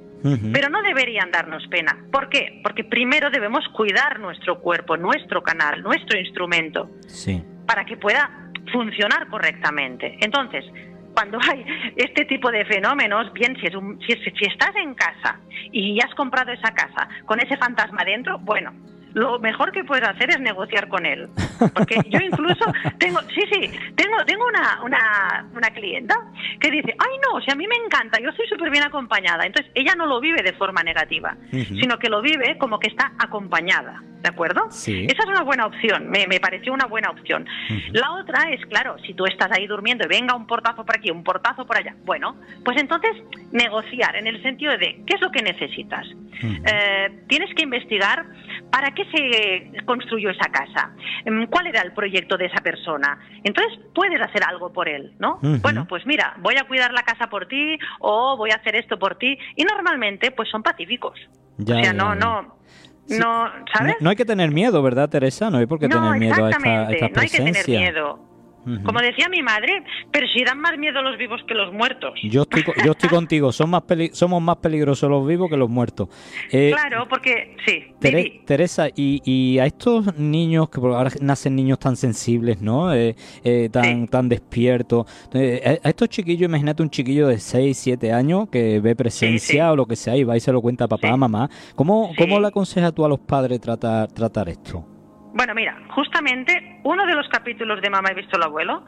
Pero 0.54 0.70
no 0.70 0.82
deberían 0.82 1.32
darnos 1.32 1.68
pena. 1.68 1.98
¿Por 2.12 2.30
qué? 2.30 2.60
Porque 2.64 2.84
primero 2.84 3.30
debemos 3.30 3.68
cuidar 3.70 4.20
nuestro 4.20 4.60
cuerpo, 4.60 4.98
nuestro 4.98 5.44
canal, 5.44 5.84
nuestro 5.84 6.20
instrumento, 6.20 6.90
para 7.68 7.86
que 7.86 7.98
pueda 7.98 8.50
funcionar 8.72 9.28
correctamente. 9.28 10.18
Entonces, 10.22 10.66
cuando 11.14 11.40
hay 11.50 11.66
este 11.96 12.26
tipo 12.26 12.52
de 12.52 12.66
fenómenos, 12.66 13.32
bien, 13.34 13.56
si, 13.60 13.68
es 13.68 13.74
si, 14.06 14.32
si 14.32 14.46
estás 14.46 14.76
en 14.76 14.96
casa 14.96 15.40
y 15.72 16.00
has 16.02 16.14
comprado 16.16 16.52
esa 16.52 16.74
casa 16.74 17.08
con 17.26 17.40
ese 17.40 17.56
fantasma 17.58 18.04
dentro, 18.04 18.40
bueno, 18.40 18.74
lo 19.16 19.40
mejor 19.40 19.72
que 19.72 19.86
puedes 19.86 20.08
hacer 20.08 20.30
es 20.30 20.42
negociar 20.42 20.90
con 20.90 21.06
él. 21.06 21.30
Porque 21.74 21.96
yo 22.10 22.20
incluso 22.20 22.66
tengo, 23.00 23.22
sí, 23.34 23.42
sí, 23.50 23.72
tengo, 23.96 24.18
tengo 24.26 24.46
una, 24.46 24.84
una, 24.84 25.48
una 25.56 25.70
clienta 25.70 26.16
que 26.60 26.70
dice, 26.70 26.94
ay 27.00 27.18
no, 27.24 27.40
si 27.40 27.50
a 27.50 27.56
mí 27.56 27.66
me 27.66 27.78
encanta, 27.78 28.20
yo 28.22 28.30
estoy 28.30 28.46
súper 28.48 28.70
bien 28.70 28.84
acompañada. 28.84 29.46
Entonces 29.46 29.72
ella 29.74 29.96
no 29.96 30.06
lo 30.06 30.20
vive 30.20 30.44
de 30.44 30.52
forma 30.54 30.84
negativa, 30.84 31.38
sino 31.50 31.98
que 31.98 32.10
lo 32.10 32.22
vive 32.22 32.58
como 32.58 32.78
que 32.78 32.90
está 32.90 33.14
acompañada. 33.18 34.04
¿De 34.22 34.30
acuerdo? 34.30 34.72
Sí. 34.72 35.06
Esa 35.06 35.22
es 35.22 35.30
una 35.30 35.44
buena 35.44 35.68
opción, 35.68 36.10
me, 36.10 36.26
me 36.26 36.40
pareció 36.40 36.74
una 36.74 36.88
buena 36.88 37.12
opción. 37.12 37.46
La 37.92 38.12
otra 38.14 38.50
es, 38.50 38.66
claro, 38.66 38.98
si 39.06 39.14
tú 39.14 39.26
estás 39.28 39.52
ahí 39.52 39.68
durmiendo 39.68 40.04
y 40.06 40.08
venga 40.08 40.36
un 40.36 40.48
portazo 40.48 40.84
por 40.84 40.98
aquí, 40.98 41.12
un 41.12 41.24
portazo 41.24 41.68
por 41.68 41.78
allá, 41.78 41.96
bueno, 42.06 42.36
pues 42.64 42.76
entonces 42.82 43.12
negociar 43.52 44.16
en 44.16 44.26
el 44.26 44.42
sentido 44.42 44.72
de 44.80 45.04
qué 45.06 45.14
es 45.14 45.22
lo 45.22 45.30
que 45.30 45.44
necesitas. 45.44 46.08
Eh, 46.42 47.24
tienes 47.28 47.54
que 47.54 47.64
investigar 47.64 48.26
para 48.72 48.92
qué 48.92 49.05
se 49.12 49.72
construyó 49.86 50.30
esa 50.30 50.50
casa, 50.52 50.92
em, 51.26 51.48
cuál 51.48 51.68
era 51.68 51.82
el 51.82 51.94
proyecto 51.94 52.38
de 52.38 52.46
esa 52.46 52.62
persona. 52.62 53.20
Entonces 53.44 53.80
puedes 53.94 54.22
hacer 54.22 54.44
algo 54.44 54.72
por 54.72 54.88
él, 54.90 55.14
¿no? 55.20 55.40
Bueno, 55.62 55.86
pues 55.88 56.06
mira, 56.06 56.36
voy 56.40 56.56
a 56.56 56.68
cuidar 56.68 56.94
la 56.94 57.04
casa 57.04 57.28
por 57.28 57.48
ti 57.48 57.78
o 58.00 58.38
voy 58.38 58.52
a 58.52 58.56
hacer 58.56 58.76
esto 58.76 58.98
por 58.98 59.18
ti 59.18 59.38
y 59.56 59.64
normalmente 59.64 60.32
pues 60.32 60.50
son 60.50 60.64
pacíficos. 60.64 61.20
o 61.62 61.66
sea, 61.66 61.94
no, 61.94 62.16
no, 62.16 62.58
no, 63.10 63.52
¿sabes? 63.74 63.96
No, 64.00 64.10
hay 64.10 64.16
que 64.16 64.26
tener 64.26 64.52
miedo, 64.52 64.82
¿verdad, 64.82 65.10
Teresa? 65.10 65.50
No 65.50 65.58
hay 65.58 65.66
por 65.66 65.80
qué 65.80 65.88
tener 65.88 66.20
miedo 66.20 66.46
a 66.46 66.50
esta, 66.50 66.60
no 66.60 67.22
hay 67.22 67.30
que 67.30 67.38
tener 67.38 67.68
miedo. 67.68 68.35
Como 68.84 69.00
decía 69.00 69.30
mi 69.30 69.44
madre, 69.44 69.84
pero 70.12 70.28
si 70.28 70.44
dan 70.44 70.60
más 70.60 70.78
miedo 70.78 71.02
los 71.02 71.18
vivos 71.18 71.42
que 71.48 71.54
los 71.54 71.72
muertos. 71.72 72.14
Yo 72.24 72.44
estoy, 72.44 72.64
yo 72.84 72.92
estoy 72.92 73.10
contigo, 73.10 73.52
son 73.52 73.70
más 73.70 73.84
somos 74.14 74.42
más 74.42 74.58
peligrosos 74.58 75.10
los 75.10 75.28
vivos 75.28 75.50
que 75.50 75.58
los 75.58 75.70
muertos. 75.70 76.10
Eh, 76.52 76.72
claro, 76.74 77.08
porque 77.08 77.56
sí. 77.66 77.94
Teresa, 78.46 78.88
y, 78.96 79.60
a 79.60 79.66
estos 79.66 80.18
niños, 80.18 80.70
que 80.70 80.80
ahora 80.80 81.12
nacen 81.22 81.56
niños 81.56 81.80
tan 81.80 81.96
sensibles, 81.96 82.62
¿no? 82.62 82.94
Eh, 82.94 83.16
eh, 83.44 83.70
tan, 83.72 84.08
tan 84.08 84.30
despiertos. 84.30 85.06
a 85.34 85.90
estos 85.90 86.10
chiquillos, 86.10 86.48
imagínate 86.50 86.82
un 86.82 86.90
chiquillo 86.90 87.28
de 87.28 87.40
6, 87.40 87.78
7 87.78 88.12
años 88.12 88.50
que 88.50 88.80
ve 88.80 88.96
presencia 88.96 89.72
o 89.72 89.76
lo 89.76 89.86
que 89.86 89.96
sea 89.96 90.16
y 90.16 90.24
va 90.24 90.36
y 90.38 90.40
se 90.40 90.52
lo 90.52 90.62
cuenta 90.62 90.86
a 90.86 90.88
papá, 90.88 91.16
mamá. 91.16 91.50
¿Cómo, 91.76 92.12
¿Cómo 92.18 92.40
le 92.40 92.48
aconsejas 92.48 92.94
tú 92.94 93.06
a 93.06 93.10
los 93.10 93.20
padres 93.20 93.60
tratar, 93.62 94.12
tratar 94.12 94.50
esto? 94.50 94.95
Bueno, 95.36 95.54
mira, 95.54 95.78
justamente 95.90 96.80
uno 96.84 97.06
de 97.06 97.14
los 97.14 97.28
capítulos 97.28 97.82
de 97.82 97.90
Mamá 97.90 98.10
he 98.12 98.16
visto 98.16 98.38
el 98.38 98.44
abuelo 98.44 98.86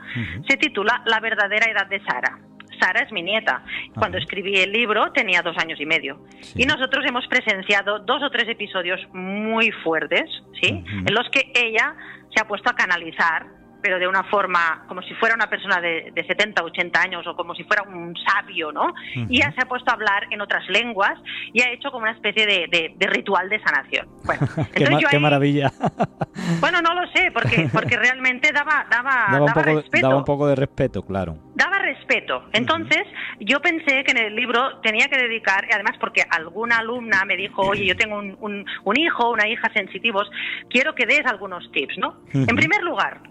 se 0.48 0.56
titula 0.56 1.04
La 1.06 1.20
verdadera 1.20 1.70
edad 1.70 1.88
de 1.88 2.02
Sara. 2.06 2.40
Sara 2.80 3.02
es 3.02 3.12
mi 3.12 3.22
nieta. 3.22 3.64
Cuando 3.94 4.18
escribí 4.18 4.56
el 4.56 4.72
libro 4.72 5.12
tenía 5.12 5.42
dos 5.42 5.58
años 5.58 5.78
y 5.82 5.86
medio. 5.86 6.24
Y 6.56 6.66
nosotros 6.66 7.06
hemos 7.06 7.28
presenciado 7.28 8.00
dos 8.00 8.24
o 8.24 8.30
tres 8.30 8.48
episodios 8.48 9.02
muy 9.12 9.72
fuertes, 9.84 10.24
¿sí? 10.62 10.84
En 10.88 11.14
los 11.14 11.28
que 11.32 11.52
ella 11.54 11.94
se 12.34 12.42
ha 12.42 12.48
puesto 12.48 12.70
a 12.70 12.76
canalizar 12.76 13.57
pero 13.82 14.00
de 14.00 14.08
una 14.08 14.24
forma 14.24 14.84
como 14.88 15.02
si 15.02 15.14
fuera 15.16 15.36
una 15.36 15.50
persona 15.50 15.80
de, 15.80 16.12
de 16.14 16.26
70, 16.26 16.64
80 16.64 17.02
años 17.02 17.28
o 17.28 17.36
como 17.36 17.56
si 17.56 17.64
fuera 17.64 17.84
un 17.84 18.16
sabio, 18.16 18.72
¿no? 18.72 18.94
Y 19.14 19.40
ya 19.40 19.52
se 19.54 19.62
ha 19.62 19.66
puesto 19.66 19.92
a 19.92 19.94
hablar 19.94 20.28
en 20.32 20.42
otras 20.42 20.68
lenguas 20.70 21.14
y 21.54 21.62
ha 21.62 21.72
hecho 21.72 21.92
como 21.92 22.04
una 22.04 22.14
especie 22.14 22.46
de, 22.46 22.96
ritual 23.08 23.50
de 23.50 23.60
sanación. 23.62 24.08
Bueno, 24.26 24.48
qué, 25.10 25.20
maravilla. 25.20 25.72
bueno, 26.60 26.82
no 26.82 26.94
lo 26.94 27.08
sé, 27.12 27.32
porque, 27.32 27.70
porque 27.72 27.98
realmente 27.98 28.52
daba, 28.52 28.86
daba, 28.90 29.28
daba, 29.32 29.46
un 29.46 29.54
poco, 29.54 29.64
respeto. 29.64 30.08
Daba 30.08 30.18
un 30.18 30.26
poco 30.26 30.48
de 30.48 30.56
respeto, 30.56 31.04
claro. 31.04 31.38
Daba 31.56 31.80
respeto. 31.80 32.46
Entonces, 32.54 33.04
yo 33.40 33.60
pensé 33.62 34.04
que 34.04 34.12
en 34.12 34.18
el 34.18 34.36
libro 34.36 34.80
tenía 34.82 35.08
que 35.08 35.18
dedicar, 35.18 35.66
además 35.74 35.96
porque 36.00 36.24
alguna 36.30 36.78
alumna 36.80 37.24
me 37.26 37.36
dijo, 37.36 37.62
oye, 37.62 37.86
yo 37.86 37.96
tengo 37.96 38.18
un, 38.18 38.38
un, 38.40 38.66
un 38.84 39.00
hijo, 39.00 39.32
una 39.32 39.48
hija 39.48 39.72
sensitivos, 39.74 40.30
quiero 40.70 40.94
que 40.96 41.06
des 41.06 41.26
algunos 41.26 41.72
tips, 41.72 41.98
¿no? 41.98 42.18
En 42.34 42.56
primer 42.56 42.84
lugar, 42.84 43.22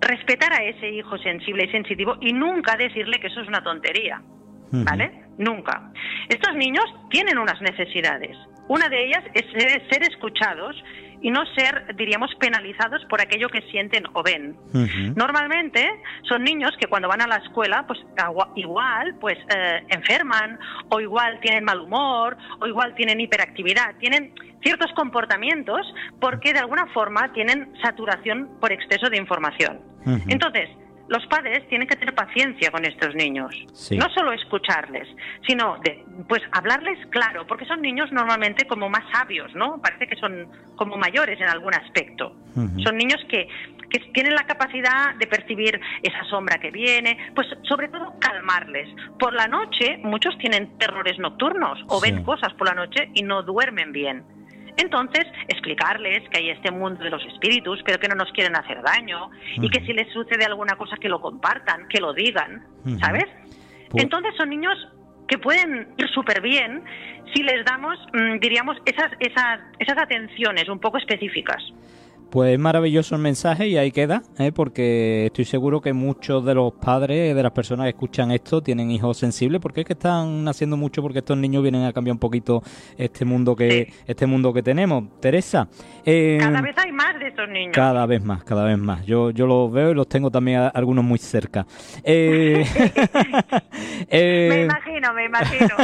respetar 0.00 0.52
a 0.52 0.64
ese 0.64 0.88
hijo 0.90 1.18
sensible 1.18 1.64
y 1.64 1.70
sensitivo 1.70 2.16
y 2.20 2.32
nunca 2.32 2.76
decirle 2.76 3.18
que 3.20 3.28
eso 3.28 3.40
es 3.40 3.48
una 3.48 3.62
tontería. 3.62 4.22
¿Vale? 4.70 5.22
Nunca. 5.38 5.92
Estos 6.28 6.54
niños 6.54 6.84
tienen 7.10 7.38
unas 7.38 7.60
necesidades. 7.62 8.36
Una 8.68 8.88
de 8.88 9.06
ellas 9.06 9.24
es 9.32 9.46
ser, 9.90 10.02
escuchados 10.02 10.76
y 11.22 11.30
no 11.30 11.44
ser, 11.56 11.96
diríamos, 11.96 12.30
penalizados 12.38 13.02
por 13.06 13.20
aquello 13.20 13.48
que 13.48 13.62
sienten 13.70 14.04
o 14.12 14.22
ven. 14.22 14.56
Normalmente 15.16 15.88
son 16.28 16.44
niños 16.44 16.72
que 16.78 16.86
cuando 16.86 17.08
van 17.08 17.22
a 17.22 17.26
la 17.26 17.36
escuela, 17.36 17.86
pues 17.86 17.98
igual, 18.56 19.16
pues 19.20 19.38
eh, 19.56 19.84
enferman, 19.88 20.58
o 20.90 21.00
igual 21.00 21.40
tienen 21.40 21.64
mal 21.64 21.80
humor, 21.80 22.36
o 22.60 22.66
igual 22.66 22.94
tienen 22.94 23.20
hiperactividad, 23.20 23.96
tienen 23.98 24.34
ciertos 24.62 24.92
comportamientos 24.94 25.80
porque 26.20 26.52
de 26.52 26.58
alguna 26.58 26.86
forma 26.88 27.32
tienen 27.32 27.72
saturación 27.82 28.58
por 28.60 28.70
exceso 28.70 29.08
de 29.08 29.16
información. 29.16 29.87
Entonces, 30.28 30.70
los 31.08 31.26
padres 31.26 31.66
tienen 31.68 31.88
que 31.88 31.96
tener 31.96 32.14
paciencia 32.14 32.70
con 32.70 32.84
estos 32.84 33.14
niños. 33.14 33.54
No 33.96 34.08
solo 34.10 34.32
escucharles, 34.32 35.08
sino 35.46 35.78
de, 35.82 36.04
pues 36.28 36.42
hablarles 36.52 36.98
claro, 37.06 37.46
porque 37.46 37.64
son 37.64 37.80
niños 37.80 38.12
normalmente 38.12 38.66
como 38.66 38.88
más 38.88 39.04
sabios, 39.10 39.54
¿no? 39.54 39.80
Parece 39.80 40.06
que 40.06 40.16
son 40.16 40.48
como 40.76 40.96
mayores 40.96 41.40
en 41.40 41.48
algún 41.48 41.74
aspecto. 41.74 42.34
Son 42.82 42.96
niños 42.96 43.20
que, 43.28 43.48
que 43.88 44.00
tienen 44.12 44.34
la 44.34 44.44
capacidad 44.44 45.14
de 45.14 45.26
percibir 45.26 45.80
esa 46.02 46.24
sombra 46.24 46.58
que 46.58 46.70
viene, 46.70 47.16
pues 47.34 47.46
sobre 47.62 47.88
todo 47.88 48.14
calmarles. 48.18 48.88
Por 49.18 49.32
la 49.32 49.46
noche 49.46 49.98
muchos 50.02 50.36
tienen 50.38 50.76
terrores 50.76 51.18
nocturnos 51.18 51.78
o 51.88 52.00
ven 52.00 52.22
cosas 52.24 52.52
por 52.54 52.68
la 52.68 52.74
noche 52.74 53.10
y 53.14 53.22
no 53.22 53.42
duermen 53.42 53.92
bien. 53.92 54.24
Entonces, 54.78 55.26
explicarles 55.48 56.28
que 56.30 56.38
hay 56.38 56.50
este 56.50 56.70
mundo 56.70 57.02
de 57.02 57.10
los 57.10 57.24
espíritus, 57.26 57.80
pero 57.84 57.98
que 57.98 58.08
no 58.08 58.14
nos 58.14 58.30
quieren 58.32 58.56
hacer 58.56 58.80
daño 58.82 59.30
y 59.56 59.68
que 59.68 59.84
si 59.84 59.92
les 59.92 60.10
sucede 60.12 60.44
alguna 60.44 60.76
cosa 60.76 60.96
que 60.96 61.08
lo 61.08 61.20
compartan, 61.20 61.88
que 61.88 62.00
lo 62.00 62.12
digan, 62.14 62.64
¿sabes? 63.00 63.26
Pues 63.90 64.04
Entonces 64.04 64.34
son 64.36 64.50
niños 64.50 64.76
que 65.26 65.36
pueden 65.38 65.88
ir 65.98 66.08
súper 66.10 66.40
bien 66.40 66.84
si 67.34 67.42
les 67.42 67.64
damos, 67.64 67.98
mm, 68.12 68.38
diríamos, 68.38 68.76
esas, 68.86 69.10
esas, 69.18 69.60
esas 69.78 69.98
atenciones 69.98 70.68
un 70.68 70.78
poco 70.78 70.98
específicas. 70.98 71.62
Pues 72.30 72.58
maravilloso 72.58 73.14
el 73.14 73.22
mensaje 73.22 73.68
y 73.68 73.78
ahí 73.78 73.90
queda, 73.90 74.22
¿eh? 74.38 74.52
porque 74.52 75.26
estoy 75.26 75.46
seguro 75.46 75.80
que 75.80 75.94
muchos 75.94 76.44
de 76.44 76.54
los 76.54 76.74
padres, 76.74 77.34
de 77.34 77.42
las 77.42 77.52
personas 77.52 77.84
que 77.84 77.90
escuchan 77.90 78.30
esto, 78.32 78.62
tienen 78.62 78.90
hijos 78.90 79.16
sensibles, 79.16 79.62
porque 79.62 79.80
es 79.80 79.86
que 79.86 79.94
están 79.94 80.46
haciendo 80.46 80.76
mucho 80.76 81.00
porque 81.00 81.20
estos 81.20 81.38
niños 81.38 81.62
vienen 81.62 81.84
a 81.84 81.92
cambiar 81.94 82.12
un 82.12 82.18
poquito 82.18 82.62
este 82.98 83.24
mundo 83.24 83.56
que 83.56 83.94
este 84.06 84.26
mundo 84.26 84.52
que 84.52 84.62
tenemos. 84.62 85.04
Teresa, 85.20 85.68
eh, 86.04 86.36
cada 86.38 86.60
vez 86.60 86.76
hay 86.76 86.92
más 86.92 87.18
de 87.18 87.28
estos 87.28 87.48
niños. 87.48 87.72
Cada 87.74 88.04
vez 88.04 88.22
más, 88.22 88.44
cada 88.44 88.64
vez 88.64 88.76
más. 88.76 89.06
Yo 89.06 89.30
yo 89.30 89.46
los 89.46 89.72
veo 89.72 89.92
y 89.92 89.94
los 89.94 90.06
tengo 90.06 90.30
también 90.30 90.70
algunos 90.74 91.04
muy 91.04 91.18
cerca. 91.18 91.66
Eh, 94.10 94.48
me 94.48 94.62
imagino, 94.64 95.12
me 95.12 95.24
imagino. 95.26 95.76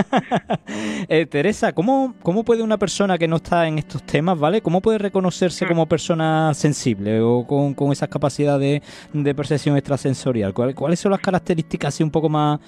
Teresa, 1.30 1.72
¿cómo 1.72 2.14
cómo 2.22 2.44
puede 2.44 2.62
una 2.62 2.78
persona 2.78 3.18
que 3.18 3.28
no 3.28 3.36
está 3.36 3.66
en 3.66 3.78
estos 3.78 4.02
temas, 4.04 4.38
vale, 4.38 4.62
cómo 4.62 4.80
puede 4.80 4.98
reconocerse 4.98 5.64
mm. 5.64 5.68
como 5.68 5.86
persona 5.86 6.33
sensible 6.54 7.20
o 7.20 7.46
con, 7.46 7.74
con 7.74 7.92
esas 7.92 8.08
capacidades 8.08 8.82
de, 9.12 9.34
percepción 9.34 9.76
extrasensorial? 9.76 10.52
¿Cuáles 10.52 11.00
son 11.00 11.12
las 11.12 11.20
características 11.20 11.94
así 11.94 12.02
un 12.02 12.10
poco 12.10 12.28
más, 12.28 12.60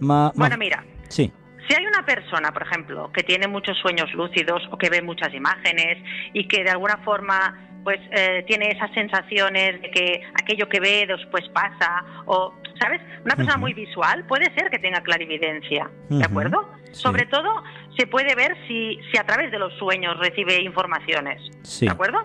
más... 0.00 0.32
Bueno, 0.34 0.56
mira. 0.58 0.84
Sí. 1.08 1.32
Si 1.68 1.74
hay 1.74 1.86
una 1.86 2.04
persona, 2.04 2.52
por 2.52 2.62
ejemplo, 2.62 3.10
que 3.12 3.22
tiene 3.22 3.46
muchos 3.46 3.76
sueños 3.78 4.12
lúcidos 4.14 4.62
o 4.70 4.78
que 4.78 4.90
ve 4.90 5.00
muchas 5.00 5.32
imágenes 5.32 5.98
y 6.32 6.48
que 6.48 6.64
de 6.64 6.70
alguna 6.70 6.98
forma 6.98 7.68
pues 7.84 7.98
eh, 8.10 8.44
tiene 8.46 8.68
esas 8.68 8.90
sensaciones 8.92 9.80
de 9.82 9.90
que 9.90 10.22
aquello 10.40 10.68
que 10.68 10.80
ve 10.80 11.04
después 11.06 11.48
pasa 11.52 12.04
o 12.26 12.54
sabes 12.80 13.00
una 13.24 13.34
persona 13.34 13.56
muy 13.56 13.74
visual 13.74 14.24
puede 14.26 14.52
ser 14.54 14.70
que 14.70 14.78
tenga 14.78 15.00
clarividencia 15.00 15.90
de 16.08 16.24
acuerdo 16.24 16.70
sobre 16.92 17.26
todo 17.26 17.62
se 17.96 18.06
puede 18.06 18.34
ver 18.34 18.56
si 18.68 19.00
si 19.10 19.18
a 19.18 19.24
través 19.24 19.50
de 19.50 19.58
los 19.58 19.72
sueños 19.78 20.16
recibe 20.18 20.62
informaciones 20.62 21.42
de 21.80 21.90
acuerdo 21.90 22.24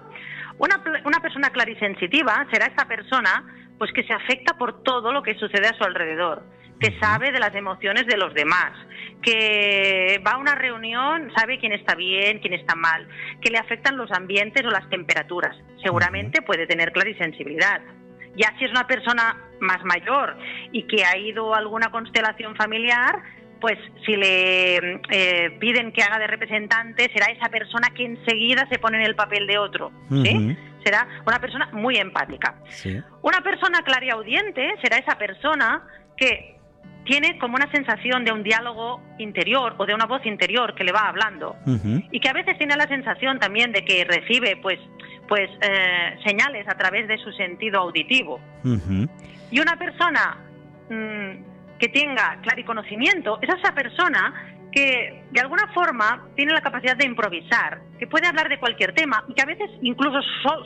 una, 0.60 0.82
una 1.06 1.20
persona 1.20 1.50
clarisensitiva 1.50 2.48
será 2.52 2.66
esta 2.66 2.88
persona 2.88 3.46
pues 3.78 3.92
que 3.94 4.04
se 4.04 4.14
afecta 4.14 4.58
por 4.58 4.84
todo 4.84 5.12
lo 5.12 5.22
que 5.22 5.36
sucede 5.36 5.68
a 5.68 5.78
su 5.78 5.84
alrededor, 5.84 6.44
que 6.80 6.98
sabe 7.00 7.32
de 7.32 7.40
las 7.40 7.54
emociones 7.56 8.08
de 8.08 8.18
los 8.18 8.34
demás, 8.34 8.72
que 9.22 10.22
va 10.26 10.32
a 10.32 10.38
una 10.38 10.56
reunión, 10.56 11.32
sabe 11.36 11.60
quién 11.60 11.74
está 11.74 11.96
bien, 11.96 12.40
quién 12.40 12.54
está 12.54 12.76
mal, 12.76 13.08
que 13.42 13.52
le 13.52 13.58
afectan 13.58 13.98
los 13.98 14.12
ambientes 14.12 14.66
o 14.66 14.70
las 14.70 14.90
temperaturas. 14.90 15.56
Seguramente 15.84 16.42
puede 16.42 16.68
tener 16.68 16.92
clarisensibilidad. 16.92 17.82
Ya 18.36 18.54
si 18.58 18.66
es 18.66 18.72
una 18.72 18.86
persona 18.86 19.36
más 19.60 19.84
mayor 19.84 20.38
y 20.72 20.84
que 20.84 21.04
ha 21.04 21.18
ido 21.18 21.56
a 21.56 21.58
alguna 21.58 21.90
constelación 21.90 22.56
familiar, 22.56 23.24
pues 23.60 23.78
si 24.06 24.16
le 24.16 24.78
eh, 25.10 25.58
piden 25.60 25.92
que 25.92 26.04
haga 26.04 26.20
de 26.20 26.28
representante, 26.28 27.10
será 27.14 27.28
esa 27.28 27.50
persona 27.50 27.90
que 27.96 28.06
enseguida 28.06 28.68
se 28.70 28.80
pone 28.80 28.98
en 28.98 29.04
el 29.04 29.16
papel 29.16 29.48
de 29.48 29.58
otro. 29.58 29.92
¿sí? 30.10 30.58
Será 30.84 31.08
una 31.26 31.40
persona 31.40 31.70
muy 31.74 31.98
empática. 31.98 32.56
Una 33.22 33.42
persona 33.42 33.82
clariaudiente 33.84 34.76
será 34.82 34.98
esa 34.98 35.18
persona 35.18 35.84
que 36.16 36.58
tiene 37.08 37.38
como 37.40 37.56
una 37.56 37.72
sensación 37.72 38.26
de 38.26 38.32
un 38.32 38.44
diálogo 38.44 39.02
interior 39.18 39.76
o 39.78 39.86
de 39.86 39.94
una 39.94 40.06
voz 40.06 40.26
interior 40.26 40.76
que 40.76 40.84
le 40.84 40.92
va 40.92 41.08
hablando 41.08 41.56
y 42.12 42.20
que 42.20 42.30
a 42.30 42.34
veces 42.34 42.58
tiene 42.58 42.76
la 42.76 42.88
sensación 42.88 43.40
también 43.40 43.72
de 43.72 43.84
que 43.84 44.04
recibe 44.04 44.58
pues 44.62 44.80
pues 45.28 45.50
eh, 45.62 46.18
señales 46.26 46.68
a 46.70 46.78
través 46.78 47.08
de 47.08 47.18
su 47.18 47.32
sentido 47.34 47.80
auditivo 47.82 48.40
y 49.52 49.60
una 49.60 49.78
persona 49.78 50.38
mm, 50.90 51.57
que 51.80 51.90
tenga 51.90 52.40
clariconocimiento 52.42 53.40
es 53.42 53.50
esa 53.50 53.74
persona 53.74 54.34
que 54.72 55.24
de 55.32 55.40
alguna 55.40 55.68
forma 55.74 56.28
tiene 56.36 56.54
la 56.54 56.62
capacidad 56.62 56.96
de 56.96 57.06
improvisar, 57.06 57.82
que 58.00 58.08
puede 58.08 58.28
hablar 58.28 58.50
de 58.50 58.60
cualquier 58.60 58.94
tema 58.94 59.24
y 59.28 59.34
que 59.34 59.42
a 59.42 59.46
veces 59.46 59.70
incluso 59.82 60.20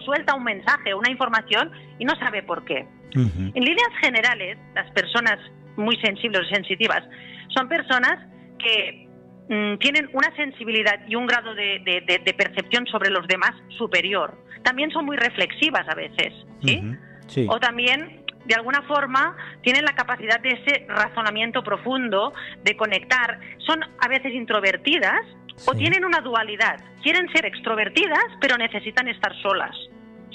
suelta 0.04 0.36
un 0.36 0.44
mensaje, 0.44 0.94
una 0.94 1.10
información 1.10 1.72
y 2.00 2.06
no 2.06 2.16
sabe 2.16 2.44
por 2.44 2.66
qué. 2.66 2.86
En 3.14 3.54
líneas 3.54 3.90
generales, 4.02 4.58
las 4.74 4.90
personas 4.92 5.38
muy 5.76 5.98
sensibles 5.98 6.42
o 6.42 6.56
sensitivas 6.56 7.04
son 7.50 7.68
personas 7.68 8.20
que 8.58 9.08
mm, 9.50 9.78
tienen 9.80 10.10
una 10.14 10.34
sensibilidad 10.36 11.00
y 11.08 11.16
un 11.16 11.28
grado 11.28 11.54
de, 11.54 12.34
percepción 12.38 12.86
sobre 12.88 13.10
los 13.10 13.28
demás 13.28 13.52
superior. 13.78 14.38
También 14.64 14.92
son 14.92 15.06
muy 15.06 15.18
reflexivas 15.18 15.88
a 15.90 15.96
veces, 15.96 16.34
¿sí? 16.62 16.82
sí. 17.28 17.48
O 17.50 17.60
también 17.60 18.21
de 18.46 18.56
alguna 18.56 18.82
forma 18.84 19.36
tienen 19.62 19.86
la 19.86 19.94
capacidad 19.94 20.40
de 20.40 20.50
ese 20.50 20.86
razonamiento 20.88 21.64
profundo, 21.64 22.34
de 22.64 22.76
conectar. 22.76 23.40
Son 23.66 23.80
a 24.00 24.08
veces 24.08 24.34
introvertidas 24.34 25.22
o 25.68 25.74
tienen 25.74 26.06
una 26.06 26.22
dualidad. 26.22 26.80
Quieren 27.04 27.32
ser 27.34 27.46
extrovertidas, 27.46 28.24
pero 28.40 28.58
necesitan 28.58 29.08
estar 29.08 29.34
solas. 29.42 29.76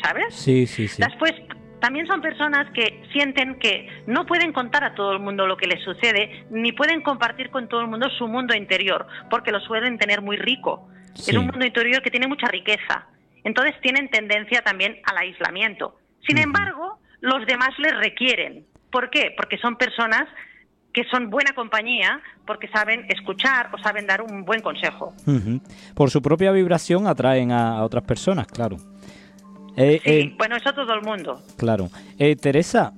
¿Sabes? 0.03 0.35
Sí, 0.35 0.67
sí, 0.67 0.89
sí. 0.89 1.03
Después, 1.03 1.33
también 1.81 2.07
son 2.07 2.21
personas 2.21 2.71
que 2.73 3.03
sienten 3.13 3.59
que 3.59 3.89
no 4.07 4.27
pueden 4.27 4.53
contar 4.53 4.85
a 4.85 4.95
todo 4.95 5.13
el 5.13 5.21
mundo 5.21 5.47
lo 5.47 5.57
que 5.57 5.67
les 5.67 5.83
sucede, 5.83 6.47
ni 6.51 6.73
pueden 6.73 7.03
compartir 7.03 7.51
con 7.51 7.69
todo 7.69 7.81
el 7.81 7.89
mundo 7.89 8.09
su 8.11 8.29
mundo 8.29 8.55
interior, 8.55 9.07
porque 9.31 9.53
lo 9.53 9.61
suelen 9.61 9.99
tener 9.99 10.23
muy 10.23 10.37
rico. 10.37 10.89
Es 11.15 11.35
un 11.35 11.47
mundo 11.47 11.65
interior 11.65 12.03
que 12.03 12.11
tiene 12.11 12.27
mucha 12.27 12.47
riqueza. 12.49 13.07
Entonces 13.43 13.75
tienen 13.81 14.11
tendencia 14.11 14.63
también 14.63 15.01
al 15.05 15.17
aislamiento. 15.19 15.99
Sin 16.27 16.39
embargo, 16.39 16.99
los 17.27 17.45
demás 17.47 17.71
les 17.79 17.97
requieren. 17.99 18.65
¿Por 18.91 19.11
qué? 19.11 19.35
Porque 19.37 19.59
son 19.59 19.77
personas 19.77 20.29
que 20.93 21.05
son 21.11 21.29
buena 21.29 21.53
compañía 21.55 22.21
porque 22.47 22.69
saben 22.69 23.05
escuchar 23.11 23.69
o 23.75 23.79
saben 23.79 24.07
dar 24.07 24.23
un 24.23 24.45
buen 24.45 24.63
consejo. 24.63 25.13
Por 25.95 26.11
su 26.11 26.23
propia 26.23 26.53
vibración 26.53 27.07
atraen 27.07 27.53
a 27.53 27.83
otras 27.83 28.05
personas, 28.05 28.47
claro. 28.47 28.77
Eh, 29.77 30.01
sí, 30.03 30.11
eh, 30.11 30.35
bueno, 30.39 30.57
eso 30.57 30.73
todo 30.73 30.93
el 30.95 31.03
mundo. 31.03 31.43
Claro. 31.57 31.91
Eh, 32.19 32.35
Teresa, 32.37 32.95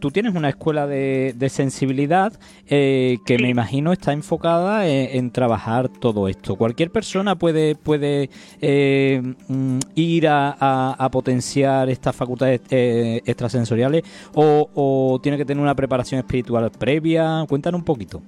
tú 0.00 0.10
tienes 0.10 0.34
una 0.34 0.48
escuela 0.48 0.86
de, 0.86 1.48
sensibilidad 1.48 2.32
que 2.66 3.38
me 3.40 3.48
imagino 3.48 3.92
está 3.92 4.12
enfocada 4.12 4.88
en, 4.88 5.30
trabajar 5.30 5.88
todo 5.88 6.28
esto. 6.28 6.56
¿Cualquier 6.56 6.90
persona 6.90 7.36
puede, 7.36 7.76
puede 7.76 8.28
mm, 8.60 9.78
ir 9.94 10.26
a, 10.28 11.08
potenciar 11.12 11.88
estas 11.88 12.14
facultades 12.16 12.60
extrasensoriales 12.70 14.02
o, 14.34 14.68
o 14.74 15.20
tiene 15.22 15.38
que 15.38 15.44
tener 15.44 15.62
una 15.62 15.74
preparación 15.74 16.18
espiritual 16.18 16.70
previa? 16.72 17.44
Cuéntanos 17.48 17.78
un 17.78 17.84
poquito. 17.84 18.20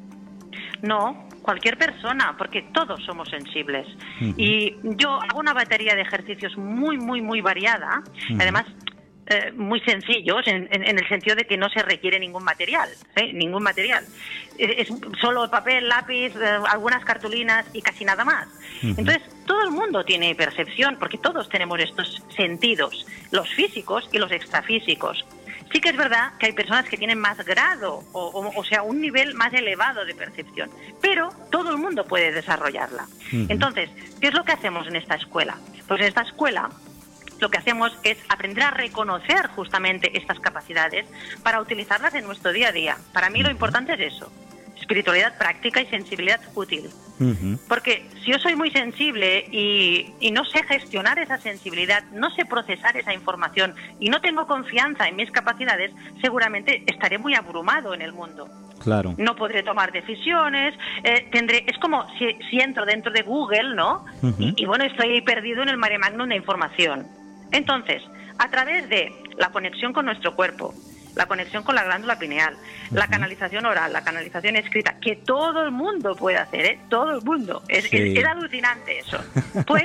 No, 0.83 1.28
cualquier 1.49 1.79
persona, 1.79 2.35
porque 2.37 2.61
todos 2.75 3.03
somos 3.07 3.27
sensibles. 3.31 3.87
Y 4.37 4.77
yo 4.83 5.15
hago 5.15 5.41
una 5.41 5.55
batería 5.55 5.95
de 5.95 6.03
ejercicios 6.03 6.55
muy, 6.59 6.99
muy, 6.99 7.23
muy 7.23 7.41
variada, 7.41 8.03
además 8.39 8.67
eh, 9.29 9.51
muy 9.53 9.81
sencillos 9.81 10.47
en, 10.47 10.69
el 10.71 11.09
sentido 11.09 11.37
de 11.37 11.47
que 11.47 11.57
no 11.57 11.71
se 11.71 11.83
requiere 11.83 12.21
ningún 12.21 12.45
material, 12.45 12.91
¿eh? 13.17 13.33
ningún 13.33 13.63
material. 13.63 14.05
Es, 14.59 14.89
solo 15.23 15.51
papel, 15.51 15.89
lápiz, 15.89 16.37
eh, 16.37 16.59
algunas 16.69 17.03
cartulinas 17.03 17.65
y 17.73 17.81
casi 17.81 18.05
nada 18.05 18.27
más. 18.27 18.47
Entonces, 18.83 19.23
todo 19.47 19.63
el 19.63 19.71
mundo 19.71 20.05
tiene 20.05 20.35
percepción, 20.35 20.99
porque 20.99 21.17
todos 21.17 21.49
tenemos 21.49 21.81
estos 21.81 22.23
sentidos, 22.37 23.07
los 23.31 23.49
físicos 23.55 24.07
y 24.13 24.19
los 24.19 24.31
extrafísicos. 24.33 25.25
Sí 25.73 25.81
que 25.81 25.91
es 25.91 25.97
verdad 25.97 26.33
que 26.39 26.47
hay 26.47 26.53
personas 26.53 26.89
que 26.89 26.97
tienen 26.97 27.19
más 27.19 27.39
grado, 27.45 28.05
o, 28.13 28.53
o, 28.57 28.65
sea, 28.65 28.83
un 28.83 29.01
nivel 29.01 29.35
más 29.35 29.53
elevado 29.53 30.05
de 30.05 30.15
percepción, 30.15 30.71
pero 31.01 31.31
todo 31.51 31.71
el 31.73 31.79
mundo 31.79 32.05
puede 32.05 32.33
desarrollarla. 32.33 33.07
Entonces, 33.33 33.91
¿qué 34.21 34.29
es 34.29 34.35
lo 34.35 34.45
que 34.45 34.53
hacemos 34.53 34.87
en 34.87 34.97
esta 34.97 35.15
escuela? 35.15 35.59
Pues 35.87 36.01
en 36.01 36.07
esta 36.07 36.23
escuela 36.23 36.71
lo 37.41 37.51
que 37.51 37.59
hacemos 37.59 37.97
es 38.03 38.19
aprender 38.29 38.65
a 38.65 38.71
reconocer 38.71 39.47
justamente 39.49 40.17
estas 40.17 40.41
capacidades 40.41 41.07
para 41.43 41.61
utilizarlas 41.61 42.15
en 42.15 42.25
nuestro 42.25 42.53
día 42.53 42.69
a 42.69 42.73
día. 42.73 42.97
Para 43.13 43.31
mí 43.31 43.43
lo 43.43 43.51
importante 43.51 43.95
es 43.95 44.15
eso, 44.15 44.33
espiritualidad 44.89 45.37
práctica 45.37 45.83
y 45.83 45.87
sensibilidad 45.87 46.41
útil. 46.55 46.89
Porque 47.69 48.09
si 48.25 48.31
yo 48.31 48.39
soy 48.39 48.55
muy 48.55 48.71
sensible 48.71 49.45
y, 49.51 50.31
no 50.33 50.45
sé 50.47 50.63
gestionar 50.63 51.19
esa 51.19 51.37
sensibilidad, 51.39 52.05
no 52.13 52.31
sé 52.31 52.47
procesar 52.47 52.97
esa 52.97 53.13
información 53.13 53.75
y 54.01 54.09
no 54.09 54.21
tengo 54.21 54.47
confianza 54.47 55.09
en 55.09 55.17
mis 55.17 55.31
capacidades, 55.31 55.91
seguramente 56.23 56.85
estaré 56.87 57.19
muy 57.19 57.35
abrumado 57.35 57.93
en 57.93 58.01
el 58.01 58.13
mundo. 58.13 58.49
Claro. 58.83 59.15
No 59.19 59.35
podré 59.35 59.63
tomar 59.63 59.93
decisiones, 59.93 60.75
eh, 61.03 61.29
tendré, 61.33 61.65
es 61.67 61.77
como 61.79 62.07
si, 62.17 62.61
entro 62.61 62.87
dentro 62.87 63.13
de 63.13 63.23
Google, 63.23 63.75
¿no? 63.75 64.07
y, 64.39 64.65
bueno, 64.65 64.85
estoy 64.85 65.21
perdido 65.21 65.63
en 65.63 65.69
el 65.69 65.77
mare 65.77 65.99
magnum 65.99 66.29
de 66.29 66.37
información. 66.37 67.07
Entonces, 67.51 68.03
a 68.39 68.49
través 68.49 68.89
de 68.89 69.13
la 69.37 69.51
conexión 69.51 69.93
con 69.93 70.07
nuestro 70.07 70.35
cuerpo, 70.35 70.73
la 71.19 71.27
conexión 71.27 71.65
con 71.65 71.75
la 71.75 71.83
glándula 71.83 72.17
pineal, 72.17 72.57
la 72.93 73.09
canalización 73.09 73.67
oral, 73.67 73.93
la 73.93 74.05
canalización 74.05 74.55
escrita, 74.55 74.95
que 75.01 75.17
todo 75.17 75.65
el 75.65 75.73
mundo 75.73 76.15
puede 76.15 76.37
hacer, 76.39 76.65
¿eh? 76.65 76.81
Todo 76.89 77.19
el 77.19 77.23
mundo. 77.23 77.65
Es, 77.67 77.91
alucinante 78.25 79.01
eso. 79.01 79.19
Pues, 79.67 79.85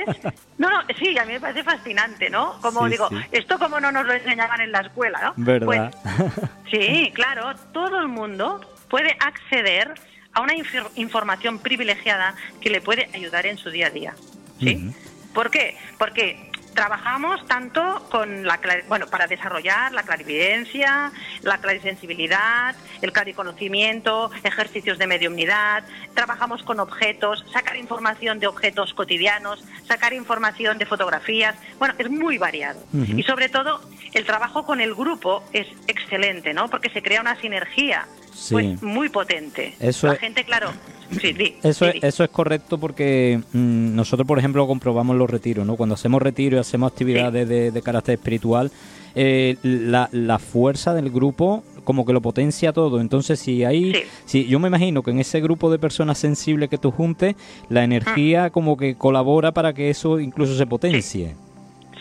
no, 0.58 0.70
no, 0.70 0.82
sí, 0.96 1.18
a 1.18 1.24
mí 1.24 1.32
me 1.32 1.40
parece 1.40 1.64
fascinante, 1.64 2.30
¿no? 2.30 2.60
Como 2.60 2.88
digo, 2.88 3.08
esto 3.32 3.58
como 3.58 3.80
no 3.80 3.90
nos 3.90 4.06
lo 4.06 4.12
enseñaban 4.12 4.60
en 4.60 4.70
la 4.70 4.80
escuela, 4.80 5.20
¿no? 5.20 5.32
¿Verdad? 5.36 5.66
Pues, 5.66 6.40
sí, 6.70 7.10
claro, 7.12 7.52
todo 7.72 7.98
el 7.98 8.06
mundo 8.06 8.60
puede 8.88 9.16
acceder 9.18 9.92
a 10.32 10.40
una 10.40 10.54
información 10.94 11.58
privilegiada 11.58 12.36
que 12.60 12.70
le 12.70 12.80
puede 12.80 13.08
ayudar 13.12 13.46
en 13.46 13.58
su 13.58 13.70
día 13.70 13.88
a 13.88 13.90
día. 13.90 14.14
¿Sí? 14.60 14.94
¿Por 15.34 15.50
qué? 15.50 15.76
Porque 15.98 16.52
trabajamos 16.74 17.46
tanto 17.46 18.06
con 18.10 18.44
la 18.44 18.60
bueno 18.88 19.06
para 19.06 19.26
desarrollar 19.26 19.92
la 19.92 20.02
clarividencia, 20.02 21.12
la 21.42 21.58
clarisensibilidad, 21.58 22.74
el 23.00 23.12
clariconocimiento, 23.12 24.30
ejercicios 24.42 24.98
de 24.98 25.06
mediumnidad, 25.06 25.84
trabajamos 26.14 26.62
con 26.62 26.80
objetos, 26.80 27.44
sacar 27.52 27.76
información 27.76 28.40
de 28.40 28.46
objetos 28.46 28.92
cotidianos, 28.94 29.64
sacar 29.86 30.12
información 30.12 30.78
de 30.78 30.86
fotografías, 30.86 31.54
bueno, 31.78 31.94
es 31.98 32.10
muy 32.10 32.38
variado. 32.38 32.82
Y 32.92 33.22
sobre 33.22 33.48
todo 33.48 33.80
el 34.12 34.24
trabajo 34.24 34.64
con 34.64 34.80
el 34.80 34.94
grupo 34.94 35.44
es 35.52 35.66
excelente, 35.86 36.52
¿no? 36.54 36.68
Porque 36.68 36.90
se 36.90 37.02
crea 37.02 37.20
una 37.20 37.36
sinergia 37.40 38.06
pues, 38.50 38.82
muy 38.82 39.08
potente. 39.08 39.74
Eso 39.80 40.08
la 40.08 40.16
gente, 40.16 40.44
claro, 40.44 40.70
eso, 41.62 41.86
Es, 41.86 42.02
eso 42.02 42.24
es 42.24 42.30
correcto 42.30 42.78
porque 42.78 43.40
mm, 43.52 43.94
nosotros, 43.94 44.26
por 44.26 44.38
ejemplo, 44.38 44.66
comprobamos 44.66 45.16
los 45.16 45.30
retiros, 45.30 45.66
¿no? 45.66 45.76
Cuando 45.76 45.94
hacemos 45.94 46.20
retiros 46.20 46.58
y 46.58 46.60
hacemos 46.60 46.92
actividades 46.92 47.48
de, 47.48 47.82
carácter 47.82 48.14
espiritual, 48.14 48.70
eh, 49.14 49.56
la, 49.62 50.08
la, 50.12 50.38
fuerza 50.38 50.94
del 50.94 51.10
grupo 51.10 51.62
como 51.84 52.04
que 52.04 52.12
lo 52.12 52.20
potencia 52.20 52.72
todo. 52.72 53.00
Entonces, 53.00 53.38
si 53.38 53.64
hay, 53.64 53.94
si 54.24 54.46
yo 54.46 54.58
me 54.58 54.68
imagino 54.68 55.02
que 55.02 55.10
en 55.10 55.20
ese 55.20 55.40
grupo 55.40 55.70
de 55.70 55.78
personas 55.78 56.18
sensibles 56.18 56.68
que 56.68 56.78
tú 56.78 56.90
juntes, 56.90 57.36
la 57.68 57.84
energía 57.84 58.44
ah. 58.44 58.50
como 58.50 58.76
que 58.76 58.96
colabora 58.96 59.52
para 59.52 59.72
que 59.72 59.90
eso 59.90 60.18
incluso 60.18 60.56
se 60.56 60.66
potencie. 60.66 61.28
Sí. 61.28 61.34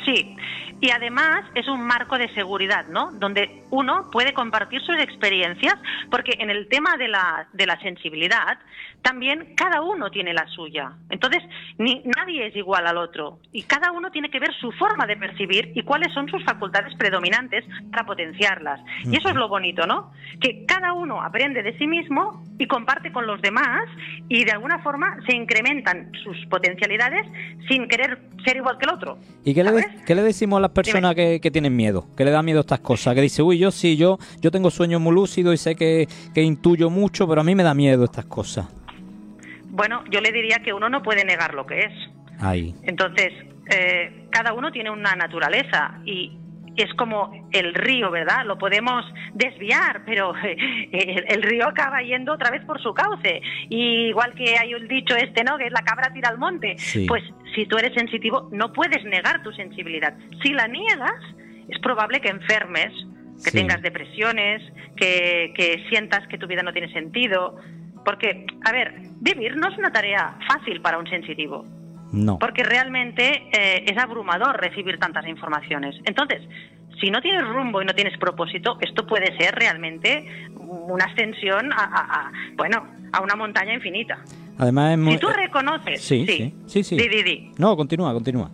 Y 0.06 0.90
además 0.90 1.46
es 1.56 1.68
un 1.68 1.86
marco 1.86 2.18
de 2.18 2.34
seguridad, 2.34 2.86
¿no? 2.88 3.12
Donde 3.14 3.64
uno 3.70 4.10
puede 4.12 4.34
compartir 4.34 4.82
sus 4.82 4.98
experiencias, 5.00 5.76
porque 6.12 6.34
en 6.40 6.50
el 6.50 6.68
tema 6.68 6.98
de 6.98 7.08
la, 7.08 7.48
de 7.54 7.66
la 7.66 7.80
sensibilidad, 7.80 8.60
también 9.02 9.54
cada 9.56 9.82
uno 9.82 10.10
tiene 10.10 10.34
la 10.34 10.48
suya. 10.48 10.94
Entonces, 11.10 11.44
ni, 11.78 12.02
nadie 12.18 12.48
es 12.48 12.56
igual 12.56 12.88
al 12.88 12.98
otro 12.98 13.40
y 13.52 13.64
cada 13.64 13.92
uno 13.92 14.12
tiene 14.12 14.30
que 14.30 14.40
ver 14.40 14.54
su 14.60 14.72
forma 14.74 15.06
de 15.06 15.18
percibir 15.18 15.72
y 15.76 15.84
cuáles 15.84 16.14
son 16.14 16.28
sus 16.30 16.44
facultades 16.44 16.94
predominantes 16.96 17.66
para 17.92 18.06
potenciarlas. 18.06 18.82
Y 19.06 19.18
eso 19.18 19.30
es 19.30 19.36
lo 19.36 19.48
bonito, 19.48 19.86
¿no? 19.86 20.12
Que 20.42 20.66
cada 20.66 20.94
uno 20.94 21.22
aprende 21.22 21.64
de 21.64 21.78
sí 21.78 21.86
mismo 21.86 22.44
y 22.58 22.68
comparte 22.68 23.12
con 23.12 23.28
los 23.28 23.42
demás 23.42 23.90
y 24.30 24.44
de 24.46 24.52
alguna 24.52 24.80
forma 24.80 25.18
se 25.28 25.36
incrementan 25.36 26.12
sus 26.24 26.46
potencialidades 26.48 27.26
sin 27.68 27.88
querer 27.88 28.20
ser 28.46 28.58
igual 28.58 28.78
que 28.78 28.86
el 28.86 28.94
otro. 28.94 29.18
¿Y 29.44 29.54
qué, 29.54 29.64
le, 29.64 29.72
¿qué 30.06 30.16
le, 30.16 30.22
decimos 30.22 30.58
a 30.58 30.62
las 30.62 30.72
personas 30.72 31.16
que, 31.16 31.40
tienen 31.52 31.76
miedo? 31.76 32.08
Que 32.16 32.26
le 32.26 32.32
da 32.32 32.42
miedo 32.42 32.62
estas 32.62 32.80
cosas? 32.80 33.16
Que 33.16 33.22
dice, 33.22 33.42
uy, 33.42 33.58
yo 33.58 33.72
sí, 33.72 33.98
yo, 33.98 34.18
yo 34.42 34.52
tengo 34.52 34.70
sueños 34.72 35.02
muy 35.02 35.14
lúcidos 35.14 35.54
y 35.54 35.58
sé 35.58 35.76
que, 35.76 36.08
que 36.34 36.42
intuyo 36.42 36.90
mucho, 36.90 37.28
pero 37.28 37.42
a 37.42 37.44
mí 37.44 37.56
me 37.56 37.64
da 37.64 37.74
miedo 37.74 38.04
estas 38.04 38.26
cosas. 38.26 38.68
Bueno, 39.66 40.04
yo 40.12 40.22
le 40.22 40.32
diría 40.32 40.60
que 40.64 40.74
uno 40.74 40.90
no 40.90 41.02
puede 41.02 41.26
negar 41.26 41.54
lo 41.54 41.66
que 41.66 41.80
es. 41.80 41.94
Ahí. 42.40 42.76
Entonces, 42.84 43.32
eh, 43.70 44.28
cada 44.30 44.54
uno 44.54 44.72
tiene 44.72 44.92
una 44.92 45.16
naturaleza 45.16 46.00
y 46.06 46.38
es 46.76 46.94
como 46.96 47.32
el 47.52 47.74
río, 47.74 48.10
¿verdad? 48.12 48.46
Lo 48.46 48.58
podemos 48.58 49.06
desviar, 49.34 50.04
pero 50.06 50.34
el, 50.92 51.44
río 51.44 51.68
acaba 51.68 52.02
yendo 52.02 52.34
otra 52.34 52.52
vez 52.52 52.64
por 52.66 52.82
su 52.82 52.94
cauce. 52.94 53.42
Y 53.70 54.08
igual 54.08 54.34
que 54.34 54.58
hay 54.58 54.74
un 54.74 54.88
dicho 54.88 55.16
este, 55.16 55.44
¿no? 55.44 55.58
Que 55.58 55.68
es 55.68 55.72
la 55.72 55.84
cabra 55.84 56.12
tira 56.14 56.30
al 56.30 56.38
monte. 56.38 56.76
Pues 57.08 57.24
si 57.56 57.66
tú 57.66 57.78
eres 57.78 57.94
sensitivo, 57.94 58.50
no 58.52 58.74
puedes 58.74 59.04
negar 59.06 59.44
tu 59.44 59.52
sensibilidad. 59.54 60.16
Si 60.42 60.54
la 60.54 60.68
niegas, 60.68 61.20
es 61.70 61.80
probable 61.80 62.22
que 62.22 62.30
enfermes, 62.30 62.92
que 63.44 63.52
tengas 63.52 63.82
depresiones, 63.82 64.62
que, 64.96 65.54
que 65.56 65.86
sientas 65.90 66.28
que 66.28 66.38
tu 66.38 66.48
vida 66.48 66.64
no 66.64 66.74
tiene 66.74 66.92
sentido. 66.92 67.58
Porque, 68.04 68.46
a 68.66 68.72
ver, 68.72 68.94
vivir 69.22 69.56
no 69.56 69.70
es 69.70 69.78
una 69.78 69.92
tarea 69.92 70.38
fácil 70.48 70.82
para 70.82 70.98
un 70.98 71.08
sensitivo. 71.08 71.66
No. 72.14 72.40
Porque 72.40 72.64
realmente 72.64 73.50
eh, 73.52 73.86
es 73.88 73.98
abrumador 73.98 74.62
recibir 74.62 75.00
tantas 75.00 75.28
informaciones. 75.28 75.96
Entonces, 76.06 76.42
si 77.02 77.10
no 77.10 77.22
tienes 77.22 77.46
rumbo 77.48 77.82
y 77.82 77.86
no 77.86 77.94
tienes 77.94 78.18
propósito, 78.20 78.78
esto 78.80 79.06
puede 79.06 79.36
ser 79.38 79.56
realmente 79.56 80.48
una 80.56 81.06
ascensión 81.06 81.72
a, 81.74 82.32
bueno, 82.56 82.88
a 83.12 83.22
una 83.22 83.36
montaña 83.36 83.74
infinita. 83.74 84.20
Además, 84.60 84.98
si 85.10 85.18
tú 85.18 85.28
reconoces, 85.28 86.02
sí, 86.02 86.26
sí, 86.28 86.54
sí, 86.68 86.84
sí. 86.84 86.96
Di, 86.98 87.52
No, 87.58 87.76
continúa, 87.76 88.14
continúa. 88.14 88.52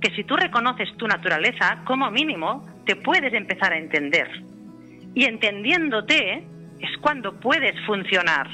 Que 0.00 0.10
si 0.14 0.24
tú 0.24 0.36
reconoces 0.36 0.94
tu 0.98 1.08
naturaleza, 1.08 1.78
como 1.86 2.10
mínimo, 2.10 2.66
te 2.84 2.96
puedes 2.96 3.32
empezar 3.32 3.72
a 3.72 3.78
entender. 3.78 4.28
Y 5.14 5.24
entendiéndote 5.24 6.44
es 6.80 6.98
cuando 7.00 7.40
puedes 7.40 7.74
funcionar 7.86 8.46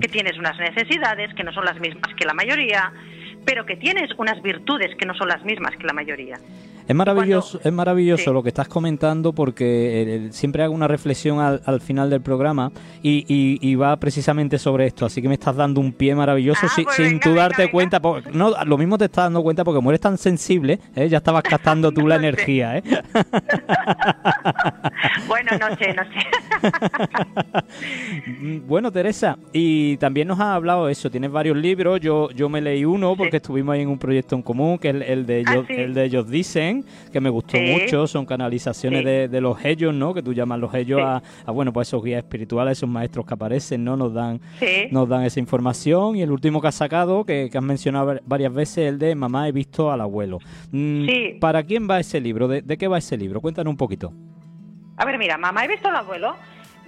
que 0.00 0.08
tienes 0.08 0.36
unas 0.36 0.58
necesidades 0.58 1.32
que 1.34 1.44
no 1.44 1.52
son 1.52 1.64
las 1.64 1.78
mismas 1.78 2.12
que 2.16 2.24
la 2.24 2.34
mayoría, 2.34 2.92
pero 3.44 3.66
que 3.66 3.76
tienes 3.76 4.10
unas 4.18 4.40
virtudes 4.42 4.94
que 4.96 5.06
no 5.06 5.14
son 5.14 5.28
las 5.28 5.44
mismas 5.44 5.76
que 5.76 5.86
la 5.86 5.92
mayoría. 5.92 6.38
Es 6.90 6.96
maravilloso, 6.96 7.60
es 7.62 7.72
maravilloso 7.72 8.32
lo 8.32 8.42
que 8.42 8.48
estás 8.48 8.66
comentando 8.66 9.32
porque 9.32 10.26
siempre 10.32 10.64
hago 10.64 10.74
una 10.74 10.88
reflexión 10.88 11.38
al, 11.38 11.80
final 11.80 12.10
del 12.10 12.20
programa 12.20 12.72
y, 13.00 13.76
va 13.76 13.96
precisamente 13.96 14.58
sobre 14.58 14.86
esto. 14.86 15.06
Así 15.06 15.22
que 15.22 15.28
me 15.28 15.34
estás 15.34 15.54
dando 15.54 15.80
un 15.80 15.92
pie 15.92 16.16
maravilloso 16.16 16.66
ah, 16.66 16.70
pues 16.82 16.96
sin 16.96 17.20
tú 17.20 17.32
darte 17.32 17.70
cuenta. 17.70 18.00
no, 18.32 18.64
lo 18.64 18.76
mismo 18.76 18.98
te 18.98 19.04
estás 19.04 19.26
dando 19.26 19.40
cuenta 19.40 19.62
porque 19.62 19.80
mueres 19.80 20.00
tan 20.00 20.18
sensible, 20.18 20.80
¿eh? 20.96 21.08
ya 21.08 21.18
estabas 21.18 21.44
captando 21.44 21.92
tú 21.92 22.08
la 22.08 22.16
energía. 22.20 22.78
¿eh? 22.78 22.82
bueno, 25.28 25.52
no 25.60 25.68
sé, 25.76 25.94
no 25.94 26.02
sé. 26.02 26.10
bueno, 28.66 28.90
Teresa, 28.90 29.38
y 29.52 29.96
también 29.98 30.26
nos 30.26 30.40
has 30.40 30.56
hablado 30.56 30.88
eso. 30.88 31.08
Tienes 31.08 31.30
varios 31.30 31.56
libros. 31.56 32.00
Yo, 32.00 32.32
yo 32.32 32.48
me 32.48 32.60
leí 32.60 32.84
uno 32.84 33.14
porque 33.16 33.36
estuvimos 33.36 33.74
ahí 33.74 33.82
en 33.82 33.90
un 33.90 33.98
proyecto 34.00 34.34
en 34.34 34.42
común, 34.42 34.76
que 34.76 34.88
es 34.88 34.96
el, 35.06 35.24
de 35.24 35.44
ah, 35.46 35.52
ellos, 35.52 35.66
el 35.68 35.94
de 35.94 36.04
ellos 36.04 36.28
dicen 36.28 36.79
que 37.12 37.20
me 37.20 37.30
gustó 37.30 37.58
mucho, 37.58 38.06
son 38.06 38.26
canalizaciones 38.26 39.04
de, 39.04 39.40
los 39.40 39.64
ellos, 39.64 39.94
¿no? 39.94 40.14
Que 40.14 40.22
tú 40.22 40.32
llamas 40.32 40.58
los 40.58 40.74
ellos 40.74 41.00
a, 41.02 41.22
bueno, 41.50 41.72
pues 41.72 41.88
esos 41.88 42.02
guías 42.02 42.18
espirituales, 42.18 42.78
esos 42.78 42.88
maestros 42.88 43.26
que 43.26 43.34
aparecen, 43.34 43.84
¿no? 43.84 43.96
Nos 43.96 44.12
dan, 44.12 44.40
nos 44.90 45.08
dan 45.08 45.24
esa 45.24 45.40
información. 45.40 46.16
Y 46.16 46.22
el 46.22 46.30
último 46.30 46.60
que 46.60 46.68
has 46.68 46.74
sacado, 46.74 47.24
que, 47.24 47.48
que 47.50 47.58
has 47.58 47.64
mencionado 47.64 48.18
varias 48.24 48.52
veces, 48.52 48.88
el 48.88 48.98
de 48.98 49.14
Mamá 49.14 49.48
he 49.48 49.52
visto 49.52 49.90
al 49.90 50.00
abuelo. 50.00 50.38
Mm, 50.70 51.38
¿Para 51.40 51.62
quién 51.62 51.88
va 51.88 52.00
ese 52.00 52.20
libro? 52.20 52.48
¿De, 52.48 52.62
¿De 52.62 52.76
qué 52.76 52.88
va 52.88 52.98
ese 52.98 53.16
libro? 53.16 53.40
Cuéntanos 53.40 53.70
un 53.70 53.76
poquito. 53.76 54.12
A 54.96 55.04
ver, 55.04 55.18
mira, 55.18 55.38
Mamá 55.38 55.64
he 55.64 55.68
visto 55.68 55.88
al 55.88 55.96
abuelo 55.96 56.36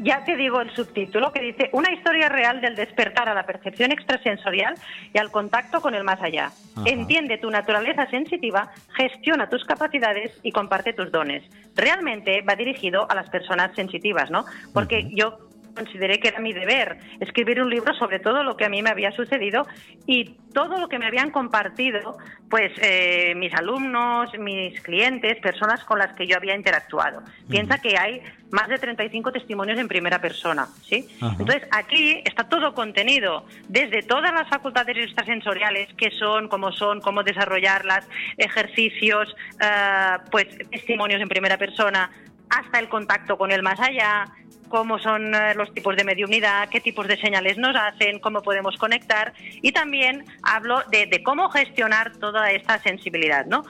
ya 0.02 0.24
te 0.24 0.36
digo 0.36 0.60
el 0.60 0.70
subtítulo 0.74 1.32
que 1.32 1.40
dice 1.40 1.70
una 1.72 1.92
historia 1.92 2.28
real 2.28 2.60
del 2.60 2.76
despertar 2.76 3.28
a 3.28 3.34
la 3.34 3.44
percepción 3.44 3.92
extrasensorial 3.92 4.74
y 5.12 5.18
al 5.18 5.30
contacto 5.30 5.80
con 5.80 5.94
el 5.94 6.04
más 6.04 6.20
allá. 6.20 6.50
Entiende 6.84 7.38
tu 7.38 7.50
naturaleza 7.50 8.06
sensitiva, 8.06 8.72
gestiona 8.96 9.48
tus 9.48 9.64
capacidades 9.64 10.32
y 10.42 10.52
comparte 10.52 10.92
tus 10.92 11.10
dones. 11.10 11.42
Realmente 11.74 12.42
va 12.42 12.56
dirigido 12.56 13.10
a 13.10 13.14
las 13.14 13.30
personas 13.30 13.74
sensitivas, 13.74 14.30
¿no? 14.30 14.44
Porque 14.72 15.08
yo 15.14 15.38
consideré 15.74 16.20
que 16.20 16.28
era 16.28 16.40
mi 16.40 16.52
deber 16.52 16.98
escribir 17.20 17.62
un 17.62 17.70
libro 17.70 17.94
sobre 17.94 18.18
todo 18.18 18.42
lo 18.42 18.56
que 18.56 18.64
a 18.64 18.68
mí 18.68 18.82
me 18.82 18.90
había 18.90 19.12
sucedido 19.12 19.66
y 20.06 20.36
todo 20.52 20.78
lo 20.78 20.88
que 20.88 20.98
me 20.98 21.06
habían 21.06 21.30
compartido, 21.30 22.18
pues 22.50 22.72
eh, 22.82 23.34
mis 23.36 23.54
alumnos, 23.54 24.30
mis 24.38 24.78
clientes, 24.80 25.38
personas 25.40 25.82
con 25.84 25.98
las 25.98 26.12
que 26.14 26.26
yo 26.26 26.36
había 26.36 26.54
interactuado. 26.54 27.22
Piensa 27.48 27.78
que 27.78 27.96
hay 27.96 28.22
más 28.50 28.68
de 28.68 28.78
35 28.78 29.32
testimonios 29.32 29.78
en 29.78 29.88
primera 29.88 30.20
persona, 30.20 30.66
¿sí? 30.82 31.08
Entonces 31.22 31.66
aquí 31.70 32.20
está 32.24 32.44
todo 32.44 32.74
contenido, 32.74 33.46
desde 33.68 34.02
todas 34.02 34.32
las 34.34 34.48
facultades 34.48 34.96
extrasensoriales, 34.98 35.88
que 35.94 36.10
son, 36.10 36.48
cómo 36.48 36.70
son, 36.72 37.00
cómo 37.00 37.22
desarrollarlas, 37.22 38.06
ejercicios, 38.36 39.34
eh, 39.58 40.18
pues 40.30 40.46
testimonios 40.70 41.22
en 41.22 41.28
primera 41.28 41.56
persona, 41.56 42.10
hasta 42.50 42.78
el 42.78 42.90
contacto 42.90 43.38
con 43.38 43.50
el 43.50 43.62
más 43.62 43.80
allá, 43.80 44.26
cómo 44.72 44.98
son 44.98 45.34
eh, 45.34 45.54
los 45.54 45.70
tipos 45.74 45.94
de 45.94 46.02
mediunidad, 46.02 46.70
qué 46.70 46.80
tipos 46.80 47.06
de 47.06 47.18
señales 47.18 47.58
nos 47.58 47.76
hacen, 47.76 48.18
cómo 48.20 48.40
podemos 48.40 48.74
conectar 48.78 49.34
y 49.60 49.70
también 49.70 50.24
hablo 50.42 50.82
de, 50.90 51.22
cómo 51.22 51.50
gestionar 51.50 52.16
toda 52.16 52.50
esta 52.50 52.78
sensibilidad, 52.78 53.44
¿no? 53.44 53.64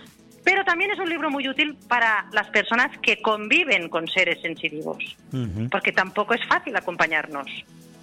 Pero 0.45 0.65
también 0.65 0.93
es 0.93 1.01
un 1.01 1.09
libro 1.09 1.29
muy 1.29 1.49
útil 1.49 1.77
para 1.89 2.27
las 2.33 2.49
personas 2.51 2.97
que 2.99 3.21
conviven 3.21 3.89
con 3.89 4.07
seres 4.07 4.41
sensitivos, 4.43 5.17
porque 5.73 5.91
tampoco 5.91 6.35
es 6.35 6.47
fácil 6.47 6.77
acompañarnos. 6.77 7.49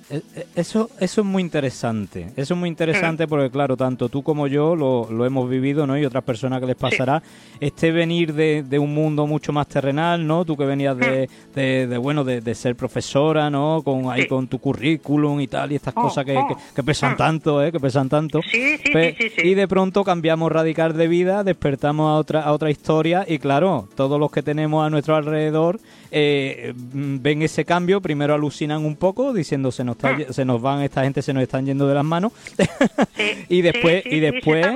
Eh, 0.10 0.22
eh, 0.36 0.48
eso, 0.56 0.90
eso 1.00 1.22
es 1.22 1.28
muy 1.28 1.44
interesante. 1.44 2.32
Eso 2.36 2.54
es 2.54 2.60
muy 2.60 2.68
interesante 2.68 3.28
porque, 3.28 3.52
claro, 3.52 3.78
tanto 3.78 4.10
tú 4.10 4.24
como 4.24 4.48
yo 4.48 4.76
lo, 4.76 5.08
lo 5.12 5.26
hemos 5.26 5.48
vivido, 5.50 5.86
¿no? 5.86 5.98
Y 5.98 6.06
otras 6.06 6.24
personas 6.24 6.60
que 6.60 6.66
les 6.66 6.76
pasará. 6.76 7.22
Este 7.60 7.92
venir 7.92 8.34
de, 8.34 8.64
de, 8.64 8.80
un 8.80 8.94
mundo 8.94 9.28
mucho 9.28 9.54
más 9.54 9.68
terrenal, 9.68 10.26
¿no? 10.26 10.46
Tú 10.46 10.58
que 10.58 10.66
venías 10.66 10.98
de, 10.98 11.30
de, 11.54 11.98
bueno, 11.98 12.24
de, 12.24 12.56
ser 12.56 12.76
profesora, 12.76 13.50
¿no? 13.50 13.82
Con 13.84 14.10
ahí 14.10 14.28
con 14.28 14.48
tu 14.48 14.60
currículum 14.60 15.40
y 15.42 15.48
tal, 15.48 15.72
y 15.72 15.76
estas 15.76 15.94
oh, 15.96 16.02
cosas 16.02 16.26
que, 16.26 16.36
oh. 16.38 16.58
que, 16.76 16.84
pesan 16.84 17.16
tanto, 17.16 17.64
¿eh? 17.64 17.72
Que 17.72 17.80
pesan 17.80 18.10
tanto. 18.10 18.42
Sí, 18.50 18.78
sí, 18.78 18.92
sí, 19.18 19.32
Y 19.44 19.54
de 19.54 19.68
pronto 19.68 20.04
cambiamos 20.04 20.52
radical 20.52 20.98
de 20.98 21.08
vida, 21.08 21.44
despertamos 21.44 22.10
a 22.10 22.16
otra, 22.16 22.42
a 22.42 22.54
otra 22.54 22.72
historia 22.72 23.26
y, 23.28 23.38
claro, 23.38 23.88
todos 23.96 24.20
los 24.20 24.32
que 24.32 24.42
tenemos 24.42 24.86
a 24.86 24.90
nuestro 24.90 25.16
alrededor 25.16 25.80
eh, 26.12 26.74
ven 26.76 27.42
ese 27.42 27.66
cambio, 27.66 28.02
primero 28.02 28.34
alucinan 28.34 28.84
un 28.84 28.96
poco 28.96 29.34
diciendo 29.34 29.72
se 29.72 29.84
nos, 30.02 30.36
se 30.36 30.46
nos 30.46 30.62
van, 30.62 30.82
esta 30.82 31.04
gente 31.04 31.22
se 31.22 31.34
nos 31.34 31.44
están 31.44 31.66
yendo 31.66 31.88
de 31.88 31.96
las 31.96 32.06
manos 32.06 32.32
y 33.50 33.62
después, 33.62 34.06
y 34.06 34.20
después 34.20 34.68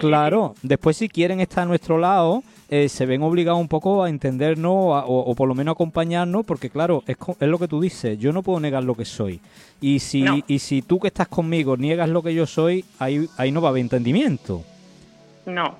claro, 0.00 0.54
después 0.62 0.96
si 0.96 1.08
quieren 1.08 1.40
estar 1.40 1.64
a 1.64 1.66
nuestro 1.66 1.98
lado 1.98 2.42
eh, 2.74 2.88
se 2.88 3.04
ven 3.04 3.22
obligados 3.22 3.60
un 3.60 3.68
poco 3.68 4.02
a 4.02 4.08
entendernos 4.08 4.72
o, 4.74 5.34
por 5.36 5.46
lo 5.46 5.54
menos 5.54 5.72
acompañarnos, 5.74 6.46
porque 6.46 6.70
claro, 6.70 7.02
es, 7.06 7.18
es, 7.38 7.46
lo 7.46 7.58
que 7.58 7.68
tú 7.68 7.82
dices, 7.82 8.18
yo 8.18 8.32
no 8.32 8.42
puedo 8.42 8.60
negar 8.60 8.82
lo 8.82 8.94
que 8.94 9.04
soy. 9.04 9.40
Y 9.78 9.98
si, 9.98 10.24
y 10.46 10.58
si 10.58 10.80
tú 10.80 10.98
que 10.98 11.08
estás 11.08 11.28
conmigo 11.28 11.76
niegas 11.76 12.08
lo 12.08 12.22
que 12.22 12.34
yo 12.34 12.46
soy, 12.46 12.82
ahí, 12.98 13.26
ahí 13.36 13.52
no 13.52 13.60
va 13.60 13.68
a 13.68 13.70
haber 13.72 13.82
entendimiento. 13.82 14.62
No. 15.44 15.76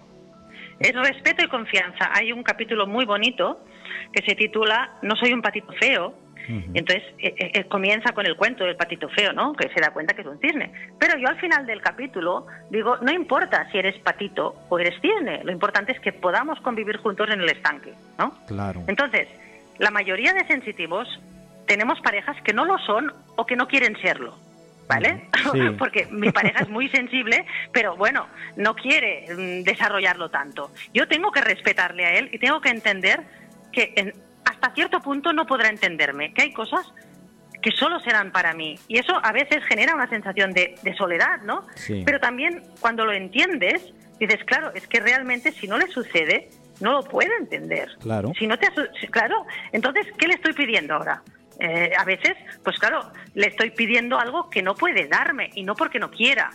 Es 0.78 0.92
respeto 0.94 1.42
y 1.42 1.48
confianza. 1.48 2.10
Hay 2.12 2.30
un 2.30 2.42
capítulo 2.42 2.86
muy 2.86 3.06
bonito 3.06 3.60
que 4.12 4.22
se 4.26 4.34
titula 4.34 4.98
No 5.00 5.16
soy 5.16 5.32
un 5.32 5.40
patito 5.40 5.72
feo. 5.80 6.12
Entonces 6.48 7.02
eh, 7.18 7.34
eh, 7.38 7.50
eh, 7.54 7.64
comienza 7.64 8.12
con 8.12 8.26
el 8.26 8.36
cuento 8.36 8.64
del 8.64 8.76
patito 8.76 9.08
feo, 9.08 9.32
¿no? 9.32 9.52
Que 9.54 9.68
se 9.68 9.80
da 9.80 9.90
cuenta 9.90 10.14
que 10.14 10.22
es 10.22 10.26
un 10.26 10.38
cisne. 10.38 10.72
Pero 10.98 11.18
yo 11.18 11.28
al 11.28 11.38
final 11.38 11.66
del 11.66 11.80
capítulo 11.80 12.46
digo, 12.70 12.96
no 12.98 13.12
importa 13.12 13.70
si 13.70 13.78
eres 13.78 13.98
patito 14.00 14.54
o 14.68 14.78
eres 14.78 15.00
cisne, 15.00 15.42
lo 15.44 15.52
importante 15.52 15.92
es 15.92 16.00
que 16.00 16.12
podamos 16.12 16.60
convivir 16.60 16.96
juntos 16.98 17.30
en 17.30 17.40
el 17.40 17.48
estanque, 17.48 17.94
¿no? 18.18 18.34
Claro. 18.46 18.82
Entonces, 18.86 19.28
la 19.78 19.90
mayoría 19.90 20.32
de 20.32 20.44
sensitivos 20.46 21.08
tenemos 21.66 22.00
parejas 22.00 22.36
que 22.42 22.52
no 22.52 22.64
lo 22.64 22.78
son 22.78 23.12
o 23.36 23.46
que 23.46 23.56
no 23.56 23.68
quieren 23.68 23.96
serlo. 24.00 24.36
¿Vale? 24.88 25.28
Porque 25.78 26.06
mi 26.10 26.30
pareja 26.32 26.64
es 26.64 26.68
muy 26.68 26.88
sensible, 26.88 27.46
pero 27.72 27.96
bueno, 27.96 28.26
no 28.56 28.74
quiere 28.74 29.26
mm, 29.32 29.62
desarrollarlo 29.62 30.28
tanto. 30.28 30.70
Yo 30.92 31.06
tengo 31.08 31.30
que 31.30 31.40
respetarle 31.40 32.04
a 32.04 32.14
él 32.18 32.28
y 32.32 32.38
tengo 32.38 32.60
que 32.60 32.68
entender 32.68 33.20
que 33.72 34.12
hasta 34.44 34.74
cierto 34.74 35.00
punto 35.00 35.32
no 35.32 35.46
podrá 35.46 35.68
entenderme, 35.68 36.32
que 36.34 36.42
hay 36.42 36.52
cosas 36.52 36.92
que 37.62 37.70
solo 37.70 38.00
serán 38.00 38.32
para 38.32 38.54
mí. 38.54 38.78
Y 38.88 38.98
eso 38.98 39.18
a 39.22 39.32
veces 39.32 39.64
genera 39.64 39.94
una 39.94 40.08
sensación 40.08 40.52
de, 40.52 40.74
soledad, 40.98 41.42
¿no? 41.42 41.66
Pero 42.04 42.20
también 42.20 42.64
cuando 42.80 43.04
lo 43.04 43.12
entiendes, 43.12 43.92
dices, 44.18 44.44
claro, 44.44 44.72
es 44.74 44.86
que 44.88 45.00
realmente 45.00 45.52
si 45.52 45.68
no 45.68 45.78
le 45.78 45.86
sucede, 45.86 46.50
no 46.80 46.92
lo 46.92 47.02
puede 47.04 47.34
entender. 47.36 47.88
Claro. 48.00 48.32
Si 48.38 48.46
no 48.46 48.58
te, 48.58 48.68
claro, 49.10 49.46
entonces, 49.70 50.06
¿qué 50.18 50.26
le 50.26 50.34
estoy 50.34 50.52
pidiendo 50.52 50.94
ahora? 50.94 51.22
Eh, 51.60 51.92
a 51.96 52.04
veces, 52.04 52.32
pues 52.64 52.76
claro, 52.78 53.12
le 53.34 53.46
estoy 53.46 53.70
pidiendo 53.70 54.18
algo 54.18 54.50
que 54.50 54.62
no 54.62 54.74
puede 54.74 55.06
darme, 55.06 55.50
y 55.54 55.62
no 55.62 55.74
porque 55.76 56.00
no 56.00 56.10
quiera, 56.10 56.50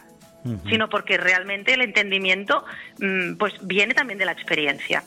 sino 0.69 0.87
porque 0.87 1.17
realmente 1.17 1.73
el 1.73 1.81
entendimiento 1.81 2.63
mm, 2.99 3.35
pues 3.35 3.53
viene 3.63 3.93
también 3.93 4.17
de 4.17 4.23
la 4.23 4.31
experiencia. 4.31 5.03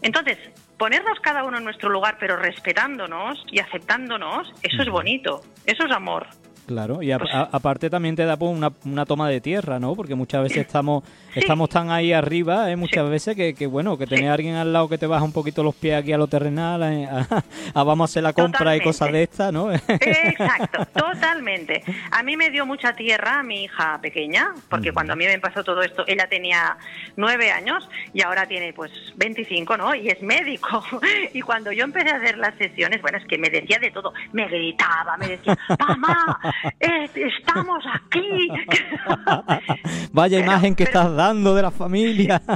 Entonces, 0.00 0.38
ponernos 0.82 1.20
cada 1.20 1.44
uno 1.44 1.58
en 1.58 1.64
nuestro 1.64 1.90
lugar, 1.90 2.16
pero 2.18 2.34
respetándonos 2.34 3.40
y 3.52 3.60
aceptándonos, 3.60 4.52
eso 4.64 4.82
es 4.82 4.88
bonito, 4.88 5.40
eso 5.64 5.86
es 5.86 5.92
amor. 5.92 6.26
Claro, 6.72 7.02
y 7.02 7.12
pues 7.14 7.30
aparte 7.32 7.90
también 7.90 8.16
te 8.16 8.24
da 8.24 8.36
pues, 8.36 8.50
una, 8.50 8.72
una, 8.84 9.04
toma 9.04 9.28
de 9.28 9.40
tierra, 9.40 9.78
¿no? 9.78 9.94
Porque 9.94 10.14
muchas 10.14 10.42
veces 10.42 10.58
estamos 10.58 11.04
estamos 11.34 11.68
tan 11.68 11.90
ahí 11.90 12.12
arriba, 12.12 12.70
¿eh? 12.70 12.76
muchas 12.76 13.08
veces 13.08 13.36
que, 13.36 13.54
que, 13.54 13.66
bueno, 13.66 13.96
que 13.96 14.06
tener 14.06 14.30
a 14.30 14.34
alguien 14.34 14.54
al 14.54 14.72
lado 14.72 14.88
que 14.88 14.98
te 14.98 15.06
baja 15.06 15.24
un 15.24 15.32
poquito 15.32 15.62
los 15.62 15.74
pies 15.74 15.96
aquí 15.96 16.12
a 16.12 16.18
lo 16.18 16.26
terrenal, 16.26 16.82
a, 16.82 17.82
vamos 17.82 18.08
a 18.08 18.10
hacer 18.10 18.22
la 18.22 18.32
compra 18.32 18.76
y 18.76 18.80
cosas 18.80 19.12
de 19.12 19.22
estas, 19.22 19.52
¿no? 19.52 19.72
Exacto, 19.72 20.86
totalmente. 20.94 21.82
A 22.10 22.22
mí 22.22 22.36
me 22.36 22.50
dio 22.50 22.66
mucha 22.66 22.92
tierra 22.94 23.42
mi 23.42 23.64
hija 23.64 23.98
pequeña, 24.00 24.52
porque 24.68 24.92
cuando 24.92 25.12
a 25.12 25.16
mí 25.16 25.26
me 25.26 25.38
pasó 25.38 25.64
todo 25.64 25.82
esto, 25.82 26.04
ella 26.06 26.26
tenía 26.28 26.76
nueve 27.16 27.50
años 27.50 27.88
y 28.12 28.22
ahora 28.22 28.46
tiene 28.46 28.72
pues 28.72 28.90
25, 29.16 29.76
¿no? 29.76 29.94
Y 29.94 30.08
es 30.08 30.22
médico. 30.22 30.84
Y 31.34 31.40
cuando 31.40 31.72
yo 31.72 31.84
empecé 31.84 32.10
a 32.10 32.16
hacer 32.16 32.36
las 32.36 32.54
sesiones, 32.56 33.00
bueno, 33.00 33.18
es 33.18 33.24
que 33.26 33.38
me 33.38 33.48
decía 33.48 33.78
de 33.78 33.90
todo, 33.90 34.12
me 34.32 34.46
gritaba, 34.48 35.16
me 35.16 35.28
decía, 35.28 35.56
mamá, 35.78 36.38
estamos 37.14 37.84
aquí. 37.92 38.48
Vaya 40.12 40.38
imagen 40.38 40.74
que 40.74 40.84
estás 40.84 41.14
dando 41.14 41.54
de 41.54 41.62
la 41.62 41.70
familia. 41.70 42.40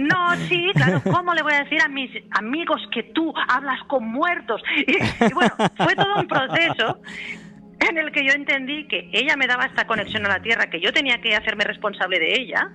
No, 0.00 0.34
sí, 0.48 0.70
claro, 0.74 1.00
¿cómo 1.10 1.34
le 1.34 1.42
voy 1.42 1.52
a 1.52 1.64
decir 1.64 1.80
a 1.82 1.88
mis 1.88 2.10
amigos 2.32 2.80
que 2.92 3.02
tú 3.02 3.32
hablas 3.48 3.80
con 3.88 4.08
muertos? 4.08 4.62
Y, 4.86 5.32
bueno, 5.32 5.52
fue 5.76 5.94
todo 5.94 6.20
un 6.20 6.26
proceso 6.26 7.00
en 7.80 7.98
el 7.98 8.10
que 8.12 8.24
yo 8.26 8.32
entendí 8.32 8.86
que 8.88 9.10
ella 9.12 9.36
me 9.36 9.46
daba 9.46 9.64
esta 9.66 9.86
conexión 9.86 10.24
a 10.26 10.28
la 10.28 10.42
tierra, 10.42 10.68
que 10.70 10.80
yo 10.80 10.92
tenía 10.92 11.20
que 11.20 11.34
hacerme 11.34 11.64
responsable 11.64 12.18
de 12.18 12.40
ella, 12.40 12.70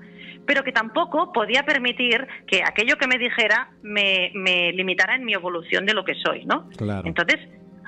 pero 0.46 0.64
que 0.64 0.72
tampoco 0.72 1.32
podía 1.34 1.64
permitir 1.64 2.28
que 2.48 2.64
aquello 2.64 2.98
que 2.98 3.08
me 3.08 3.18
dijera 3.18 3.70
me, 3.82 4.32
me 4.34 4.72
limitara 4.74 5.16
en 5.16 5.26
mi 5.26 5.34
evolución 5.34 5.86
de 5.86 5.94
lo 5.94 6.04
que 6.06 6.16
soy, 6.16 6.46
¿no? 6.46 6.70
Claro. 6.78 7.08
Entonces, 7.08 7.38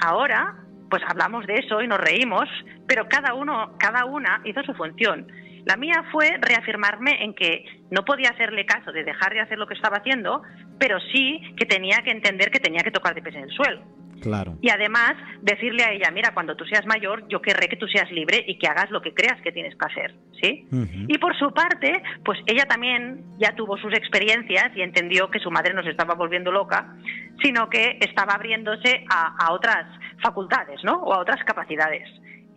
ahora 0.02 0.56
pues 0.90 1.04
hablamos 1.08 1.46
de 1.46 1.56
eso 1.56 1.82
y 1.82 1.88
nos 1.88 2.00
reímos, 2.00 2.50
pero 2.88 3.08
cada 3.08 3.34
uno, 3.34 3.76
cada 3.78 4.06
una 4.06 4.42
hizo 4.46 4.64
su 4.64 4.74
función. 4.74 5.28
La 5.66 5.78
mía 5.78 6.04
fue 6.12 6.38
reafirmarme 6.42 7.24
en 7.24 7.34
que 7.34 7.66
no 7.92 8.04
podía 8.04 8.30
hacerle 8.30 8.66
caso 8.66 8.92
de 8.92 9.04
dejar 9.04 9.34
de 9.34 9.42
hacer 9.42 9.58
lo 9.58 9.68
que 9.68 9.76
estaba 9.76 9.98
haciendo, 9.98 10.42
pero 10.80 11.00
sí 11.14 11.42
que 11.58 11.66
tenía 11.66 11.98
que 12.04 12.12
entender 12.12 12.50
que 12.50 12.60
tenía 12.60 12.82
que 12.82 12.92
tocar 12.92 13.14
de 13.14 13.22
pies 13.22 13.36
en 13.36 13.44
el 13.44 13.52
suelo. 13.52 13.82
Claro. 14.22 14.58
Y 14.62 14.70
además 14.70 15.14
decirle 15.42 15.84
a 15.84 15.92
ella, 15.92 16.12
mira, 16.12 16.34
cuando 16.34 16.56
tú 16.56 16.66
seas 16.66 16.86
mayor, 16.86 17.28
yo 17.28 17.42
querré 17.42 17.68
que 17.68 17.78
tú 17.78 17.88
seas 17.88 18.12
libre 18.12 18.44
y 18.48 18.58
que 18.58 18.68
hagas 18.68 18.92
lo 18.92 19.02
que 19.02 19.14
creas 19.14 19.42
que 19.42 19.52
tienes 19.52 19.76
que 19.76 19.86
hacer, 19.86 20.16
¿sí? 20.42 20.68
Y 21.08 21.18
por 21.18 21.38
su 21.38 21.52
parte, 21.52 22.02
pues 22.24 22.40
ella 22.46 22.66
también 22.66 23.24
ya 23.38 23.56
tuvo 23.56 23.78
sus 23.78 23.94
experiencias 23.94 24.76
y 24.76 24.82
entendió 24.82 25.30
que 25.30 25.40
su 25.40 25.52
madre 25.52 25.74
no 25.74 25.84
se 25.84 25.92
estaba 25.92 26.16
volviendo 26.16 26.52
loca, 26.52 26.96
sino 27.42 27.70
que 27.70 27.98
estaba 28.02 28.34
abriéndose 28.34 29.06
a, 29.10 29.36
a 29.46 29.54
otras 29.54 29.86
facultades, 30.22 30.84
¿no? 30.84 31.02
O 31.04 31.14
a 31.14 31.20
otras 31.20 31.44
capacidades 31.46 32.08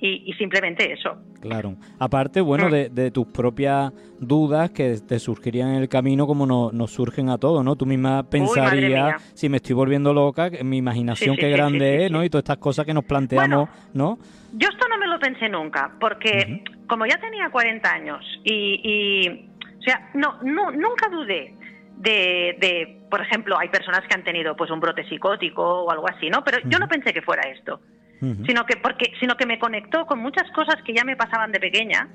y, 0.05 0.33
simplemente 0.33 0.93
eso. 0.93 1.17
Claro. 1.41 1.77
Aparte, 2.01 2.41
bueno, 2.41 2.69
mm. 2.69 2.93
de, 2.93 3.11
tus 3.13 3.29
propias 3.29 3.93
dudas 4.19 4.71
que 4.73 4.97
te 5.07 5.21
surgirían 5.21 5.71
en 5.71 5.77
el 5.77 5.89
camino 5.89 6.27
como 6.27 6.73
nos 6.73 6.91
surgen 6.91 7.29
a 7.29 7.39
todos, 7.39 7.65
¿no? 7.65 7.77
Tú 7.77 7.87
misma 7.87 8.29
pensarías, 8.29 9.23
si 9.35 9.49
me 9.49 9.59
estoy 9.59 9.77
volviendo 9.77 10.13
loca, 10.13 10.51
mi 10.65 10.79
imaginación 10.79 11.37
qué 11.37 11.51
grande 11.51 12.07
es, 12.07 12.11
¿no? 12.11 12.25
Y 12.25 12.31
todas 12.31 12.43
estas 12.43 12.59
cosas 12.59 12.85
que 12.85 12.93
nos 12.93 13.05
planteamos, 13.05 13.69
¿no? 13.95 14.19
Yo 14.55 14.69
esto 14.69 14.89
no 14.89 14.99
me 14.99 15.07
lo 15.07 15.21
pensé 15.21 15.49
nunca, 15.49 15.93
porque 16.01 16.65
como 16.89 17.07
ya 17.07 17.19
tenía 17.19 17.49
40 17.51 17.93
años 17.93 18.25
y, 18.45 19.29
o 19.79 19.83
sea, 19.83 20.11
no, 20.15 20.43
no, 20.43 20.73
nunca 20.73 21.09
dudé 21.09 21.55
de, 21.97 22.57
de, 22.59 23.03
por 23.09 23.21
ejemplo, 23.21 23.57
hay 23.57 23.69
personas 23.69 24.01
que 24.09 24.15
han 24.15 24.25
tenido 24.25 24.57
pues 24.57 24.69
un 24.73 24.81
brote 24.81 25.09
psicótico 25.09 25.85
o 25.85 25.91
algo 25.93 26.09
así, 26.11 26.29
¿no? 26.29 26.43
Pero 26.43 26.59
yo 26.65 26.81
no 26.81 26.89
pensé 26.89 27.13
que 27.13 27.23
fuera 27.23 27.49
esto 27.49 27.81
sino 28.47 28.65
que 28.65 28.77
porque 28.77 29.13
sino 29.19 29.37
que 29.37 29.47
me 29.47 29.59
conectó 29.59 30.07
con 30.07 30.21
muchas 30.21 30.49
cosas 30.53 30.77
que 30.85 30.95
ya 30.95 31.05
me 31.05 31.17
pasaban 31.17 31.51
de 31.51 31.59
pequeña 31.59 32.09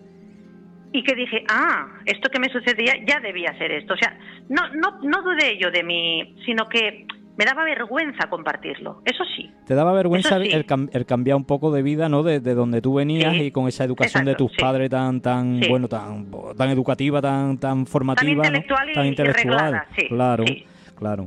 y 0.94 1.04
que 1.04 1.16
dije, 1.16 1.44
ah, 1.50 2.00
esto 2.06 2.30
que 2.30 2.40
me 2.40 2.50
sucedía 2.50 2.94
ya 3.06 3.20
debía 3.20 3.58
ser 3.58 3.72
esto. 3.74 3.94
O 3.94 3.98
sea, 3.98 4.18
no, 4.48 4.70
no, 4.74 5.00
no 5.04 5.22
dudé 5.22 5.58
yo 5.60 5.70
de 5.70 5.84
mí, 5.84 6.36
sino 6.46 6.70
que 6.70 7.06
me 7.38 7.46
daba 7.46 7.66
vergüenza 7.66 8.30
compartirlo, 8.30 9.02
eso 9.06 9.24
sí. 9.36 9.52
Te 9.68 9.76
daba 9.76 9.94
vergüenza 9.94 10.38
el, 10.38 10.66
cambiar 11.06 11.38
un 11.38 11.46
poco 11.46 11.72
de 11.72 11.84
vida, 11.84 12.10
¿no? 12.10 12.24
De, 12.24 12.40
donde 12.40 12.82
tú 12.82 12.96
venías 12.96 13.36
y 13.36 13.52
con 13.52 13.68
esa 13.68 13.84
educación 13.84 14.26
de 14.26 14.34
tus 14.34 14.52
padres 14.56 14.90
tan, 14.90 15.22
tan, 15.22 15.60
bueno, 15.70 15.88
tan, 15.88 16.32
tan 16.58 16.70
educativa, 16.70 17.22
tan, 17.22 17.60
tan 17.60 17.86
formativa, 17.86 18.44
tan 18.44 18.56
intelectual, 18.56 19.06
y, 19.06 19.08
intelectual. 19.08 19.84
claro. 20.10 20.46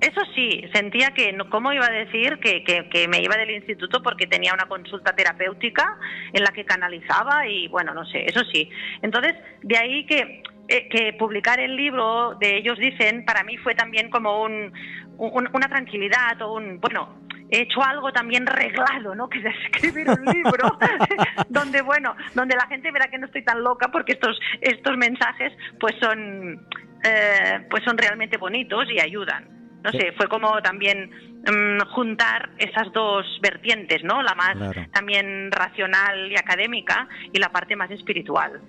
Eso 0.00 0.20
sí, 0.34 0.64
sentía 0.72 1.10
que, 1.10 1.36
¿cómo 1.50 1.72
iba 1.72 1.86
a 1.86 1.90
decir 1.90 2.38
que, 2.38 2.64
que, 2.64 3.08
me 3.08 3.20
iba 3.20 3.36
del 3.36 3.50
instituto 3.50 4.02
porque 4.02 4.26
tenía 4.26 4.52
una 4.52 4.66
consulta 4.66 5.14
terapéutica 5.14 5.96
en 6.32 6.42
la 6.42 6.50
que 6.50 6.64
canalizaba 6.64 7.46
y 7.46 7.68
bueno, 7.68 7.94
no 7.94 8.04
sé, 8.06 8.24
eso 8.26 8.40
sí. 8.52 8.68
Entonces, 9.02 9.34
de 9.62 9.76
ahí 9.76 10.06
que, 10.06 10.42
eh, 10.68 10.88
que 10.88 11.12
publicar 11.14 11.60
el 11.60 11.76
libro 11.76 12.34
de 12.34 12.56
ellos 12.56 12.78
dicen, 12.78 13.24
para 13.24 13.44
mí 13.44 13.56
fue 13.58 13.74
también 13.74 14.10
como 14.10 14.42
un, 14.42 14.72
una 15.18 15.68
tranquilidad 15.68 16.40
o 16.42 16.54
un, 16.54 16.80
bueno, 16.80 17.20
he 17.50 17.62
hecho 17.62 17.82
algo 17.82 18.12
también 18.12 18.46
reglado, 18.46 19.14
¿no? 19.14 19.28
Que 19.28 19.38
es 19.38 19.44
escribir 19.66 20.08
un 20.08 20.24
libro 20.24 20.78
donde, 21.48 21.82
bueno, 21.82 22.16
donde 22.34 22.56
la 22.56 22.66
gente 22.66 22.90
verá 22.90 23.08
que 23.08 23.18
no 23.18 23.26
estoy 23.26 23.44
tan 23.44 23.62
loca 23.62 23.88
porque 23.88 24.12
estos, 24.12 24.38
estos 24.60 24.96
mensajes 24.96 25.52
pues 25.78 25.94
son, 26.00 26.66
eh, 27.04 27.66
pues 27.70 27.84
son 27.84 27.98
realmente 27.98 28.36
bonitos 28.36 28.86
y 28.90 29.00
ayudan. 29.00 29.59
No 29.82 29.90
sé, 29.92 30.12
fue 30.12 30.28
como 30.28 30.60
también 30.62 31.10
mm, 31.46 31.86
juntar 31.92 32.50
esas 32.58 32.92
dos 32.92 33.26
vertientes, 33.40 34.04
¿no? 34.04 34.22
La 34.22 34.34
más 34.34 34.56
también 34.92 35.50
racional 35.50 36.30
y 36.30 36.34
académica 36.34 37.08
y 37.32 37.38
la 37.38 37.48
parte 37.50 37.76
más 37.76 37.90
espiritual. 37.90 38.60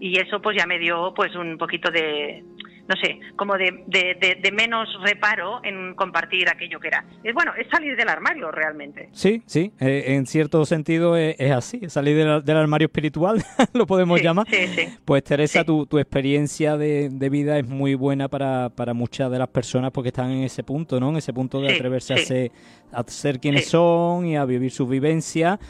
Y 0.00 0.18
eso 0.18 0.40
pues 0.40 0.56
ya 0.56 0.66
me 0.66 0.78
dio 0.78 1.12
pues 1.14 1.34
un 1.34 1.58
poquito 1.58 1.90
de, 1.90 2.44
no 2.88 2.96
sé, 2.96 3.20
como 3.36 3.54
de, 3.56 3.84
de, 3.86 4.52
menos 4.52 4.88
reparo 5.02 5.60
en 5.62 5.94
compartir 5.94 6.48
aquello 6.48 6.80
que 6.80 6.88
era. 6.88 7.04
Es 7.22 7.34
bueno, 7.34 7.52
es 7.58 7.68
salir 7.70 7.94
del 7.96 8.08
armario 8.08 8.50
realmente. 8.50 9.10
Sí, 9.12 9.42
sí, 9.44 9.72
eh, 9.78 10.04
en 10.08 10.26
cierto 10.26 10.64
sentido 10.64 11.14
es, 11.16 11.38
así, 11.50 11.82
salir 11.88 12.16
del, 12.16 12.56
armario 12.56 12.86
espiritual, 12.86 13.44
lo 13.74 13.86
podemos 13.86 14.22
llamar. 14.22 14.46
Sí, 14.48 14.66
sí. 14.68 14.88
Pues 15.04 15.22
Teresa, 15.22 15.64
tu, 15.64 15.84
tu, 15.84 15.98
experiencia 15.98 16.78
de, 16.78 17.28
vida 17.28 17.58
es 17.58 17.68
muy 17.68 17.94
buena 17.94 18.28
para, 18.28 18.70
para 18.70 18.94
muchas 18.94 19.30
de 19.30 19.38
las 19.38 19.48
personas 19.48 19.90
porque 19.92 20.08
están 20.08 20.30
en 20.30 20.44
ese 20.44 20.62
punto, 20.62 20.98
¿no? 20.98 21.10
En 21.10 21.18
ese 21.18 21.34
punto 21.34 21.60
de 21.60 21.74
atreverse 21.74 22.14
a 22.14 22.16
ser, 22.16 22.52
a 22.90 23.04
ser 23.06 23.38
quienes 23.38 23.66
son 23.66 24.24
y 24.24 24.36
a 24.36 24.46
vivir 24.46 24.70
su 24.70 24.86
vivencia. 24.86 25.60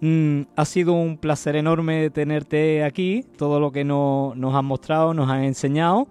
Mm, 0.00 0.42
ha 0.54 0.64
sido 0.64 0.92
un 0.92 1.16
placer 1.16 1.56
enorme 1.56 2.10
tenerte 2.10 2.84
aquí, 2.84 3.24
todo 3.36 3.58
lo 3.58 3.72
que 3.72 3.84
no, 3.84 4.32
nos 4.36 4.54
has 4.54 4.62
mostrado, 4.62 5.14
nos 5.14 5.28
has 5.30 5.42
enseñado. 5.42 6.06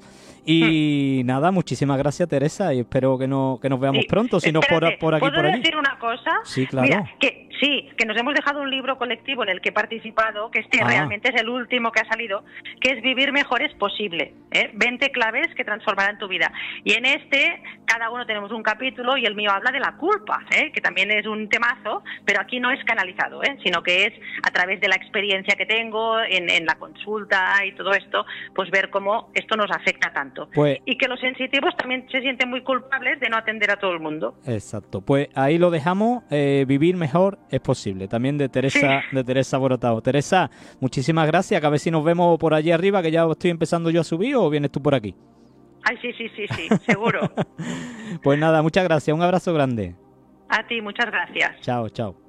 Y 0.49 1.21
hmm. 1.23 1.27
nada, 1.27 1.51
muchísimas 1.51 1.97
gracias 1.97 2.29
Teresa 2.29 2.73
y 2.73 2.79
espero 2.79 3.17
que, 3.17 3.27
no, 3.27 3.59
que 3.61 3.67
nos 3.67 3.81
veamos 3.81 4.05
pronto, 4.05 4.39
si 4.39 4.53
no 4.53 4.61
por, 4.61 4.97
por 4.97 5.13
aquí 5.13 5.19
¿puedo 5.19 5.35
por 5.35 5.45
allí. 5.45 5.57
decir 5.59 5.75
una 5.75 5.99
cosa? 5.99 6.31
Sí, 6.45 6.65
claro. 6.65 6.87
Mira, 6.87 7.11
que 7.19 7.46
sí, 7.59 7.89
que 7.97 8.05
nos 8.05 8.17
hemos 8.17 8.33
dejado 8.33 8.61
un 8.61 8.69
libro 8.69 8.97
colectivo 8.97 9.43
en 9.43 9.49
el 9.49 9.61
que 9.61 9.69
he 9.69 9.71
participado, 9.73 10.51
que 10.51 10.59
este 10.59 10.79
ah. 10.81 10.87
realmente 10.87 11.29
es 11.29 11.41
el 11.41 11.49
último 11.49 11.91
que 11.91 12.01
ha 12.01 12.05
salido, 12.05 12.43
que 12.81 12.93
es 12.93 13.01
Vivir 13.01 13.31
mejor 13.31 13.61
es 13.61 13.73
posible, 13.75 14.33
¿eh? 14.51 14.71
20 14.73 15.11
claves 15.11 15.47
que 15.55 15.63
transformarán 15.63 16.17
tu 16.17 16.27
vida. 16.27 16.51
Y 16.83 16.93
en 16.93 17.05
este, 17.05 17.61
cada 17.85 18.09
uno 18.09 18.25
tenemos 18.25 18.51
un 18.51 18.63
capítulo 18.63 19.17
y 19.17 19.25
el 19.25 19.35
mío 19.35 19.51
habla 19.51 19.71
de 19.71 19.79
la 19.79 19.95
culpa, 19.97 20.45
¿eh? 20.51 20.71
que 20.71 20.81
también 20.81 21.11
es 21.11 21.25
un 21.25 21.47
temazo, 21.49 22.03
pero 22.25 22.41
aquí 22.41 22.59
no 22.59 22.71
es 22.71 22.83
canalizado, 22.83 23.41
¿eh? 23.43 23.57
sino 23.63 23.81
que 23.81 24.05
es 24.05 24.13
a 24.43 24.51
través 24.51 24.81
de 24.81 24.87
la 24.87 24.95
experiencia 24.95 25.55
que 25.55 25.65
tengo 25.65 26.19
en, 26.19 26.49
en 26.49 26.65
la 26.65 26.75
consulta 26.75 27.63
y 27.65 27.71
todo 27.73 27.93
esto, 27.93 28.25
pues 28.53 28.69
ver 28.71 28.89
cómo 28.89 29.31
esto 29.33 29.55
nos 29.55 29.71
afecta 29.71 30.11
tanto. 30.13 30.49
Pues, 30.53 30.79
y 30.85 30.97
que 30.97 31.07
los 31.07 31.19
sensitivos 31.19 31.75
también 31.77 32.07
se 32.11 32.21
sienten 32.21 32.49
muy 32.49 32.61
culpables 32.61 33.19
de 33.19 33.29
no 33.29 33.37
atender 33.37 33.71
a 33.71 33.77
todo 33.77 33.93
el 33.93 33.99
mundo. 33.99 34.35
Exacto. 34.45 35.01
Pues 35.01 35.29
ahí 35.35 35.57
lo 35.57 35.71
dejamos. 35.71 36.23
Eh, 36.29 36.65
vivir 36.67 36.95
mejor 36.97 37.39
es 37.49 37.59
posible. 37.59 38.07
También 38.07 38.37
de 38.37 38.49
Teresa, 38.49 39.01
de 39.11 39.23
Teresa 39.23 39.57
Borotao. 39.57 40.01
Teresa, 40.01 40.49
muchísimas 40.79 41.27
gracias. 41.27 41.61
Que 41.61 41.67
a 41.67 41.69
ver 41.69 41.79
si 41.79 41.91
nos 41.91 42.03
vemos 42.03 42.37
por 42.37 42.53
allí 42.53 42.71
arriba, 42.71 43.01
que 43.01 43.11
ya 43.11 43.25
estoy 43.29 43.51
empezando 43.51 43.89
yo 43.89 44.01
a 44.01 44.03
subir, 44.03 44.35
o 44.35 44.49
vienes 44.49 44.71
tú 44.71 44.81
por 44.81 44.95
aquí. 44.95 45.15
Ay, 45.83 45.97
sí, 46.01 46.11
sí, 46.13 46.29
sí, 46.35 46.45
sí, 46.53 46.67
seguro. 46.85 47.21
pues 48.23 48.37
nada, 48.37 48.61
muchas 48.61 48.83
gracias. 48.83 49.15
Un 49.15 49.21
abrazo 49.21 49.53
grande. 49.53 49.95
A 50.49 50.65
ti, 50.67 50.81
muchas 50.81 51.05
gracias. 51.07 51.61
Chao, 51.61 51.89
chao. 51.89 52.26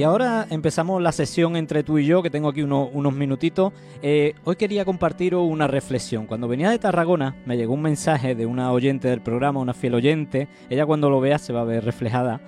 Y 0.00 0.02
ahora 0.02 0.46
empezamos 0.48 1.02
la 1.02 1.12
sesión 1.12 1.56
entre 1.56 1.82
tú 1.82 1.98
y 1.98 2.06
yo, 2.06 2.22
que 2.22 2.30
tengo 2.30 2.48
aquí 2.48 2.62
unos 2.62 3.14
minutitos. 3.14 3.74
Eh, 4.00 4.32
hoy 4.44 4.56
quería 4.56 4.86
compartir 4.86 5.34
una 5.34 5.66
reflexión. 5.66 6.24
Cuando 6.24 6.48
venía 6.48 6.70
de 6.70 6.78
Tarragona 6.78 7.36
me 7.44 7.58
llegó 7.58 7.74
un 7.74 7.82
mensaje 7.82 8.34
de 8.34 8.46
una 8.46 8.72
oyente 8.72 9.08
del 9.08 9.20
programa, 9.20 9.60
una 9.60 9.74
fiel 9.74 9.92
oyente. 9.92 10.48
Ella 10.70 10.86
cuando 10.86 11.10
lo 11.10 11.20
vea 11.20 11.38
se 11.38 11.52
va 11.52 11.60
a 11.60 11.64
ver 11.64 11.84
reflejada. 11.84 12.40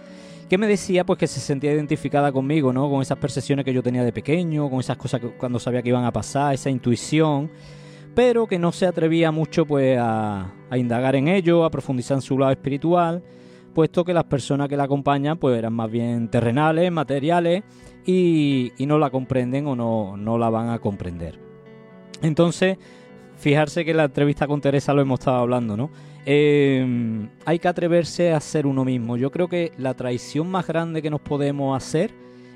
Que 0.49 0.57
me 0.57 0.67
decía 0.67 1.05
pues 1.05 1.19
que 1.19 1.27
se 1.27 1.41
sentía 1.41 1.75
identificada 1.75 2.33
conmigo, 2.33 2.73
¿no? 2.73 2.89
Con 2.89 3.03
esas 3.03 3.19
percepciones 3.19 3.67
que 3.67 3.75
yo 3.75 3.83
tenía 3.83 4.03
de 4.03 4.15
pequeño, 4.15 4.71
con 4.71 4.81
esas 4.81 4.97
cosas 4.97 5.21
que 5.21 5.29
cuando 5.33 5.59
sabía 5.59 5.83
que 5.83 5.91
iban 5.91 6.07
a 6.07 6.11
pasar, 6.11 6.55
esa 6.55 6.71
intuición 6.71 7.51
pero 8.15 8.47
que 8.47 8.59
no 8.59 8.73
se 8.73 8.87
atrevía 8.87 9.31
mucho 9.31 9.67
pues 9.67 9.99
a, 9.99 10.53
a, 10.71 10.79
indagar 10.79 11.17
en 11.17 11.29
ello, 11.29 11.65
a 11.65 11.71
profundizar 11.71 12.17
en 12.17 12.23
su 12.23 12.39
lado 12.39 12.53
espiritual 12.53 13.23
puesto 13.73 14.05
que 14.05 14.15
las 14.15 14.25
personas 14.25 14.69
que 14.69 14.77
la 14.77 14.85
acompañan 14.85 15.39
pues 15.39 15.59
eran 15.59 15.73
más 15.73 15.91
bien 15.91 16.29
terrenales, 16.29 16.93
materiales 16.93 17.63
y, 18.07 18.73
no 18.81 18.99
la 18.99 19.11
comprenden 19.11 19.67
o 19.67 19.77
no, 19.77 20.17
no, 20.17 20.39
la 20.39 20.51
van 20.51 20.71
a 20.71 20.79
comprender. 20.79 21.39
Entonces, 22.23 22.79
fijarse 23.37 23.85
que 23.85 23.93
en 23.93 23.97
la 23.99 24.05
entrevista 24.05 24.47
con 24.47 24.61
Teresa 24.61 24.93
lo 24.95 25.03
hemos 25.03 25.21
estado 25.21 25.39
hablando, 25.39 25.77
¿no? 25.77 25.91
Eh, 26.25 27.29
hay 27.45 27.59
que 27.59 27.69
atreverse 27.69 28.33
a 28.33 28.41
ser 28.41 28.67
uno 28.67 28.85
mismo. 28.85 29.17
Yo 29.17 29.31
creo 29.31 29.49
que 29.49 29.73
la 29.77 29.95
traición 29.95 30.51
más 30.51 30.67
grande 30.67 31.03
que 31.03 31.11
nos 31.11 31.21
podemos 31.21 31.77
hacer 31.77 32.13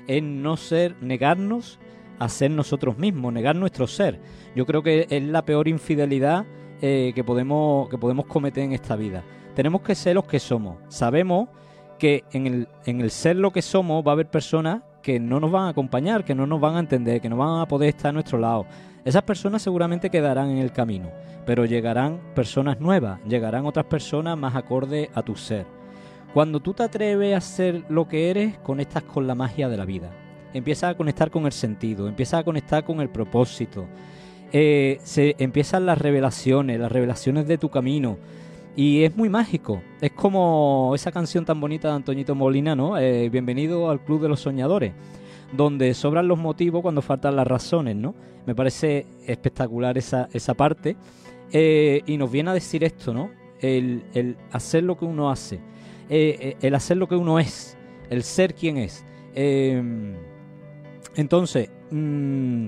es 0.07 0.23
no 0.23 0.55
ser, 0.55 0.95
negarnos 1.01 1.79
a 2.19 2.29
ser 2.29 2.51
nosotros 2.51 2.97
mismos, 2.97 3.33
negar 3.33 3.55
nuestro 3.55 3.87
ser. 3.87 4.19
Yo 4.55 4.65
creo 4.65 4.81
que 4.83 5.05
es 5.09 5.23
la 5.23 5.43
peor 5.43 5.67
infidelidad 5.67 6.45
eh, 6.81 7.11
que, 7.13 7.23
podemos, 7.23 7.89
que 7.89 7.97
podemos 7.97 8.25
cometer 8.25 8.63
en 8.63 8.71
esta 8.71 8.95
vida 8.95 9.23
tenemos 9.57 9.81
que 9.81 9.95
ser 9.95 10.13
los 10.13 10.25
que 10.25 10.37
somos. 10.39 10.77
Sabemos 10.87 11.49
que 11.97 12.25
en 12.31 12.45
el, 12.45 12.67
en 12.85 13.01
el 13.01 13.09
ser 13.09 13.37
lo 13.37 13.49
que 13.49 13.63
somos 13.63 14.05
va 14.05 14.11
a 14.11 14.13
haber 14.13 14.29
personas 14.29 14.83
que 15.01 15.19
no 15.19 15.39
nos 15.39 15.51
van 15.51 15.63
a 15.63 15.69
acompañar, 15.69 16.23
que 16.23 16.35
no 16.35 16.45
nos 16.45 16.61
van 16.61 16.75
a 16.75 16.79
entender, 16.79 17.21
que 17.21 17.27
no 17.27 17.37
van 17.37 17.59
a 17.59 17.67
poder 17.67 17.89
estar 17.89 18.09
a 18.09 18.11
nuestro 18.11 18.37
lado. 18.37 18.67
Esas 19.03 19.23
personas 19.23 19.63
seguramente 19.63 20.11
quedarán 20.11 20.51
en 20.51 20.59
el 20.59 20.71
camino, 20.71 21.09
pero 21.47 21.65
llegarán 21.65 22.19
personas 22.35 22.79
nuevas, 22.79 23.19
llegarán 23.27 23.65
otras 23.65 23.87
personas 23.87 24.37
más 24.37 24.55
acorde 24.55 25.09
a 25.15 25.23
tu 25.23 25.35
ser. 25.35 25.65
Cuando 26.35 26.59
tú 26.59 26.75
te 26.75 26.83
atreves 26.83 27.35
a 27.35 27.41
ser 27.41 27.83
lo 27.89 28.07
que 28.07 28.29
eres, 28.29 28.59
conectas 28.59 29.01
con 29.01 29.25
la 29.25 29.33
magia 29.33 29.69
de 29.69 29.77
la 29.77 29.85
vida. 29.85 30.11
Empiezas 30.53 30.91
a 30.91 30.97
conectar 30.97 31.31
con 31.31 31.47
el 31.47 31.51
sentido, 31.51 32.07
empiezas 32.07 32.41
a 32.41 32.43
conectar 32.43 32.83
con 32.83 33.01
el 33.01 33.09
propósito. 33.09 33.87
Eh, 34.51 34.99
se 35.01 35.35
empiezan 35.39 35.87
las 35.87 35.97
revelaciones, 35.97 36.79
las 36.79 36.91
revelaciones 36.91 37.47
de 37.47 37.57
tu 37.57 37.69
camino 37.69 38.19
Y 38.77 39.03
es 39.03 39.17
muy 39.17 39.27
mágico. 39.27 39.81
Es 39.99 40.11
como 40.11 40.91
esa 40.93 41.11
canción 41.11 41.43
tan 41.43 41.59
bonita 41.59 41.87
de 41.87 41.95
Antoñito 41.95 42.35
Molina, 42.35 42.75
¿no? 42.75 42.95
Eh, 42.99 43.27
bienvenido 43.27 43.89
al 43.89 44.03
Club 44.03 44.21
de 44.21 44.29
los 44.29 44.41
Soñadores, 44.41 44.93
donde 45.51 45.95
sobran 45.95 46.27
los 46.27 46.37
motivos 46.37 46.83
cuando 46.83 47.01
faltan 47.01 47.35
las 47.35 47.47
razones, 47.47 47.95
¿no? 47.95 48.13
Me 48.45 48.53
parece 48.53 49.07
espectacular 49.25 49.97
esa, 49.97 50.29
esa 50.31 50.53
parte. 50.53 50.95
Eh, 51.51 52.03
y 52.05 52.17
nos 52.17 52.31
viene 52.31 52.51
a 52.51 52.53
decir 52.53 52.83
esto, 52.83 53.15
¿no? 53.15 53.31
El, 53.59 54.37
hacer 54.51 54.83
lo 54.83 54.95
que 54.95 55.05
uno 55.05 55.31
hace, 55.31 55.59
eh, 56.07 56.55
el 56.61 56.75
hacer 56.75 56.97
lo 56.97 57.07
que 57.07 57.15
uno 57.15 57.39
es, 57.39 57.75
el 58.11 58.21
ser 58.21 58.53
quien 58.53 58.77
es. 58.77 59.03
entonces, 61.15 61.71
mm, 61.89 62.67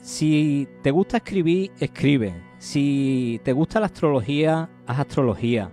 si 0.00 0.66
te 0.82 0.90
gusta 0.90 1.18
escribir, 1.18 1.70
escribe. 1.78 2.51
Si 2.62 3.40
te 3.42 3.52
gusta 3.52 3.80
la 3.80 3.86
astrología, 3.86 4.70
haz 4.86 5.00
astrología. 5.00 5.68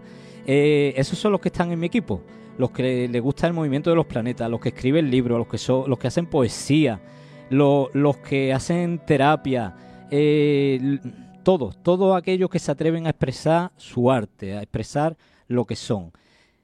Eh, 0.47 0.95
esos 0.97 1.19
son 1.19 1.31
los 1.31 1.39
que 1.39 1.49
están 1.49 1.71
en 1.71 1.79
mi 1.79 1.85
equipo. 1.85 2.23
Los 2.57 2.71
que 2.71 3.07
les 3.07 3.21
gusta 3.21 3.45
el 3.45 3.53
movimiento 3.53 3.91
de 3.91 3.95
los 3.95 4.07
planetas, 4.07 4.49
los 4.49 4.59
que 4.59 4.69
escriben 4.69 5.11
libros, 5.11 5.37
los 5.37 5.47
que, 5.47 5.59
son, 5.59 5.87
los 5.87 5.99
que 5.99 6.07
hacen 6.07 6.25
poesía, 6.25 6.99
los, 7.51 7.91
que 8.27 8.53
hacen 8.53 9.05
terapia. 9.05 9.75
Eh, 10.09 10.97
todos, 11.43 11.77
todos 11.83 12.17
aquellos 12.17 12.49
que 12.49 12.57
se 12.57 12.71
atreven 12.71 13.05
a 13.05 13.11
expresar 13.11 13.71
su 13.77 14.09
arte, 14.09 14.57
a 14.57 14.63
expresar 14.63 15.15
lo 15.47 15.65
que 15.65 15.75
son. 15.75 16.11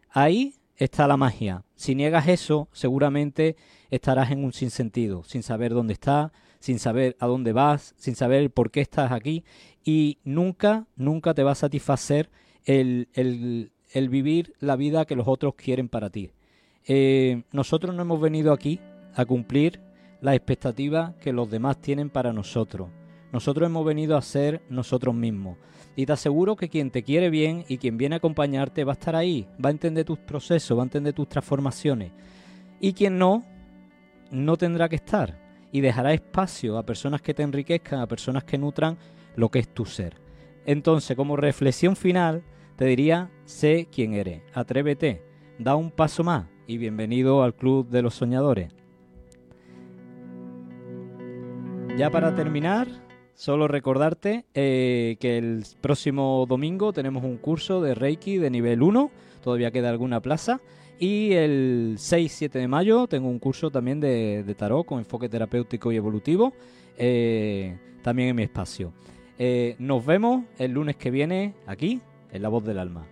Ahí 0.10 0.56
está 0.76 1.06
la 1.06 1.18
magia. 1.18 1.64
Si 1.76 1.94
niegas 1.94 2.28
eso, 2.28 2.68
seguramente 2.72 3.58
estarás 3.92 4.32
en 4.32 4.44
un 4.44 4.54
sinsentido, 4.54 5.24
sin 5.24 5.44
saber 5.44 5.72
dónde 5.72 5.94
estás, 5.94 6.32
sin 6.60 6.80
saber 6.80 7.16
a 7.20 7.28
dónde 7.28 7.54
vas, 7.54 7.94
sin 7.96 8.16
saber 8.16 8.50
por 8.50 8.72
qué 8.72 8.82
estás 8.82 9.12
aquí 9.12 9.44
y 9.86 10.18
nunca, 10.24 10.88
nunca 10.98 11.36
te 11.36 11.44
va 11.44 11.52
a 11.52 11.56
satisfacer 11.56 12.30
el, 12.66 13.08
el, 13.14 14.10
vivir 14.10 14.54
la 14.60 14.76
vida 14.76 15.06
que 15.06 15.16
los 15.16 15.28
otros 15.28 15.54
quieren 15.54 15.88
para 15.88 16.10
ti. 16.10 16.32
Eh, 16.88 17.44
nosotros 17.52 17.96
no 17.96 18.02
hemos 18.02 18.20
venido 18.20 18.52
aquí 18.52 18.80
a 19.14 19.24
cumplir 19.26 19.80
las 20.22 20.36
expectativas 20.36 21.14
que 21.22 21.32
los 21.32 21.50
demás 21.50 21.80
tienen 21.80 22.10
para 22.10 22.34
nosotros. 22.34 22.90
Nosotros 23.32 23.68
hemos 23.68 23.86
venido 23.86 24.18
a 24.18 24.22
ser 24.22 24.64
nosotros 24.70 25.14
mismos. 25.14 25.58
Y 25.96 26.06
te 26.06 26.14
aseguro 26.14 26.56
que 26.56 26.68
quien 26.68 26.90
te 26.90 27.04
quiere 27.04 27.30
bien 27.30 27.64
y 27.68 27.78
quien 27.78 27.98
viene 27.98 28.16
a 28.16 28.18
acompañarte 28.18 28.84
va 28.84 28.94
a 28.94 29.00
estar 29.00 29.16
ahí, 29.16 29.48
va 29.64 29.70
a 29.70 29.72
entender 29.72 30.04
tus 30.04 30.18
procesos, 30.20 30.78
va 30.78 30.82
a 30.82 30.86
entender 30.86 31.14
tus 31.14 31.30
transformaciones. 31.30 32.12
Y 32.82 32.94
quien 32.94 33.18
no, 33.18 33.44
no 34.32 34.58
tendrá 34.58 34.90
que 34.90 34.98
estar 34.98 35.40
y 35.72 35.82
dejará 35.82 36.14
espacio 36.14 36.78
a 36.78 36.86
personas 36.86 37.22
que 37.22 37.34
te 37.34 37.44
enriquezcan, 37.44 38.00
a 38.00 38.08
personas 38.08 38.44
que 38.44 38.58
nutran 38.58 38.98
lo 39.36 39.50
que 39.50 39.60
es 39.60 39.68
tu 39.68 39.86
ser. 39.86 40.16
Entonces, 40.66 41.16
como 41.16 41.36
reflexión 41.36 41.96
final, 41.96 42.44
te 42.76 42.86
diría, 42.86 43.32
sé 43.46 43.88
quién 43.92 44.14
eres, 44.14 44.42
atrévete, 44.54 45.22
da 45.60 45.76
un 45.76 45.92
paso 45.92 46.24
más 46.24 46.48
y 46.68 46.78
bienvenido 46.78 47.44
al 47.44 47.56
Club 47.56 47.88
de 47.90 48.02
los 48.02 48.16
Soñadores. 48.16 48.74
Ya 51.98 52.10
para 52.10 52.36
terminar, 52.36 52.88
solo 53.36 53.68
recordarte 53.68 54.46
eh, 54.54 55.16
que 55.20 55.38
el 55.38 55.64
próximo 55.80 56.46
domingo 56.48 56.92
tenemos 56.92 57.24
un 57.24 57.38
curso 57.38 57.82
de 57.82 57.96
Reiki 57.96 58.38
de 58.38 58.50
nivel 58.50 58.82
1, 58.82 59.12
todavía 59.42 59.72
queda 59.72 59.90
alguna 59.90 60.22
plaza, 60.22 60.60
y 61.00 61.34
el 61.34 61.96
6-7 61.98 62.50
de 62.52 62.68
mayo 62.68 63.08
tengo 63.08 63.30
un 63.30 63.40
curso 63.40 63.70
también 63.70 64.00
de, 64.00 64.56
tarot 64.58 64.86
con 64.86 65.00
enfoque 65.00 65.30
terapéutico 65.30 65.92
y 65.92 65.96
evolutivo, 65.96 66.54
eh, 66.98 67.78
también 68.02 68.30
en 68.30 68.36
mi 68.36 68.44
espacio. 68.44 68.92
Eh, 69.38 69.76
nos 69.80 70.06
vemos 70.06 70.46
el 70.60 70.72
lunes 70.72 70.96
que 70.96 71.12
viene 71.12 71.54
aquí, 71.68 72.02
en 72.32 72.42
La 72.42 72.50
Voz 72.50 72.64
del 72.64 72.80
Alma. 72.80 73.06